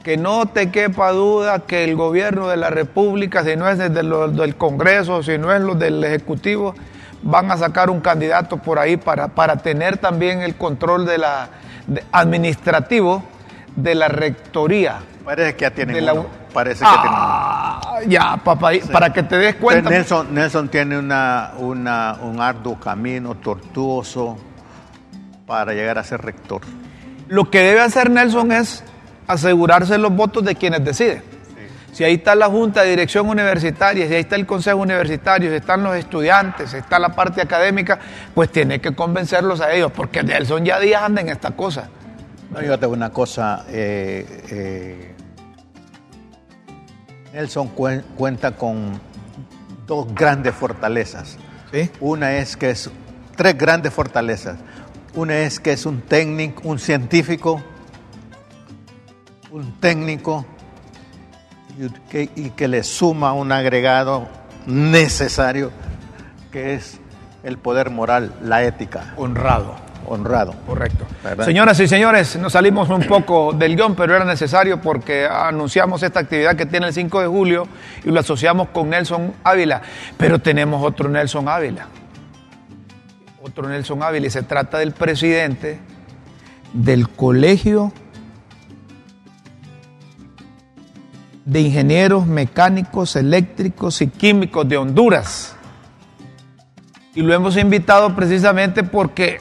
Que 0.02 0.18
no 0.18 0.44
te 0.46 0.70
quepa 0.70 1.12
duda 1.12 1.60
que 1.60 1.82
el 1.84 1.96
gobierno 1.96 2.48
de 2.48 2.58
la 2.58 2.68
República, 2.68 3.42
si 3.42 3.56
no 3.56 3.66
es 3.70 3.78
desde 3.78 4.02
lo 4.02 4.28
del 4.28 4.56
Congreso, 4.56 5.22
si 5.22 5.38
no 5.38 5.50
es 5.50 5.62
lo 5.62 5.74
del 5.74 6.04
Ejecutivo, 6.04 6.74
van 7.24 7.50
a 7.50 7.56
sacar 7.56 7.90
un 7.90 8.00
candidato 8.00 8.58
por 8.58 8.78
ahí 8.78 8.96
para, 8.96 9.28
para 9.28 9.56
tener 9.56 9.96
también 9.98 10.42
el 10.42 10.54
control 10.56 11.06
de 11.06 11.18
la, 11.18 11.48
de- 11.86 12.04
administrativo 12.12 13.24
de 13.74 13.94
la 13.94 14.08
rectoría. 14.08 14.98
Parece 15.24 15.56
que 15.56 15.62
ya 15.62 15.70
tienen 15.72 15.94
de 15.96 16.00
la- 16.02 16.12
uno. 16.14 16.26
Parece 16.52 16.84
que 16.84 16.90
Ah, 16.92 17.98
ya, 18.06 18.36
papá, 18.36 18.70
para 18.92 19.12
que 19.12 19.24
te 19.24 19.36
des 19.36 19.54
tienen 19.58 19.60
cuenta. 19.60 19.88
uno. 19.88 19.90
Nelson, 19.90 20.34
Nelson 20.34 20.68
tiene 20.68 20.96
una, 20.98 21.50
una, 21.58 22.16
un 22.22 22.40
arduo 22.40 22.78
camino 22.78 23.34
tortuoso 23.34 24.36
para 25.46 25.72
llegar 25.72 25.98
a 25.98 26.04
ser 26.04 26.20
rector. 26.22 26.60
Lo 27.26 27.50
que 27.50 27.58
debe 27.60 27.80
hacer 27.80 28.08
Nelson 28.10 28.52
es 28.52 28.84
asegurarse 29.26 29.98
los 29.98 30.14
votos 30.14 30.44
de 30.44 30.54
quienes 30.54 30.84
deciden. 30.84 31.24
Si 31.94 32.02
ahí 32.02 32.14
está 32.14 32.34
la 32.34 32.46
Junta 32.46 32.82
de 32.82 32.90
Dirección 32.90 33.28
Universitaria, 33.28 34.08
si 34.08 34.14
ahí 34.14 34.20
está 34.22 34.34
el 34.34 34.46
Consejo 34.46 34.78
Universitario, 34.78 35.48
si 35.48 35.54
están 35.56 35.84
los 35.84 35.94
estudiantes, 35.94 36.72
si 36.72 36.76
está 36.78 36.98
la 36.98 37.10
parte 37.10 37.40
académica, 37.40 38.00
pues 38.34 38.50
tiene 38.50 38.80
que 38.80 38.92
convencerlos 38.96 39.60
a 39.60 39.72
ellos, 39.72 39.92
porque 39.94 40.24
Nelson 40.24 40.64
ya 40.64 40.80
días 40.80 41.00
anda 41.04 41.20
en 41.20 41.28
esta 41.28 41.52
cosa. 41.52 41.88
No, 42.50 42.60
yo 42.62 42.76
te 42.78 42.86
digo 42.86 42.94
una 42.94 43.10
cosa. 43.10 43.64
eh, 43.68 44.26
eh, 44.50 45.14
Nelson 47.32 47.68
cuen- 47.76 48.02
cuenta 48.16 48.52
con 48.56 49.00
dos 49.86 50.12
grandes 50.14 50.52
fortalezas. 50.54 51.36
¿Sí? 51.72 51.90
Una 52.00 52.36
es 52.38 52.56
que 52.56 52.70
es 52.70 52.90
tres 53.36 53.56
grandes 53.56 53.92
fortalezas. 53.92 54.56
Una 55.14 55.38
es 55.38 55.60
que 55.60 55.72
es 55.72 55.86
un 55.86 56.00
técnico, 56.02 56.62
un 56.68 56.80
científico, 56.80 57.62
un 59.52 59.78
técnico 59.80 60.44
y 61.78 61.88
que, 62.10 62.30
y 62.34 62.50
que 62.50 62.68
le 62.68 62.82
suma 62.82 63.32
un 63.32 63.52
agregado 63.52 64.28
necesario 64.66 65.70
que 66.50 66.74
es 66.74 67.00
el 67.42 67.58
poder 67.58 67.90
moral, 67.90 68.32
la 68.42 68.62
ética. 68.64 69.12
Honrado. 69.16 69.74
honrado. 70.06 70.54
Correcto. 70.66 71.04
Señoras 71.44 71.78
y 71.80 71.88
señores, 71.88 72.36
nos 72.36 72.52
salimos 72.52 72.88
un 72.90 73.02
poco 73.02 73.52
del 73.52 73.76
guion, 73.76 73.94
pero 73.94 74.14
era 74.14 74.24
necesario 74.24 74.80
porque 74.80 75.26
anunciamos 75.26 76.02
esta 76.02 76.20
actividad 76.20 76.56
que 76.56 76.66
tiene 76.66 76.86
el 76.86 76.92
5 76.92 77.20
de 77.20 77.26
julio 77.26 77.66
y 78.04 78.10
lo 78.10 78.20
asociamos 78.20 78.68
con 78.68 78.90
Nelson 78.90 79.34
Ávila. 79.44 79.82
Pero 80.16 80.38
tenemos 80.38 80.82
otro 80.84 81.08
Nelson 81.08 81.48
Ávila. 81.48 81.86
Otro 83.42 83.68
Nelson 83.68 84.02
Ávila 84.02 84.26
y 84.26 84.30
se 84.30 84.42
trata 84.42 84.78
del 84.78 84.92
presidente 84.92 85.80
del 86.72 87.08
Colegio 87.08 87.92
de 91.44 91.60
Ingenieros 91.60 92.26
Mecánicos, 92.26 93.16
Eléctricos 93.16 94.00
y 94.00 94.08
Químicos 94.08 94.68
de 94.68 94.76
Honduras. 94.76 95.56
Y 97.14 97.22
lo 97.22 97.34
hemos 97.34 97.56
invitado 97.56 98.14
precisamente 98.16 98.82
porque 98.82 99.40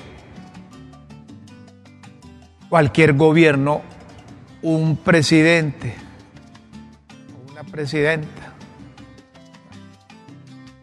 cualquier 2.70 3.14
gobierno, 3.14 3.82
un 4.62 4.98
presidente 4.98 5.96
una 7.52 7.64
presidenta 7.64 8.54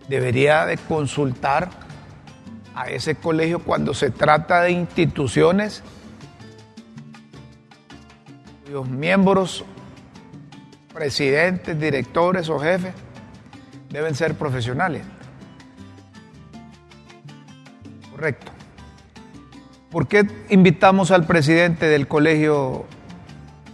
debería 0.09 0.67
de 0.67 0.77
consultar 0.77 1.71
a 2.75 2.89
ese 2.89 3.17
colegio 3.17 3.59
cuando 3.61 3.95
se 3.95 4.11
trata 4.11 4.63
de 4.63 4.73
instituciones 4.73 5.83
cuyos 8.65 8.89
miembros, 8.89 9.65
presidentes, 11.01 11.81
directores 11.81 12.51
o 12.51 12.59
jefes 12.59 12.93
deben 13.89 14.15
ser 14.15 14.35
profesionales. 14.35 15.03
Correcto. 18.11 18.53
¿Por 19.91 20.09
qué 20.09 20.27
invitamos 20.51 21.11
al 21.11 21.27
presidente 21.27 21.87
del 21.87 22.07
Colegio 22.07 22.85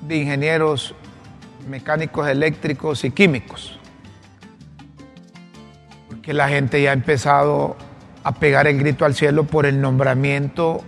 de 0.03 0.19
Ingenieros 0.19 0.95
Mecánicos 1.69 2.29
Eléctricos 2.29 3.03
y 3.03 3.11
Químicos? 3.11 3.77
Porque 6.07 6.33
la 6.33 6.49
gente 6.49 6.81
ya 6.81 6.91
ha 6.91 6.93
empezado 6.93 7.77
a 8.23 8.37
pegar 8.37 8.69
el 8.69 8.79
grito 8.79 9.05
al 9.05 9.17
cielo 9.17 9.43
por 9.43 9.67
el 9.67 9.81
nombramiento 9.81 10.85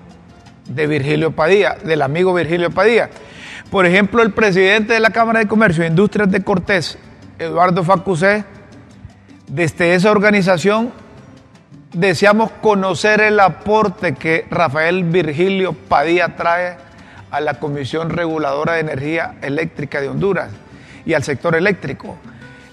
de 0.68 0.86
Virgilio 0.86 1.32
Padilla, 1.32 1.74
del 1.84 2.00
amigo 2.00 2.32
Virgilio 2.32 2.70
Padilla. 2.70 3.10
Por 3.70 3.84
ejemplo, 3.84 4.22
el 4.22 4.32
presidente 4.32 4.94
de 4.94 5.00
la 5.00 5.10
Cámara 5.10 5.40
de 5.40 5.46
Comercio 5.46 5.84
e 5.84 5.88
Industrias 5.88 6.30
de 6.30 6.42
Cortés, 6.42 6.96
Eduardo 7.38 7.84
Facusé, 7.84 8.44
desde 9.46 9.94
esa 9.94 10.10
organización 10.10 10.90
deseamos 11.92 12.50
conocer 12.62 13.20
el 13.20 13.38
aporte 13.40 14.14
que 14.14 14.46
Rafael 14.50 15.04
Virgilio 15.04 15.74
Padilla 15.74 16.34
trae 16.34 16.76
a 17.30 17.40
la 17.40 17.60
Comisión 17.60 18.08
Reguladora 18.08 18.74
de 18.74 18.80
Energía 18.80 19.34
Eléctrica 19.42 20.00
de 20.00 20.08
Honduras 20.08 20.50
y 21.04 21.12
al 21.12 21.22
sector 21.22 21.54
eléctrico. 21.54 22.16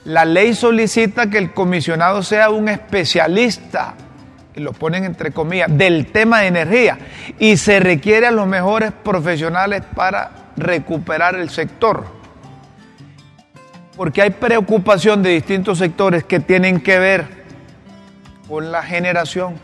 La 0.05 0.23
ley 0.23 0.53
solicita 0.53 1.29
que 1.29 1.39
el 1.39 1.51
comisionado 1.51 2.23
sea 2.23 2.49
un 2.51 2.69
especialista, 2.69 3.95
y 4.55 4.61
lo 4.61 4.71
ponen 4.71 5.03
entre 5.03 5.31
comillas, 5.31 5.67
del 5.69 6.07
tema 6.13 6.39
de 6.39 6.47
energía 6.47 6.97
y 7.37 7.57
se 7.57 7.81
requiere 7.81 8.27
a 8.27 8.31
los 8.31 8.47
mejores 8.47 8.93
profesionales 8.93 9.83
para 9.93 10.44
recuperar 10.57 11.35
el 11.35 11.49
sector. 11.49 12.05
Porque 13.95 14.21
hay 14.21 14.31
preocupación 14.31 15.23
de 15.23 15.31
distintos 15.31 15.77
sectores 15.77 16.23
que 16.23 16.39
tienen 16.39 16.81
que 16.81 16.99
ver 16.99 17.45
con 18.47 18.71
la 18.71 18.83
generación, 18.83 19.55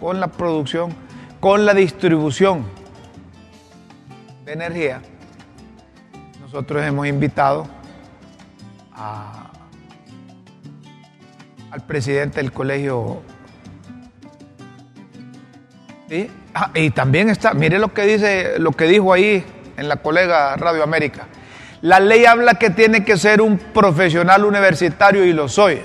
con 0.00 0.18
la 0.18 0.28
producción, 0.28 0.94
con 1.40 1.66
la 1.66 1.74
distribución 1.74 2.64
de 4.44 4.52
energía, 4.52 5.02
nosotros 6.40 6.84
hemos 6.84 7.06
invitado 7.06 7.68
al 11.70 11.86
presidente 11.86 12.40
del 12.40 12.50
colegio. 12.50 13.22
Ah, 16.52 16.72
y 16.74 16.90
también 16.90 17.28
está, 17.28 17.54
mire 17.54 17.78
lo 17.78 17.94
que 17.94 18.02
dice, 18.02 18.58
lo 18.58 18.72
que 18.72 18.86
dijo 18.86 19.12
ahí 19.12 19.44
en 19.80 19.88
la 19.88 19.96
colega 19.96 20.54
Radio 20.56 20.82
América. 20.82 21.26
La 21.80 21.98
ley 21.98 22.26
habla 22.26 22.54
que 22.54 22.68
tiene 22.68 23.02
que 23.02 23.16
ser 23.16 23.40
un 23.40 23.56
profesional 23.56 24.44
universitario 24.44 25.24
y 25.24 25.32
lo 25.32 25.48
soy. 25.48 25.80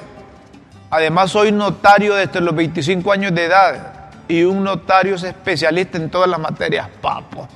Además 0.90 1.32
soy 1.32 1.54
notario 1.54 2.14
desde 2.14 2.42
los 2.42 2.54
25 2.54 3.12
años 3.14 3.34
de 3.34 3.46
edad 3.46 4.10
y 4.28 4.44
un 4.44 4.64
notario 4.64 5.16
es 5.16 5.24
especialista 5.24 5.98
en 5.98 6.10
todas 6.10 6.30
las 6.30 6.40
materias. 6.40 6.90
Papo. 7.02 7.48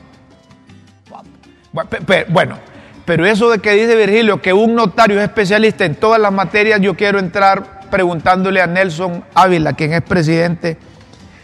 Bueno, 2.29 2.57
pero 3.03 3.25
eso 3.25 3.49
de 3.49 3.59
que 3.59 3.73
dice 3.73 3.95
Virgilio 3.95 4.41
que 4.41 4.53
un 4.53 4.75
notario 4.75 5.17
es 5.17 5.23
especialista 5.23 5.83
en 5.83 5.95
todas 5.95 6.21
las 6.21 6.31
materias, 6.31 6.79
yo 6.79 6.95
quiero 6.95 7.19
entrar 7.19 7.81
preguntándole 7.91 8.61
a 8.61 8.67
Nelson 8.67 9.25
Ávila, 9.33 9.73
quien 9.73 9.91
es 9.91 10.01
presidente 10.03 10.77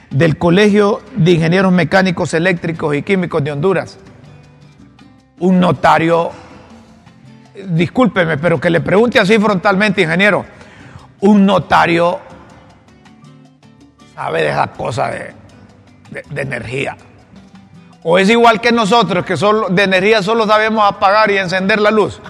del 0.09 0.37
Colegio 0.37 1.01
de 1.17 1.31
Ingenieros 1.31 1.73
Mecánicos 1.73 2.33
Eléctricos 2.33 2.95
y 2.95 3.01
Químicos 3.01 3.43
de 3.43 3.51
Honduras. 3.51 3.99
Un 5.39 5.59
notario, 5.59 6.31
discúlpeme, 7.67 8.37
pero 8.37 8.59
que 8.59 8.69
le 8.69 8.81
pregunte 8.81 9.19
así 9.19 9.37
frontalmente, 9.37 10.01
ingeniero, 10.01 10.45
un 11.21 11.45
notario 11.45 12.19
sabe 14.15 14.43
de 14.43 14.49
esa 14.49 14.67
cosa 14.67 15.09
de, 15.09 15.33
energía. 16.41 16.95
O 18.03 18.17
es 18.17 18.29
igual 18.29 18.61
que 18.61 18.71
nosotros, 18.71 19.25
que 19.25 19.35
solo, 19.35 19.67
de 19.69 19.83
energía 19.83 20.23
solo 20.23 20.45
sabemos 20.45 20.83
apagar 20.87 21.29
y 21.31 21.37
encender 21.37 21.81
la 21.81 21.91
luz. 21.91 22.21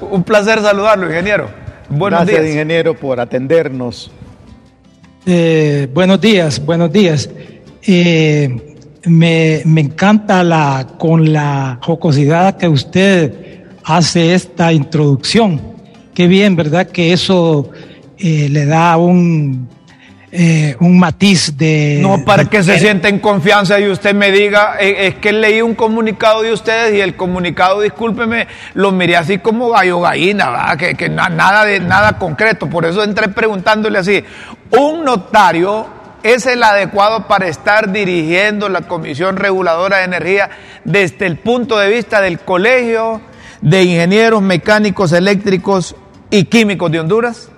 un, 0.00 0.22
placer, 0.24 0.60
saludarlo, 0.62 1.06
ingeniero. 1.08 1.48
Buenos 1.88 2.20
Gracias, 2.20 2.42
días. 2.42 2.54
ingeniero, 2.54 2.94
por 2.94 3.20
atendernos. 3.20 4.10
Eh, 5.26 5.88
buenos 5.92 6.20
días, 6.20 6.64
buenos 6.64 6.90
días. 6.90 7.30
Eh, 7.86 8.71
me, 9.06 9.62
me, 9.64 9.80
encanta 9.80 10.42
la, 10.44 10.86
con 10.98 11.32
la 11.32 11.78
jocosidad 11.80 12.56
que 12.56 12.68
usted 12.68 13.64
hace 13.84 14.34
esta 14.34 14.72
introducción 14.72 15.72
qué 16.14 16.26
bien, 16.26 16.56
¿verdad? 16.56 16.86
Que 16.86 17.12
eso 17.12 17.70
eh, 18.18 18.48
le 18.50 18.66
da 18.66 18.96
un, 18.96 19.68
eh, 20.30 20.76
un 20.80 20.98
matiz 20.98 21.56
de... 21.56 21.98
No, 22.00 22.24
para 22.24 22.44
que 22.44 22.62
se 22.62 22.78
sienta 22.78 23.08
en 23.08 23.18
confianza 23.18 23.78
y 23.80 23.88
usted 23.88 24.14
me 24.14 24.30
diga, 24.30 24.76
eh, 24.80 25.08
es 25.08 25.14
que 25.16 25.32
leí 25.32 25.62
un 25.62 25.74
comunicado 25.74 26.42
de 26.42 26.52
ustedes 26.52 26.94
y 26.94 27.00
el 27.00 27.16
comunicado, 27.16 27.80
discúlpeme, 27.80 28.46
lo 28.74 28.92
miré 28.92 29.16
así 29.16 29.38
como 29.38 29.70
gallo 29.70 30.00
gallina, 30.00 30.50
¿verdad? 30.50 30.76
Que, 30.76 30.94
que 30.94 31.08
nada, 31.08 31.64
de, 31.64 31.80
nada 31.80 32.18
concreto, 32.18 32.68
por 32.68 32.84
eso 32.84 33.02
entré 33.02 33.28
preguntándole 33.28 33.98
así, 33.98 34.22
un 34.70 35.04
notario 35.04 36.01
es 36.22 36.46
el 36.46 36.62
adecuado 36.62 37.26
para 37.26 37.48
estar 37.48 37.92
dirigiendo 37.92 38.68
la 38.68 38.82
Comisión 38.82 39.36
Reguladora 39.36 39.98
de 39.98 40.04
Energía 40.04 40.50
desde 40.84 41.26
el 41.26 41.38
punto 41.38 41.78
de 41.78 41.88
vista 41.90 42.20
del 42.20 42.38
Colegio 42.40 43.20
de 43.60 43.84
Ingenieros 43.84 44.42
Mecánicos 44.42 45.12
Eléctricos 45.12 45.94
y 46.30 46.44
químicos 46.44 46.90
de 46.90 47.00
Honduras? 47.00 47.48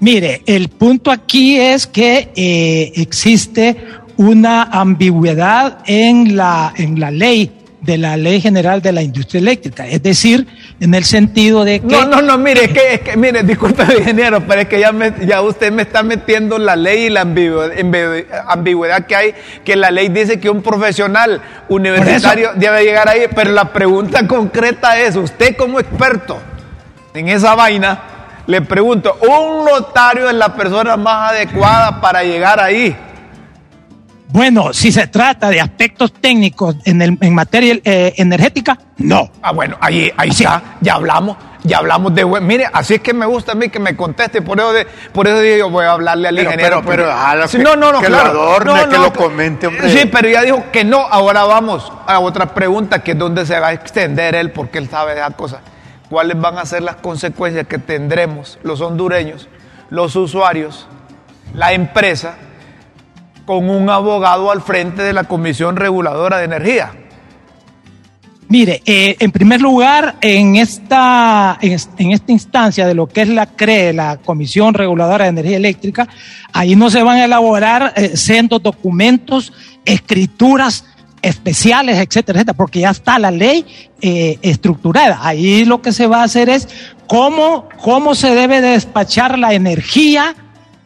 Mire, 0.00 0.42
el 0.46 0.68
punto 0.68 1.10
aquí 1.10 1.58
es 1.58 1.86
que 1.86 2.30
eh, 2.34 2.92
existe 2.96 3.76
una 4.16 4.64
ambigüedad 4.64 5.78
en 5.86 6.36
la, 6.36 6.72
en 6.76 6.98
la 6.98 7.10
ley 7.10 7.57
de 7.80 7.96
la 7.96 8.16
Ley 8.16 8.40
General 8.40 8.82
de 8.82 8.92
la 8.92 9.02
Industria 9.02 9.40
Eléctrica, 9.40 9.86
es 9.86 10.02
decir, 10.02 10.46
en 10.80 10.94
el 10.94 11.04
sentido 11.04 11.64
de 11.64 11.80
que... 11.80 11.86
No, 11.86 12.04
no, 12.04 12.20
no, 12.20 12.36
mire, 12.36 12.64
es 12.64 12.72
que, 12.72 12.94
es 12.94 13.00
que 13.00 13.16
mire, 13.16 13.42
disculpe, 13.42 13.84
ingeniero, 13.98 14.42
pero 14.46 14.62
es 14.62 14.68
que 14.68 14.80
ya, 14.80 14.90
me, 14.90 15.12
ya 15.26 15.40
usted 15.42 15.70
me 15.70 15.82
está 15.82 16.02
metiendo 16.02 16.58
la 16.58 16.74
ley 16.74 17.04
y 17.04 17.10
la 17.10 17.20
ambigüedad, 17.20 19.06
que 19.06 19.16
hay, 19.16 19.34
que 19.64 19.76
la 19.76 19.90
ley 19.90 20.08
dice 20.08 20.40
que 20.40 20.50
un 20.50 20.62
profesional 20.62 21.40
universitario 21.68 22.50
debe 22.56 22.82
llegar 22.82 23.08
ahí, 23.08 23.22
pero 23.34 23.52
la 23.52 23.72
pregunta 23.72 24.26
concreta 24.26 24.98
es, 24.98 25.14
usted 25.14 25.56
como 25.56 25.78
experto, 25.78 26.38
en 27.14 27.28
esa 27.28 27.54
vaina, 27.54 28.00
le 28.46 28.62
pregunto, 28.62 29.16
¿un 29.20 29.64
notario 29.64 30.28
es 30.28 30.34
la 30.34 30.54
persona 30.54 30.96
más 30.96 31.32
adecuada 31.32 32.00
para 32.00 32.24
llegar 32.24 32.58
ahí? 32.58 32.96
Bueno, 34.30 34.72
si 34.72 34.92
se 34.92 35.06
trata 35.06 35.48
de 35.48 35.60
aspectos 35.60 36.12
técnicos 36.12 36.76
en, 36.84 37.00
el, 37.00 37.16
en 37.20 37.34
materia 37.34 37.78
eh, 37.82 38.14
energética, 38.16 38.78
no. 38.98 39.30
Ah, 39.42 39.52
bueno, 39.52 39.76
ahí, 39.80 40.12
ahí 40.16 40.30
ya, 40.30 40.76
ya 40.80 40.94
hablamos, 40.94 41.36
ya 41.62 41.78
hablamos 41.78 42.14
de... 42.14 42.24
Mire, 42.40 42.68
así 42.72 42.94
es 42.94 43.00
que 43.00 43.14
me 43.14 43.24
gusta 43.24 43.52
a 43.52 43.54
mí 43.54 43.68
que 43.70 43.78
me 43.78 43.96
conteste, 43.96 44.42
por 44.42 44.58
eso, 44.58 44.72
de, 44.72 44.86
por 45.12 45.26
eso 45.26 45.42
yo 45.42 45.70
voy 45.70 45.86
a 45.86 45.92
hablarle 45.92 46.28
al 46.28 46.38
ingeniero. 46.38 46.82
Pero, 46.84 47.06
pero, 47.06 47.48
que, 47.50 47.58
no, 47.58 47.74
no, 47.76 47.92
no, 47.92 48.00
que 48.00 48.10
lo 48.10 48.18
adorne, 48.18 48.88
que 48.90 48.98
lo 48.98 49.12
comente, 49.12 49.66
hombre. 49.66 49.90
Sí, 49.90 50.08
pero 50.12 50.28
ya 50.28 50.42
dijo 50.42 50.64
que 50.70 50.84
no, 50.84 50.98
ahora 50.98 51.44
vamos 51.44 51.90
a 52.06 52.18
otra 52.20 52.54
pregunta, 52.54 53.02
que 53.02 53.12
es 53.12 53.18
donde 53.18 53.46
se 53.46 53.58
va 53.58 53.68
a 53.68 53.72
extender 53.72 54.34
él, 54.34 54.52
porque 54.52 54.78
él 54.78 54.88
sabe 54.90 55.14
de 55.14 55.20
esas 55.20 55.34
cosas 55.34 55.60
cuáles 56.08 56.40
van 56.40 56.58
a 56.58 56.64
ser 56.64 56.82
las 56.82 56.96
consecuencias 56.96 57.66
que 57.66 57.78
tendremos 57.78 58.58
los 58.62 58.80
hondureños, 58.80 59.48
los 59.90 60.16
usuarios, 60.16 60.86
la 61.54 61.72
empresa, 61.72 62.36
con 63.48 63.70
un 63.70 63.88
abogado 63.88 64.50
al 64.50 64.60
frente 64.60 65.02
de 65.02 65.14
la 65.14 65.24
Comisión 65.24 65.76
Reguladora 65.76 66.36
de 66.36 66.44
Energía? 66.44 66.92
Mire, 68.46 68.82
eh, 68.84 69.16
en 69.20 69.32
primer 69.32 69.62
lugar, 69.62 70.16
en 70.20 70.56
esta, 70.56 71.56
en, 71.62 72.12
esta 72.12 72.30
instancia 72.30 72.86
de 72.86 72.92
lo 72.92 73.06
que 73.06 73.22
es 73.22 73.28
la 73.28 73.46
CRE, 73.46 73.94
la 73.94 74.18
Comisión 74.18 74.74
Reguladora 74.74 75.24
de 75.24 75.30
Energía 75.30 75.56
Eléctrica, 75.56 76.06
ahí 76.52 76.76
no 76.76 76.90
se 76.90 77.02
van 77.02 77.16
a 77.16 77.24
elaborar 77.24 77.94
eh, 77.96 78.12
documentos, 78.60 79.54
escrituras 79.86 80.84
especiales, 81.22 81.96
etcétera, 81.96 82.40
etcétera, 82.40 82.54
porque 82.54 82.80
ya 82.80 82.90
está 82.90 83.18
la 83.18 83.30
ley 83.30 83.64
eh, 84.02 84.38
estructurada. 84.42 85.20
Ahí 85.22 85.64
lo 85.64 85.80
que 85.80 85.92
se 85.92 86.06
va 86.06 86.20
a 86.20 86.24
hacer 86.24 86.50
es 86.50 86.68
cómo, 87.06 87.66
cómo 87.80 88.14
se 88.14 88.34
debe 88.34 88.60
despachar 88.60 89.38
la 89.38 89.54
energía, 89.54 90.36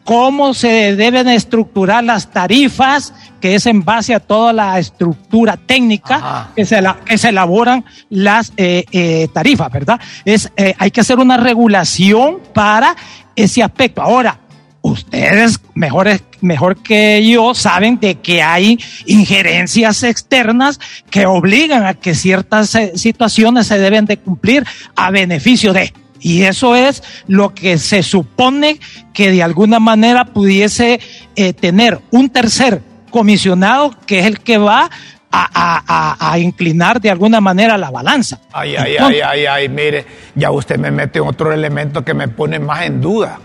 cómo 0.03 0.53
se 0.53 0.95
deben 0.95 1.27
estructurar 1.29 2.03
las 2.03 2.29
tarifas, 2.31 3.13
que 3.39 3.55
es 3.55 3.65
en 3.65 3.83
base 3.83 4.13
a 4.13 4.19
toda 4.19 4.53
la 4.53 4.79
estructura 4.79 5.57
técnica 5.57 6.51
que 6.55 6.65
se, 6.65 6.81
que 7.05 7.17
se 7.17 7.29
elaboran 7.29 7.85
las 8.09 8.53
eh, 8.57 8.85
eh, 8.91 9.27
tarifas, 9.33 9.71
¿verdad? 9.71 9.99
Es, 10.25 10.51
eh, 10.57 10.73
hay 10.77 10.91
que 10.91 11.01
hacer 11.01 11.19
una 11.19 11.37
regulación 11.37 12.39
para 12.53 12.95
ese 13.35 13.63
aspecto. 13.63 14.01
Ahora, 14.01 14.39
ustedes 14.81 15.59
mejor, 15.73 16.09
mejor 16.41 16.77
que 16.83 17.25
yo 17.25 17.53
saben 17.53 17.99
de 17.99 18.15
que 18.15 18.41
hay 18.41 18.77
injerencias 19.05 20.03
externas 20.03 20.79
que 21.09 21.25
obligan 21.25 21.85
a 21.85 21.93
que 21.93 22.13
ciertas 22.15 22.77
situaciones 22.95 23.67
se 23.67 23.79
deben 23.79 24.05
de 24.05 24.17
cumplir 24.17 24.65
a 24.95 25.09
beneficio 25.11 25.73
de. 25.73 25.93
Y 26.23 26.43
eso 26.43 26.73
es 26.73 27.03
lo 27.27 27.53
que 27.53 27.77
se 27.77 28.01
supone 28.01 28.79
que 29.13 29.29
de 29.29 29.43
alguna 29.43 29.79
manera 29.79 30.23
pudiese 30.23 31.01
eh, 31.35 31.53
tener 31.53 31.99
un 32.11 32.29
tercer 32.29 32.81
comisionado 33.11 33.93
que 34.07 34.19
es 34.19 34.25
el 34.25 34.39
que 34.39 34.57
va 34.57 34.89
a, 35.35 36.37
inclinar 36.39 37.01
de 37.01 37.09
alguna 37.09 37.41
manera 37.41 37.77
la 37.77 37.91
balanza. 37.91 38.39
Ay, 38.53 38.75
ay, 38.75 38.95
ay, 38.99 39.21
ay, 39.21 39.45
ay, 39.47 39.69
mire, 39.69 40.05
ya 40.35 40.51
usted 40.51 40.77
me 40.77 40.91
mete 40.91 41.19
otro 41.19 41.51
elemento 41.51 42.05
que 42.05 42.13
me 42.13 42.27
pone 42.27 42.59
más 42.59 42.83
en 42.83 43.01
duda. 43.01 43.39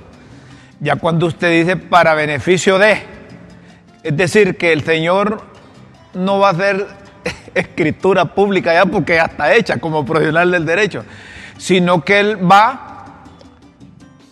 Ya 0.81 0.97
cuando 0.97 1.27
usted 1.27 1.51
dice 1.51 1.77
para 1.77 2.15
beneficio 2.15 2.79
de, 2.79 3.03
es 4.05 4.17
decir, 4.17 4.57
que 4.57 4.73
el 4.73 4.85
señor 4.85 5.43
no 6.15 6.39
va 6.39 6.49
a 6.49 6.53
hacer 6.53 6.87
escritura 7.55 8.27
pública 8.27 8.73
ya 8.73 8.87
porque 8.87 9.17
ya 9.17 9.25
está 9.25 9.55
hecha 9.55 9.79
como 9.79 10.05
profesional 10.05 10.51
del 10.51 10.65
derecho 10.65 11.05
sino 11.59 12.03
que 12.05 12.21
Él 12.21 12.51
va, 12.51 13.05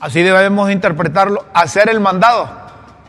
así 0.01 0.23
debemos 0.23 0.71
interpretarlo, 0.71 1.45
a 1.53 1.63
hacer 1.63 1.91
el 1.91 2.01
mandado, 2.01 2.49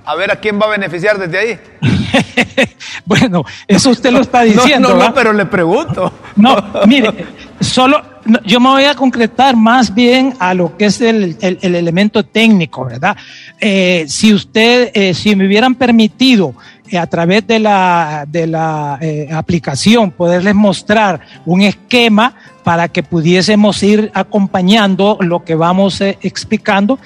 a 0.03 0.15
ver 0.15 0.31
a 0.31 0.37
quién 0.37 0.59
va 0.59 0.65
a 0.65 0.69
beneficiar 0.69 1.17
desde 1.17 1.37
ahí. 1.37 1.59
bueno, 3.05 3.43
eso 3.67 3.89
usted 3.91 4.11
lo 4.11 4.19
está 4.19 4.41
diciendo. 4.43 4.89
No, 4.89 4.95
no, 4.95 5.07
no, 5.07 5.13
pero 5.13 5.31
le 5.31 5.45
pregunto. 5.45 6.11
No, 6.35 6.55
mire, 6.87 7.25
solo 7.59 8.17
yo 8.43 8.59
me 8.59 8.69
voy 8.69 8.83
a 8.83 8.95
concretar 8.95 9.55
más 9.55 9.93
bien 9.93 10.33
a 10.39 10.53
lo 10.53 10.75
que 10.75 10.85
es 10.85 11.01
el, 11.01 11.37
elemento 11.41 12.23
técnico, 12.23 12.85
¿verdad? 12.85 13.15
Eh, 13.59 14.05
si 14.07 14.33
usted, 14.33 14.91
eh, 14.93 15.13
si 15.13 15.35
me 15.35 15.45
hubieran 15.45 15.75
permitido 15.75 16.53
eh, 16.89 16.97
a 16.97 17.07
través 17.07 17.47
de 17.47 17.59
la, 17.59 18.25
de 18.27 18.47
la 18.47 18.99
aplicación 19.33 20.11
poderles 20.11 20.55
mostrar 20.55 21.21
un 21.45 21.61
esquema 21.61 22.33
para 22.67 22.89
que 22.89 23.01
pudiésemos 23.01 23.81
ir 23.81 24.11
acompañando 24.13 25.17
lo 25.21 25.45
que 25.45 25.55
vamos 25.55 26.01
explicando 26.01 26.99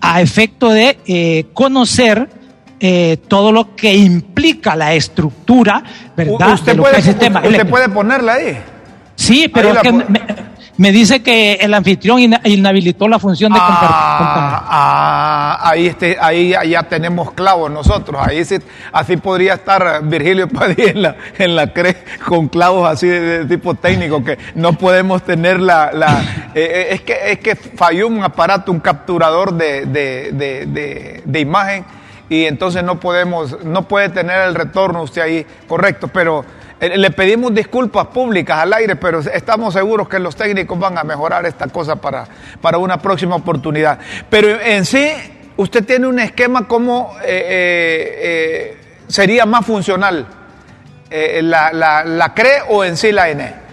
a 0.00 0.20
efecto 0.20 0.70
de 0.70 1.44
conocer 1.54 2.28
todo 3.26 3.50
lo 3.50 3.74
que 3.74 3.96
implica 3.96 4.76
la 4.76 4.94
estructura, 4.94 5.82
¿verdad? 6.16 6.52
Usted, 6.54 6.76
puede, 6.76 6.98
usted 7.00 7.68
puede 7.68 7.88
ponerla 7.88 8.34
ahí. 8.34 8.58
Sí, 9.16 9.48
pero 9.52 9.72
es 9.72 9.78
que 9.80 9.90
me, 9.90 10.22
dice 10.92 11.22
que 11.24 11.54
el 11.54 11.74
anfitrión 11.74 12.20
inhabilitó 12.20 13.08
la 13.08 13.18
función 13.18 13.52
de 13.52 13.58
compartir. 13.58 13.88
Ah, 13.90 15.58
ah, 15.60 15.70
ahí, 15.70 15.88
este, 15.88 16.16
ahí 16.20 16.54
ya 16.70 16.84
tenemos 16.84 17.32
clavos 17.32 17.68
nosotros. 17.68 18.20
Ahí 18.24 18.42
así 18.92 19.16
podría 19.16 19.54
estar 19.54 20.04
Virgilio 20.04 20.48
Padilla 20.48 20.90
en 20.90 21.02
la, 21.02 21.16
en 21.36 21.56
la 21.56 21.72
CRE 21.72 21.96
con 22.24 22.46
clavos 22.46 22.88
así 22.88 23.08
de, 23.08 23.44
tipo 23.46 23.74
técnico 23.74 24.22
que 24.22 24.38
no 24.54 24.74
podemos 24.74 25.22
tener 25.22 25.58
la... 25.58 25.90
la 25.92 26.20
eh, 26.54 26.62
eh, 26.62 26.86
es, 26.90 27.00
que, 27.02 27.32
es 27.32 27.38
que 27.40 27.56
falló 27.56 28.06
un 28.06 28.22
aparato, 28.22 28.70
un 28.70 28.78
capturador 28.78 29.54
de, 29.54 29.84
de, 29.86 31.22
de 31.24 31.40
imagen 31.40 31.84
y 32.28 32.44
entonces 32.44 32.84
no 32.84 33.00
podemos, 33.00 33.64
no 33.64 33.88
puede 33.88 34.10
tener 34.10 34.42
el 34.42 34.54
retorno 34.54 35.02
usted 35.02 35.22
ahí 35.22 35.46
correcto, 35.66 36.08
pero 36.08 36.44
le 36.80 37.10
pedimos 37.10 37.52
disculpas 37.54 38.06
públicas 38.06 38.58
al 38.58 38.72
aire, 38.72 38.96
pero 38.96 39.20
estamos 39.20 39.74
seguros 39.74 40.08
que 40.08 40.18
los 40.18 40.36
técnicos 40.36 40.78
van 40.78 40.96
a 40.96 41.04
mejorar 41.04 41.44
esta 41.46 41.66
cosa 41.68 41.96
para, 41.96 42.26
para 42.60 42.78
una 42.78 42.98
próxima 42.98 43.36
oportunidad. 43.36 43.98
Pero 44.30 44.60
en 44.60 44.84
sí, 44.84 45.08
usted 45.56 45.84
tiene 45.84 46.06
un 46.06 46.18
esquema 46.18 46.68
como 46.68 47.16
eh, 47.22 48.76
eh, 48.76 48.76
sería 49.08 49.44
más 49.46 49.66
funcional, 49.66 50.26
la, 51.10 51.72
la, 51.72 52.34
CRE 52.34 52.62
o 52.68 52.84
en 52.84 52.96
sí 52.96 53.12
la 53.12 53.30
ENE. 53.30 53.67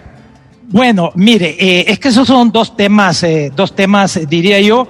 Bueno, 0.68 1.12
mire, 1.14 1.90
es 1.90 1.98
que 1.98 2.08
esos 2.08 2.26
son 2.26 2.50
dos 2.50 2.76
temas, 2.76 3.24
dos 3.54 3.74
temas, 3.74 4.18
diría 4.28 4.60
yo, 4.60 4.88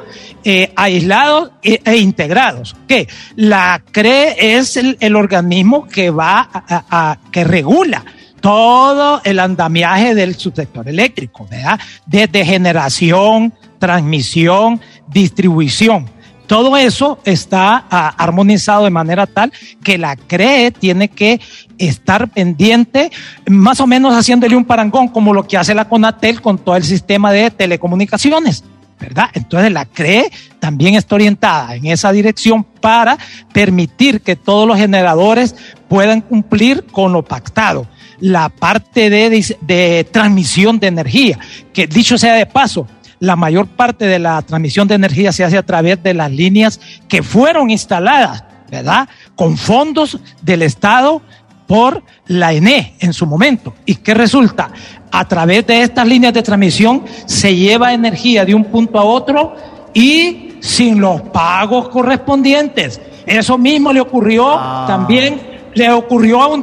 aislados 0.75 1.51
e, 1.63 1.97
integrados. 1.97 2.75
Que 2.89 3.09
la 3.37 3.83
CRE 3.93 4.57
es 4.57 4.77
el, 4.77 5.17
organismo 5.17 5.87
que 5.87 6.11
va 6.11 6.49
a, 6.53 7.19
que 7.31 7.45
regula 7.45 8.05
todo 8.41 9.21
el 9.25 9.39
andamiaje 9.39 10.15
del 10.15 10.37
subsector 10.37 10.89
eléctrico, 10.89 11.47
¿verdad? 11.51 11.81
Desde 12.07 12.45
generación, 12.45 13.53
transmisión, 13.79 14.81
distribución. 15.09 16.16
Todo 16.47 16.77
eso 16.77 17.19
está 17.25 17.85
ah, 17.91 18.15
armonizado 18.17 18.85
de 18.85 18.91
manera 18.91 19.27
tal 19.27 19.53
que 19.83 19.99
la 19.99 20.17
CRE 20.17 20.71
tiene 20.71 21.09
que 21.09 21.41
estar 21.79 22.29
pendiente, 22.29 23.11
más 23.49 23.81
o 23.81 23.87
menos 23.87 24.15
haciéndole 24.15 24.57
un 24.57 24.65
parangón 24.65 25.09
como 25.09 25.35
lo 25.35 25.47
que 25.47 25.57
hace 25.57 25.75
la 25.75 25.89
CONATEL 25.89 26.41
con 26.41 26.59
todo 26.59 26.77
el 26.77 26.85
sistema 26.85 27.33
de 27.33 27.51
telecomunicaciones. 27.51 28.65
¿verdad? 28.99 29.29
Entonces 29.35 29.73
la 29.73 29.85
CRE 29.85 30.31
también 30.59 30.95
está 30.95 31.17
orientada 31.17 31.75
en 31.75 31.87
esa 31.87 32.13
dirección 32.13 32.65
para 32.65 33.19
permitir 33.53 34.23
que 34.23 34.37
todos 34.37 34.67
los 34.67 34.79
generadores 34.79 35.55
puedan 35.89 36.23
cumplir 36.23 36.85
con 36.85 37.13
lo 37.13 37.23
pactado. 37.23 37.87
La 38.19 38.49
parte 38.49 39.11
de 39.11 40.09
transmisión 40.11 40.79
de 40.79 40.87
energía, 40.87 41.39
que 41.75 41.87
dicho 41.87 42.17
sea 42.17 42.35
de 42.35 42.47
paso, 42.47 42.87
la 43.21 43.37
mayor 43.37 43.67
parte 43.67 44.07
de 44.07 44.19
la 44.19 44.43
transmisión 44.43 44.89
de 44.89 44.95
energía 44.95 45.33
se 45.33 45.45
hace 45.45 45.59
a 45.59 45.65
través 45.65 46.03
de 46.03 46.15
las 46.15 46.31
líneas 46.31 46.81
que 47.09 47.23
fueron 47.23 47.71
instaladas, 47.71 48.45
¿verdad? 48.71 49.09
Con 49.35 49.57
fondos 49.57 50.19
del 50.43 50.63
Estado 50.63 51.23
por 51.67 52.03
la 52.27 52.53
ENE 52.53 52.95
en 53.01 53.13
su 53.13 53.27
momento. 53.27 53.75
¿Y 53.85 53.97
qué 53.97 54.15
resulta? 54.15 54.71
A 55.11 55.27
través 55.27 55.67
de 55.67 55.83
estas 55.83 56.07
líneas 56.07 56.35
de 56.35 56.43
transmisión 56.43 57.05
se 57.27 57.55
lleva 57.55 57.93
energía 57.93 58.45
de 58.45 58.55
un 58.55 58.65
punto 58.65 58.99
a 58.99 59.05
otro 59.05 59.57
y 59.95 60.57
sin 60.61 61.01
los 61.01 61.23
pagos 61.23 61.89
correspondientes. 61.89 63.01
Eso 63.25 63.59
mismo 63.59 63.93
le 63.93 64.01
ocurrió 64.01 64.49
ah. 64.51 64.85
también 64.87 65.56
le 65.77 65.91
ocurrió 65.91 66.43
a 66.43 66.49
un 66.49 66.63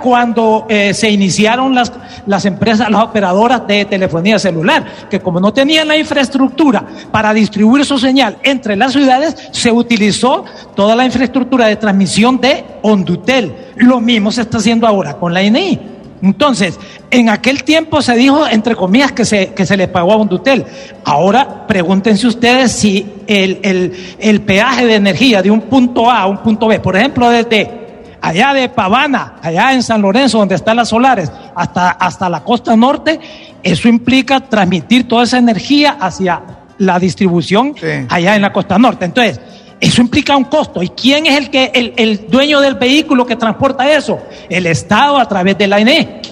cuando 0.00 0.66
eh, 0.68 0.94
se 0.94 1.10
iniciaron 1.10 1.74
las, 1.74 1.92
las 2.26 2.44
empresas, 2.44 2.88
las 2.90 3.02
operadoras 3.02 3.66
de 3.66 3.84
telefonía 3.84 4.38
celular, 4.38 5.08
que 5.10 5.18
como 5.18 5.40
no 5.40 5.52
tenían 5.52 5.88
la 5.88 5.96
infraestructura 5.96 6.84
para 7.10 7.34
distribuir 7.34 7.84
su 7.84 7.98
señal 7.98 8.38
entre 8.44 8.76
las 8.76 8.92
ciudades, 8.92 9.48
se 9.50 9.72
utilizó 9.72 10.44
toda 10.76 10.94
la 10.94 11.04
infraestructura 11.04 11.66
de 11.66 11.76
transmisión 11.76 12.40
de 12.40 12.64
Ondutel. 12.82 13.52
Lo 13.76 14.00
mismo 14.00 14.30
se 14.30 14.42
está 14.42 14.58
haciendo 14.58 14.86
ahora 14.86 15.14
con 15.14 15.34
la 15.34 15.42
INI. 15.42 15.80
Entonces, 16.22 16.78
en 17.10 17.28
aquel 17.28 17.64
tiempo 17.64 18.00
se 18.00 18.14
dijo, 18.14 18.46
entre 18.46 18.76
comillas, 18.76 19.10
que 19.10 19.24
se, 19.24 19.54
que 19.54 19.66
se 19.66 19.76
le 19.76 19.88
pagó 19.88 20.12
a 20.12 20.16
Ondutel. 20.16 20.64
Ahora, 21.04 21.66
pregúntense 21.66 22.28
ustedes 22.28 22.70
si 22.70 23.04
el, 23.26 23.58
el, 23.62 23.92
el 24.20 24.40
peaje 24.42 24.86
de 24.86 24.94
energía 24.94 25.42
de 25.42 25.50
un 25.50 25.62
punto 25.62 26.08
A 26.08 26.20
a 26.20 26.26
un 26.28 26.38
punto 26.38 26.68
B, 26.68 26.78
por 26.78 26.96
ejemplo, 26.96 27.28
desde 27.28 27.81
allá 28.22 28.54
de 28.54 28.68
Pavana, 28.68 29.34
allá 29.42 29.74
en 29.74 29.82
San 29.82 30.00
Lorenzo, 30.00 30.38
donde 30.38 30.54
están 30.54 30.76
las 30.76 30.88
solares, 30.88 31.30
hasta, 31.54 31.90
hasta 31.90 32.30
la 32.30 32.42
costa 32.42 32.76
norte, 32.76 33.20
eso 33.62 33.88
implica 33.88 34.40
transmitir 34.40 35.06
toda 35.06 35.24
esa 35.24 35.38
energía 35.38 35.96
hacia 36.00 36.40
la 36.78 36.98
distribución 36.98 37.74
allá 38.08 38.36
en 38.36 38.42
la 38.42 38.52
costa 38.52 38.78
norte. 38.78 39.04
Entonces, 39.04 39.40
eso 39.80 40.00
implica 40.00 40.36
un 40.36 40.44
costo. 40.44 40.82
¿Y 40.82 40.90
quién 40.90 41.26
es 41.26 41.36
el, 41.36 41.50
que, 41.50 41.72
el, 41.74 41.92
el 41.96 42.28
dueño 42.28 42.60
del 42.60 42.76
vehículo 42.76 43.26
que 43.26 43.34
transporta 43.34 43.92
eso? 43.92 44.20
El 44.48 44.66
Estado 44.66 45.18
a 45.18 45.26
través 45.26 45.58
de 45.58 45.66
la 45.66 45.80
ENE. 45.80 46.22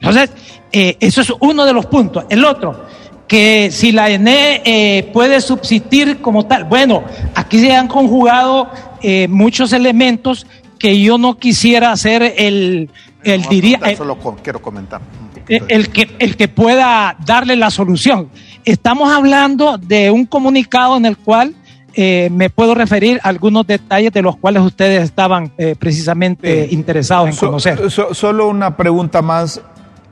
Entonces, 0.00 0.30
eh, 0.72 0.96
eso 1.00 1.20
es 1.20 1.32
uno 1.40 1.64
de 1.64 1.72
los 1.72 1.86
puntos. 1.86 2.24
El 2.28 2.44
otro, 2.44 2.86
que 3.28 3.70
si 3.70 3.92
la 3.92 4.10
ENE 4.10 4.62
eh, 4.64 5.10
puede 5.12 5.40
subsistir 5.40 6.20
como 6.20 6.46
tal. 6.46 6.64
Bueno, 6.64 7.04
aquí 7.34 7.60
se 7.60 7.74
han 7.74 7.86
conjugado 7.86 8.70
eh, 9.02 9.28
muchos 9.28 9.72
elementos 9.72 10.46
que 10.78 11.00
yo 11.00 11.18
no 11.18 11.38
quisiera 11.38 11.96
ser 11.96 12.22
el, 12.22 12.90
el 13.24 13.42
diría... 13.42 13.80
solo 13.96 14.18
quiero 14.42 14.62
comentar. 14.62 15.00
El 15.48 15.88
que, 15.88 16.10
el 16.18 16.36
que 16.36 16.48
pueda 16.48 17.16
darle 17.24 17.56
la 17.56 17.70
solución. 17.70 18.28
Estamos 18.66 19.10
hablando 19.10 19.78
de 19.78 20.10
un 20.10 20.26
comunicado 20.26 20.96
en 20.98 21.06
el 21.06 21.16
cual 21.16 21.54
eh, 21.94 22.28
me 22.30 22.50
puedo 22.50 22.74
referir 22.74 23.18
a 23.22 23.30
algunos 23.30 23.66
detalles 23.66 24.12
de 24.12 24.22
los 24.22 24.36
cuales 24.36 24.62
ustedes 24.62 25.02
estaban 25.02 25.50
eh, 25.56 25.74
precisamente 25.78 26.68
interesados 26.70 27.30
en 27.30 27.36
conocer. 27.36 27.90
solo 27.90 28.48
una 28.48 28.76
pregunta 28.76 29.22
más. 29.22 29.60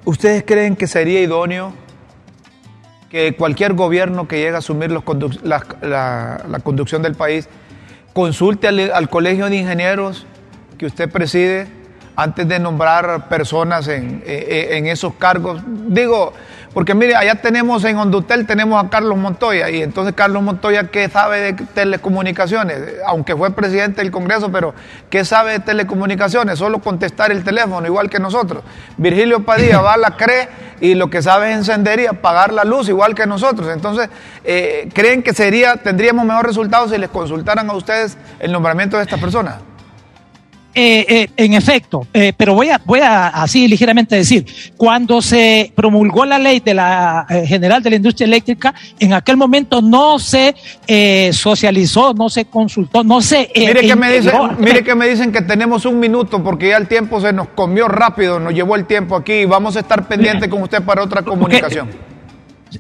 ¿Ustedes 0.05 0.43
creen 0.47 0.75
que 0.75 0.87
sería 0.87 1.21
idóneo 1.21 1.73
que 3.11 3.37
cualquier 3.37 3.75
gobierno 3.75 4.27
que 4.27 4.37
llegue 4.39 4.55
a 4.55 4.59
asumir 4.59 4.91
los 4.91 5.05
la, 5.43 6.61
conducción 6.63 7.03
del 7.03 7.15
país 7.15 7.49
consulte 8.13 8.69
al, 8.69 9.09
colegio 9.09 9.49
de 9.49 9.57
ingenieros 9.57 10.27
que 10.79 10.87
usted 10.87 11.11
preside 11.11 11.67
antes 12.17 12.49
de 12.49 12.59
nombrar 12.59 13.29
personas 13.29 13.89
en, 13.89 14.23
en 14.27 14.87
esos 14.87 15.15
cargos? 15.15 15.63
Digo, 15.67 16.33
porque 16.77 16.95
mire, 16.95 17.17
allá 17.17 17.37
tenemos 17.37 17.83
en 17.85 17.97
Hondutel, 17.97 18.47
tenemos 18.47 18.85
a 18.85 18.91
Carlos 18.91 19.17
Montoya, 19.17 19.71
y 19.71 19.81
entonces 19.81 20.13
Carlos 20.15 20.43
Montoya, 20.43 20.89
¿qué 20.89 21.09
sabe 21.09 21.41
de 21.41 21.53
telecomunicaciones? 21.55 22.79
Aunque 23.07 23.35
fue 23.35 23.51
presidente 23.53 24.03
del 24.03 24.11
Congreso, 24.11 24.53
pero 24.53 24.75
¿qué 25.09 25.25
sabe 25.25 25.53
de 25.53 25.61
telecomunicaciones? 25.61 26.59
Solo 26.59 26.81
contestar 26.81 27.33
el 27.33 27.45
teléfono, 27.45 27.87
igual 27.87 28.11
que 28.11 28.19
nosotros. 28.19 28.63
Virgilio 28.99 29.43
Padilla 29.43 29.81
va 29.81 29.95
a 29.95 29.97
la 29.97 30.19
CRE 30.19 30.51
y 30.83 30.97
lo 30.97 31.09
que 31.09 31.23
sabe 31.23 31.51
es 31.51 31.57
encender 31.57 31.99
y 31.99 32.09
apagar 32.09 32.53
la 32.53 32.65
luz, 32.65 32.91
igual 32.91 33.15
que 33.15 33.27
nosotros. 33.27 33.71
Entonces, 33.73 34.11
eh, 34.45 34.91
¿creen 34.93 35.23
que 35.23 35.33
sería, 35.33 35.77
tendríamos 35.77 36.27
mejor 36.27 36.45
resultados 36.45 36.91
si 36.91 36.99
les 36.99 37.09
consultaran 37.09 37.71
a 37.71 37.73
ustedes 37.73 38.19
el 38.39 38.53
nombramiento 38.53 38.99
de 38.99 39.05
estas 39.05 39.19
personas? 39.19 39.55
Eh, 40.79 41.07
eh, 41.09 41.29
en 41.39 41.55
efecto, 41.55 42.07
eh, 42.13 42.35
pero 42.37 42.53
voy 42.53 42.69
a, 42.69 42.79
voy 42.85 43.01
a 43.01 43.29
así 43.29 43.67
ligeramente 43.67 44.15
decir, 44.15 44.45
cuando 44.77 45.23
se 45.23 45.73
promulgó 45.75 46.27
la 46.27 46.39
ley 46.39 46.61
de 46.61 46.75
la 46.75 47.25
general 47.47 47.83
de 47.83 47.89
la 47.89 47.97
industria 47.97 48.27
eléctrica, 48.27 48.75
en 48.99 49.15
aquel 49.15 49.39
momento 49.39 49.81
no 49.81 50.19
se 50.19 50.55
socializó, 51.33 52.13
no 52.13 52.29
se 52.29 52.45
consultó, 52.45 53.03
no 53.03 53.23
se... 53.23 53.51
mire, 53.57 53.87
que 53.87 53.97
me 53.97 54.13
dicen, 54.13 54.35
mire 54.59 54.85
que 54.85 54.95
me 54.95 55.09
dicen 55.09 55.33
que 55.33 55.41
tenemos 55.41 55.87
un 55.87 55.99
minuto 55.99 56.45
porque 56.45 56.69
ya 56.69 56.77
el 56.77 56.89
tiempo 56.89 57.23
se 57.23 57.33
nos 57.33 57.49
comió 57.49 57.89
rápido, 57.89 58.39
nos 58.39 58.53
llevó 58.53 58.77
el 58.77 58.85
tiempo 58.85 59.17
aquí 59.17 59.33
y 59.33 59.45
vamos 59.47 59.79
a 59.79 59.81
estar 59.81 60.07
pendientes 60.07 60.47
con 60.51 60.61
usted 60.61 60.83
para 60.83 61.03
otra 61.03 61.23
comunicación. 61.23 62.16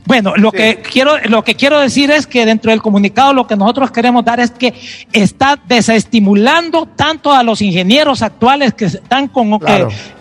Bueno, 0.04 0.34
lo 0.36 0.52
que 0.52 0.82
quiero, 0.82 1.18
lo 1.24 1.42
que 1.44 1.54
quiero 1.54 1.80
decir 1.80 2.10
es 2.10 2.26
que 2.26 2.44
dentro 2.44 2.70
del 2.70 2.82
comunicado 2.82 3.32
lo 3.32 3.46
que 3.46 3.56
nosotros 3.56 3.90
queremos 3.90 4.24
dar 4.24 4.40
es 4.40 4.50
que 4.50 4.74
está 5.12 5.58
desestimulando 5.66 6.86
tanto 6.86 7.32
a 7.32 7.42
los 7.42 7.62
ingenieros 7.62 8.22
actuales 8.22 8.74
que 8.74 8.86
están 8.86 9.28
con, 9.28 9.58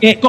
eh, 0.02 0.20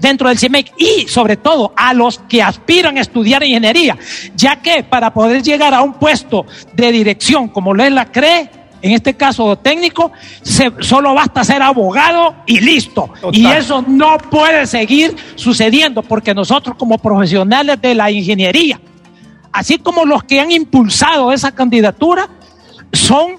dentro 0.00 0.28
del 0.28 0.38
CIMEC 0.38 0.72
y 0.78 1.08
sobre 1.08 1.36
todo 1.36 1.72
a 1.76 1.92
los 1.94 2.18
que 2.20 2.42
aspiran 2.42 2.98
a 2.98 3.00
estudiar 3.00 3.42
ingeniería, 3.42 3.96
ya 4.34 4.56
que 4.56 4.82
para 4.82 5.12
poder 5.12 5.42
llegar 5.42 5.74
a 5.74 5.82
un 5.82 5.94
puesto 5.94 6.46
de 6.74 6.92
dirección 6.92 7.48
como 7.48 7.74
lo 7.74 7.82
es 7.84 7.92
la 7.92 8.06
CRE, 8.06 8.50
en 8.86 8.92
este 8.92 9.14
caso 9.14 9.56
técnico, 9.56 10.12
se, 10.42 10.72
solo 10.80 11.14
basta 11.14 11.44
ser 11.44 11.62
abogado 11.62 12.36
y 12.46 12.60
listo. 12.60 13.10
Y 13.32 13.46
eso 13.46 13.82
no 13.86 14.18
puede 14.18 14.66
seguir 14.66 15.14
sucediendo 15.34 16.02
porque 16.02 16.34
nosotros 16.34 16.76
como 16.76 16.98
profesionales 16.98 17.80
de 17.80 17.94
la 17.94 18.10
ingeniería, 18.10 18.80
así 19.52 19.78
como 19.78 20.04
los 20.04 20.24
que 20.24 20.40
han 20.40 20.50
impulsado 20.50 21.32
esa 21.32 21.52
candidatura, 21.52 22.28
son 22.92 23.32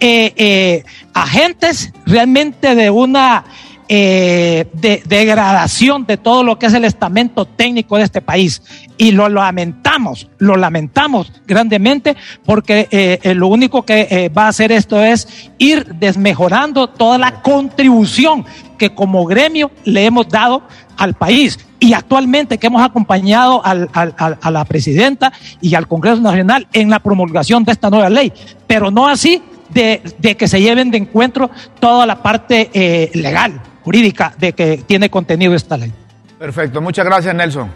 eh, 0.00 0.32
eh, 0.36 0.84
agentes 1.14 1.92
realmente 2.06 2.74
de 2.74 2.90
una 2.90 3.44
eh, 3.88 4.68
de, 4.72 5.02
degradación 5.04 6.06
de 6.06 6.16
todo 6.16 6.44
lo 6.44 6.58
que 6.58 6.66
es 6.66 6.74
el 6.74 6.84
estamento 6.84 7.44
técnico 7.44 7.96
de 7.96 8.04
este 8.04 8.22
país. 8.22 8.62
Y 8.96 9.10
lo 9.10 9.28
lamentamos, 9.28 10.28
lo 10.38 10.56
lamentamos 10.56 11.32
grandemente 11.46 12.16
porque 12.44 12.88
eh, 12.90 13.18
eh, 13.22 13.34
lo 13.34 13.48
único 13.48 13.82
que 13.82 14.30
va 14.36 14.44
a 14.44 14.48
hacer 14.48 14.70
esto 14.70 15.02
es 15.02 15.50
ir 15.58 15.84
desmejorando 15.96 16.86
toda 16.86 17.18
la 17.18 17.42
contribución 17.42 18.44
que 18.78 18.94
como 18.94 19.24
gremio 19.26 19.70
le 19.84 20.06
hemos 20.06 20.28
dado 20.28 20.62
al 20.96 21.14
país 21.14 21.58
y 21.80 21.92
actualmente 21.92 22.58
que 22.58 22.68
hemos 22.68 22.82
acompañado 22.82 23.60
a 23.64 24.50
la 24.50 24.64
presidenta 24.64 25.32
y 25.60 25.74
al 25.74 25.88
Congreso 25.88 26.20
Nacional 26.20 26.68
en 26.72 26.88
la 26.88 27.00
promulgación 27.00 27.64
de 27.64 27.72
esta 27.72 27.90
nueva 27.90 28.08
ley, 28.08 28.32
pero 28.68 28.92
no 28.92 29.08
así 29.08 29.42
de, 29.70 30.00
que 30.38 30.46
se 30.46 30.60
lleven 30.60 30.90
de 30.92 30.98
encuentro 30.98 31.50
toda 31.80 32.06
la 32.06 32.22
parte 32.22 33.10
legal 33.14 33.60
jurídica 33.84 34.34
de 34.38 34.52
que 34.52 34.82
tiene 34.86 35.10
contenido 35.10 35.54
esta 35.54 35.76
ley. 35.76 35.92
Perfecto, 36.38 36.80
muchas 36.80 37.04
gracias 37.04 37.34
Nelson. 37.34 37.70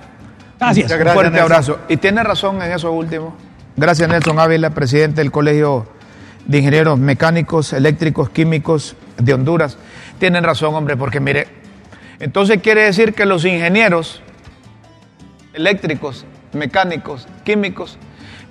Gracias. 0.58 0.90
Un 0.90 1.08
fuerte 1.08 1.40
abrazo. 1.40 1.80
Y 1.88 1.98
tiene 1.98 2.22
razón 2.22 2.62
en 2.62 2.72
eso 2.72 2.90
último. 2.92 3.36
Gracias 3.76 4.08
Nelson 4.08 4.38
Ávila, 4.38 4.70
presidente 4.70 5.20
del 5.20 5.30
Colegio 5.30 5.86
de 6.46 6.58
Ingenieros 6.58 6.98
Mecánicos, 6.98 7.72
Eléctricos, 7.72 8.30
Químicos 8.30 8.96
de 9.18 9.34
Honduras. 9.34 9.76
Tienen 10.18 10.44
razón, 10.44 10.74
hombre, 10.74 10.96
porque 10.96 11.20
mire, 11.20 11.46
entonces 12.20 12.60
quiere 12.62 12.84
decir 12.84 13.12
que 13.12 13.26
los 13.26 13.44
ingenieros 13.44 14.22
eléctricos, 15.52 16.24
mecánicos, 16.52 17.26
químicos, 17.44 17.98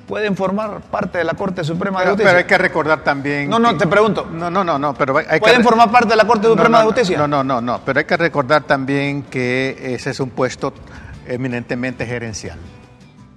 pueden 0.08 0.36
formar 0.36 0.82
parte 0.82 1.18
de 1.18 1.24
la 1.24 1.34
Corte 1.34 1.64
Suprema 1.64 2.02
de 2.02 2.08
Justicia. 2.08 2.30
Pero 2.30 2.38
hay 2.38 2.46
que 2.46 2.58
recordar 2.58 3.04
también. 3.04 3.50
No, 3.50 3.60
no, 3.60 3.76
te 3.78 3.88
pregunto. 3.88 4.28
No, 4.32 4.50
no, 4.50 4.64
no, 4.64 4.78
no, 4.78 4.94
pero 4.94 5.18
hay 5.18 5.40
¿Pueden 5.40 5.64
formar 5.64 5.92
parte 5.92 6.10
de 6.10 6.16
la 6.16 6.26
Corte 6.26 6.48
Suprema 6.48 6.80
de 6.80 6.86
Justicia? 6.86 7.18
No, 7.18 7.28
no, 7.28 7.44
no, 7.44 7.62
no, 7.62 7.82
pero 7.86 8.00
hay 8.00 8.06
que 8.06 8.18
recordar 8.18 8.64
también 8.64 9.24
que 9.24 9.96
ese 9.96 10.12
es 10.12 10.20
un 10.20 10.30
puesto 10.30 10.74
eminentemente 11.28 12.06
gerencial. 12.06 12.58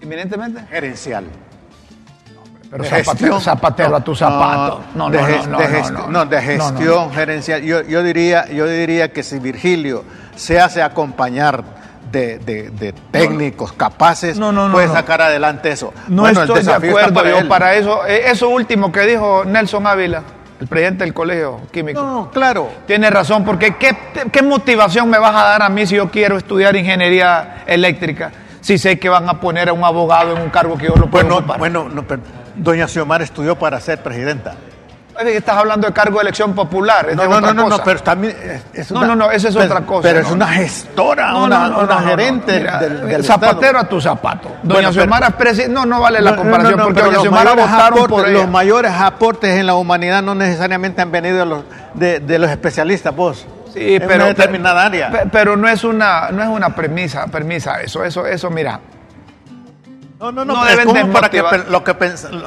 ¿Eminentemente? 0.00 0.62
Gerencial. 0.70 1.24
Pero 2.70 2.84
zapatero, 2.84 3.40
zapatero, 3.40 3.96
a 3.96 4.04
tu 4.04 4.14
zapato. 4.14 4.82
No, 4.94 5.08
no, 5.08 5.10
de, 5.10 5.20
no, 5.46 6.08
no, 6.08 6.26
de 6.26 6.42
gestión 6.42 7.10
gerencial. 7.12 7.62
Yo, 7.62 7.82
yo, 7.82 8.02
diría, 8.02 8.46
yo 8.50 8.66
diría 8.66 9.10
que 9.10 9.22
si 9.22 9.38
Virgilio 9.38 10.04
se 10.36 10.60
hace 10.60 10.82
acompañar 10.82 11.77
de, 12.10 12.38
de, 12.38 12.94
técnicos 13.10 13.72
capaces 13.72 14.38
puede 14.72 14.88
sacar 14.88 15.22
adelante 15.22 15.70
eso. 15.70 15.92
No 16.08 16.26
estoy 16.28 16.62
de 16.62 16.72
acuerdo 16.72 17.24
yo 17.24 17.48
para 17.48 17.74
eso. 17.74 18.06
Eh, 18.06 18.22
eso 18.26 18.48
último 18.48 18.90
que 18.92 19.02
dijo 19.02 19.44
Nelson 19.44 19.86
Ávila, 19.86 20.22
el 20.60 20.66
presidente 20.66 21.04
del 21.04 21.14
Colegio 21.14 21.60
Químico. 21.70 22.00
No, 22.00 22.30
claro. 22.30 22.68
Tiene 22.86 23.10
razón, 23.10 23.44
porque 23.44 23.76
¿qué, 23.76 23.96
¿qué, 24.32 24.42
motivación 24.42 25.08
me 25.08 25.18
vas 25.18 25.34
a 25.34 25.44
dar 25.44 25.62
a 25.62 25.68
mí 25.68 25.86
si 25.86 25.96
yo 25.96 26.10
quiero 26.10 26.36
estudiar 26.36 26.76
ingeniería 26.76 27.64
eléctrica? 27.66 28.32
Si 28.60 28.78
sé 28.78 28.98
que 28.98 29.08
van 29.08 29.28
a 29.28 29.40
poner 29.40 29.68
a 29.68 29.72
un 29.72 29.84
abogado 29.84 30.36
en 30.36 30.42
un 30.42 30.50
cargo 30.50 30.76
que 30.76 30.86
yo 30.86 30.96
lo 30.96 31.08
puedo 31.08 31.28
bueno, 31.28 31.58
Bueno, 31.58 31.88
no, 31.88 32.04
doña 32.56 32.88
Xiomar 32.88 33.22
estudió 33.22 33.56
para 33.56 33.80
ser 33.80 34.02
presidenta. 34.02 34.56
Estás 35.26 35.56
hablando 35.56 35.86
de 35.86 35.92
cargo 35.92 36.18
de 36.18 36.22
elección 36.22 36.54
popular. 36.54 37.08
No, 37.14 37.26
no, 37.26 37.40
no, 37.40 37.68
no, 37.68 37.78
pero 37.84 38.00
también. 38.00 38.36
Es 38.72 38.90
no, 38.92 39.04
no, 39.04 39.16
no, 39.16 39.30
esa 39.30 39.48
es 39.48 39.56
otra 39.56 39.80
cosa. 39.80 40.02
Pero 40.02 40.20
es 40.20 40.30
una 40.30 40.46
gestora, 40.46 41.34
una, 41.34 41.78
una 41.78 42.00
gerente 42.02 42.60
del, 42.60 43.24
Zapatero 43.24 43.78
a 43.78 43.84
tu 43.84 44.00
zapato. 44.00 44.48
Doña 44.62 44.92
Xiomara 44.92 45.34
No, 45.68 45.84
no 45.84 46.00
vale 46.00 46.20
la 46.20 46.36
comparación, 46.36 46.80
porque 46.80 47.02
Doña 47.02 47.20
Xiomara 47.20 47.54
votaron 47.54 48.06
por 48.06 48.28
Los 48.28 48.48
mayores 48.48 48.92
aportes 48.92 49.58
en 49.58 49.66
la 49.66 49.74
humanidad 49.74 50.22
no 50.22 50.34
necesariamente 50.34 51.02
han 51.02 51.10
venido 51.10 51.38
de 51.38 51.46
los, 51.46 51.64
de, 51.94 52.38
los 52.38 52.50
especialistas, 52.50 53.14
vos. 53.14 53.46
Sí, 53.72 53.98
pero. 53.98 54.16
Una 54.16 54.26
determinada 54.26 54.86
área. 54.86 55.24
Pero 55.30 55.56
no 55.56 55.68
es 55.68 55.84
una, 55.84 56.30
no 56.30 56.42
es 56.42 56.48
una 56.48 56.74
premisa, 56.74 57.26
premisa 57.26 57.80
eso, 57.80 58.04
eso, 58.04 58.26
eso, 58.26 58.50
mira 58.50 58.80
no, 60.20 60.32
no, 60.32 60.44
no, 60.44 60.54
no 60.54 60.64
deben 60.64 60.92
desmotivar, 60.92 61.66
lo 61.68 61.84
que 61.84 61.94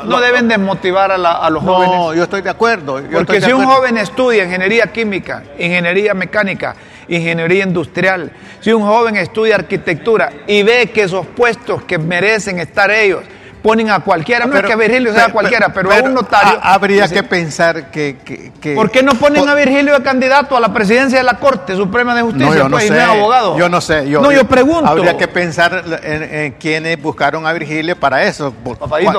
no 0.05 0.19
deben 0.19 0.47
desmotivar 0.47 1.11
a, 1.11 1.17
la, 1.17 1.31
a 1.33 1.49
los 1.49 1.63
jóvenes. 1.63 1.95
No, 1.95 2.13
yo 2.13 2.23
estoy 2.23 2.41
de 2.41 2.49
acuerdo. 2.49 3.01
Porque 3.11 3.41
si 3.41 3.53
un 3.53 3.65
joven 3.65 3.97
estudia 3.97 4.43
ingeniería 4.43 4.87
química, 4.91 5.43
ingeniería 5.57 6.13
mecánica, 6.13 6.75
ingeniería 7.07 7.63
industrial, 7.63 8.31
si 8.59 8.73
un 8.73 8.83
joven 8.83 9.15
estudia 9.15 9.55
arquitectura 9.55 10.31
y 10.47 10.63
ve 10.63 10.91
que 10.93 11.03
esos 11.03 11.25
puestos 11.27 11.83
que 11.83 11.97
merecen 11.97 12.59
estar 12.59 12.91
ellos 12.91 13.23
ponen 13.61 13.89
a 13.89 13.99
cualquiera, 13.99 14.45
no 14.45 14.55
es 14.55 14.63
que 14.63 14.75
Virgilio 14.75 15.13
sea 15.13 15.29
cualquiera, 15.31 15.69
pero, 15.73 15.91
a 15.91 15.97
un 15.97 16.13
notario. 16.13 16.59
habría 16.61 17.07
que 17.07 17.23
pensar 17.23 17.91
que, 17.91 18.17
que, 18.59 18.73
¿Por 18.75 18.89
qué 18.89 19.03
no 19.03 19.13
ponen 19.15 19.47
a 19.47 19.55
Virgilio 19.55 19.93
de 19.93 20.03
candidato 20.03 20.57
a 20.57 20.59
la 20.59 20.73
presidencia 20.73 21.17
de 21.17 21.23
la 21.23 21.35
Corte 21.35 21.75
Suprema 21.75 22.15
de 22.15 22.21
Justicia? 22.21 22.49
No, 22.49 22.55
yo 22.55 22.63
no 22.63 22.77
pues, 22.77 22.87
sé, 22.87 23.01
abogado. 23.01 23.57
Yo 23.57 23.69
no 23.69 23.81
sé. 23.81 24.09
Yo, 24.09 24.21
no, 24.21 24.31
yo 24.31 24.45
pregunto. 24.45 24.89
Habría 24.89 25.17
que 25.17 25.27
pensar 25.27 25.83
en, 26.03 26.53
quienes 26.53 27.01
buscaron 27.01 27.45
a 27.45 27.53
Virgilio 27.53 27.95
para 27.99 28.23
eso. 28.23 28.53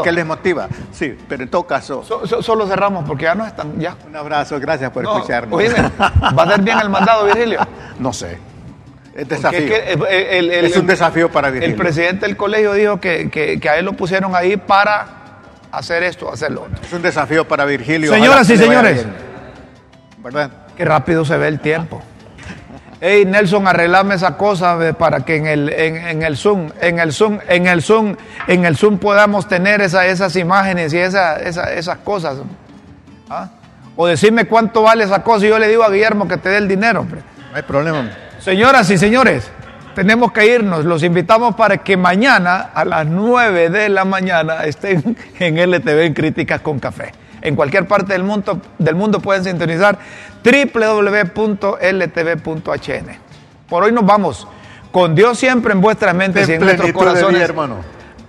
¿Qué 0.03 0.13
les 0.13 0.27
motiva? 0.27 0.69
Sí, 0.93 1.17
pero 1.29 1.43
en 1.43 1.49
todo 1.49 1.65
caso. 1.65 2.03
solo 2.05 2.67
cerramos 2.67 3.05
porque 3.07 3.25
ya 3.25 3.35
no 3.35 3.47
están. 3.47 3.79
Ya. 3.79 3.97
Un 4.07 4.17
abrazo, 4.17 4.59
gracias 4.61 4.91
por 4.91 5.05
escucharnos. 5.05 5.61
¿Va 5.61 6.43
a 6.43 6.51
ser 6.51 6.63
bien 6.63 6.79
el 6.79 6.89
mandado, 6.89 7.25
Virgilio? 7.33 7.61
No 7.99 8.13
sé. 8.13 8.52
Es, 9.15 9.29
desafío. 9.29 9.75
es 10.09 10.77
un 10.77 10.87
desafío 10.87 11.31
para 11.31 11.51
Virgilio. 11.51 11.75
El 11.75 11.81
presidente 11.81 12.27
del 12.27 12.37
colegio 12.37 12.73
dijo 12.73 13.01
que, 13.01 13.31
que, 13.31 13.69
a 13.69 13.77
él 13.77 13.85
lo 13.85 13.93
pusieron 13.93 14.35
ahí 14.35 14.57
para 14.57 15.07
hacer 15.71 16.03
esto, 16.03 16.31
hacerlo 16.33 16.69
Es 16.83 16.93
un 16.93 17.03
desafío 17.03 17.47
para 17.47 17.65
Virgilio. 17.65 18.13
Señoras 18.13 18.49
y 18.49 18.57
señores. 18.57 19.07
¿Verdad? 20.19 20.51
Qué 20.77 20.85
rápido 20.85 21.25
se 21.25 21.37
ve 21.37 21.49
el 21.49 21.61
tiempo. 21.61 22.03
Hey 23.05 23.25
Nelson, 23.27 23.67
arreglame 23.67 24.15
esa 24.15 24.37
cosa 24.37 24.79
para 24.97 25.25
que 25.25 25.35
en 25.35 25.47
el, 25.49 25.69
en, 25.71 26.23
el 26.23 26.37
Zoom, 26.37 26.71
en 26.81 27.01
el 27.01 27.13
Zoom, 27.13 27.41
en 27.49 27.67
el 27.67 27.83
Zoom, 27.83 28.15
en 28.47 28.65
el 28.65 28.77
Zoom 28.77 28.99
podamos 28.99 29.49
tener 29.49 29.81
esas 29.81 30.37
imágenes 30.37 30.95
y 30.95 30.99
esa, 30.99 31.37
esas 31.37 31.99
cosas. 31.99 32.39
¿Ah? 33.29 33.51
O 33.97 34.07
decirme 34.07 34.45
cuánto 34.45 34.83
vale 34.83 35.03
esa 35.03 35.23
cosa 35.25 35.45
y 35.45 35.49
yo 35.49 35.59
le 35.59 35.67
digo 35.69 35.83
a 35.83 35.91
Guillermo 35.91 36.29
que 36.29 36.37
te 36.37 36.49
dé 36.49 36.59
el 36.59 36.69
dinero. 36.69 37.05
No 37.05 37.57
hay 37.57 37.63
problema. 37.63 38.09
Señoras 38.45 38.91
y 38.91 38.99
señores, 38.99 39.51
tenemos 39.95 40.33
que 40.33 40.47
irnos. 40.47 40.85
Los 40.85 41.03
invitamos 41.03 41.55
para 41.55 41.79
que 41.79 41.97
mañana 41.97 42.71
a 42.75 42.85
las 42.85 43.07
9 43.07 43.71
de 43.71 43.89
la 43.89 44.05
mañana 44.05 44.65
estén 44.65 45.17
en 45.39 45.59
LTV 45.59 46.07
en 46.07 46.15
Críticas 46.15 46.61
con 46.61 46.79
Café 46.79 47.13
en 47.43 47.57
cualquier 47.57 47.87
parte 47.87 48.13
del 48.15 48.23
mundo, 48.23 48.61
del 48.79 48.95
mundo 48.95 49.21
pueden 49.21 49.45
sintonizar 49.45 49.99
www.ltv.hn. 50.45 51.83
Por 53.69 53.83
hoy 53.83 53.93
nos 53.93 54.07
vamos. 54.07 54.49
Con 54.91 55.15
Dios 55.15 55.39
siempre 55.39 55.73
en 55.73 55.81
vuestras 55.81 56.15
mentes 56.15 56.49
y 56.49 56.53
en 56.53 56.61
nuestros 56.61 56.93
corazones. 56.93 57.41
hermano. 57.41 57.77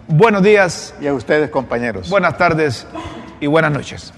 Buenos 0.08 0.42
días. 0.44 0.96
Y 1.00 1.08
a 1.08 1.14
ustedes, 1.14 1.50
compañeros. 1.50 2.10
Buenas 2.10 2.38
tardes 2.38 2.88
y 3.40 3.48
buenas 3.48 3.72
noches. 3.72 4.14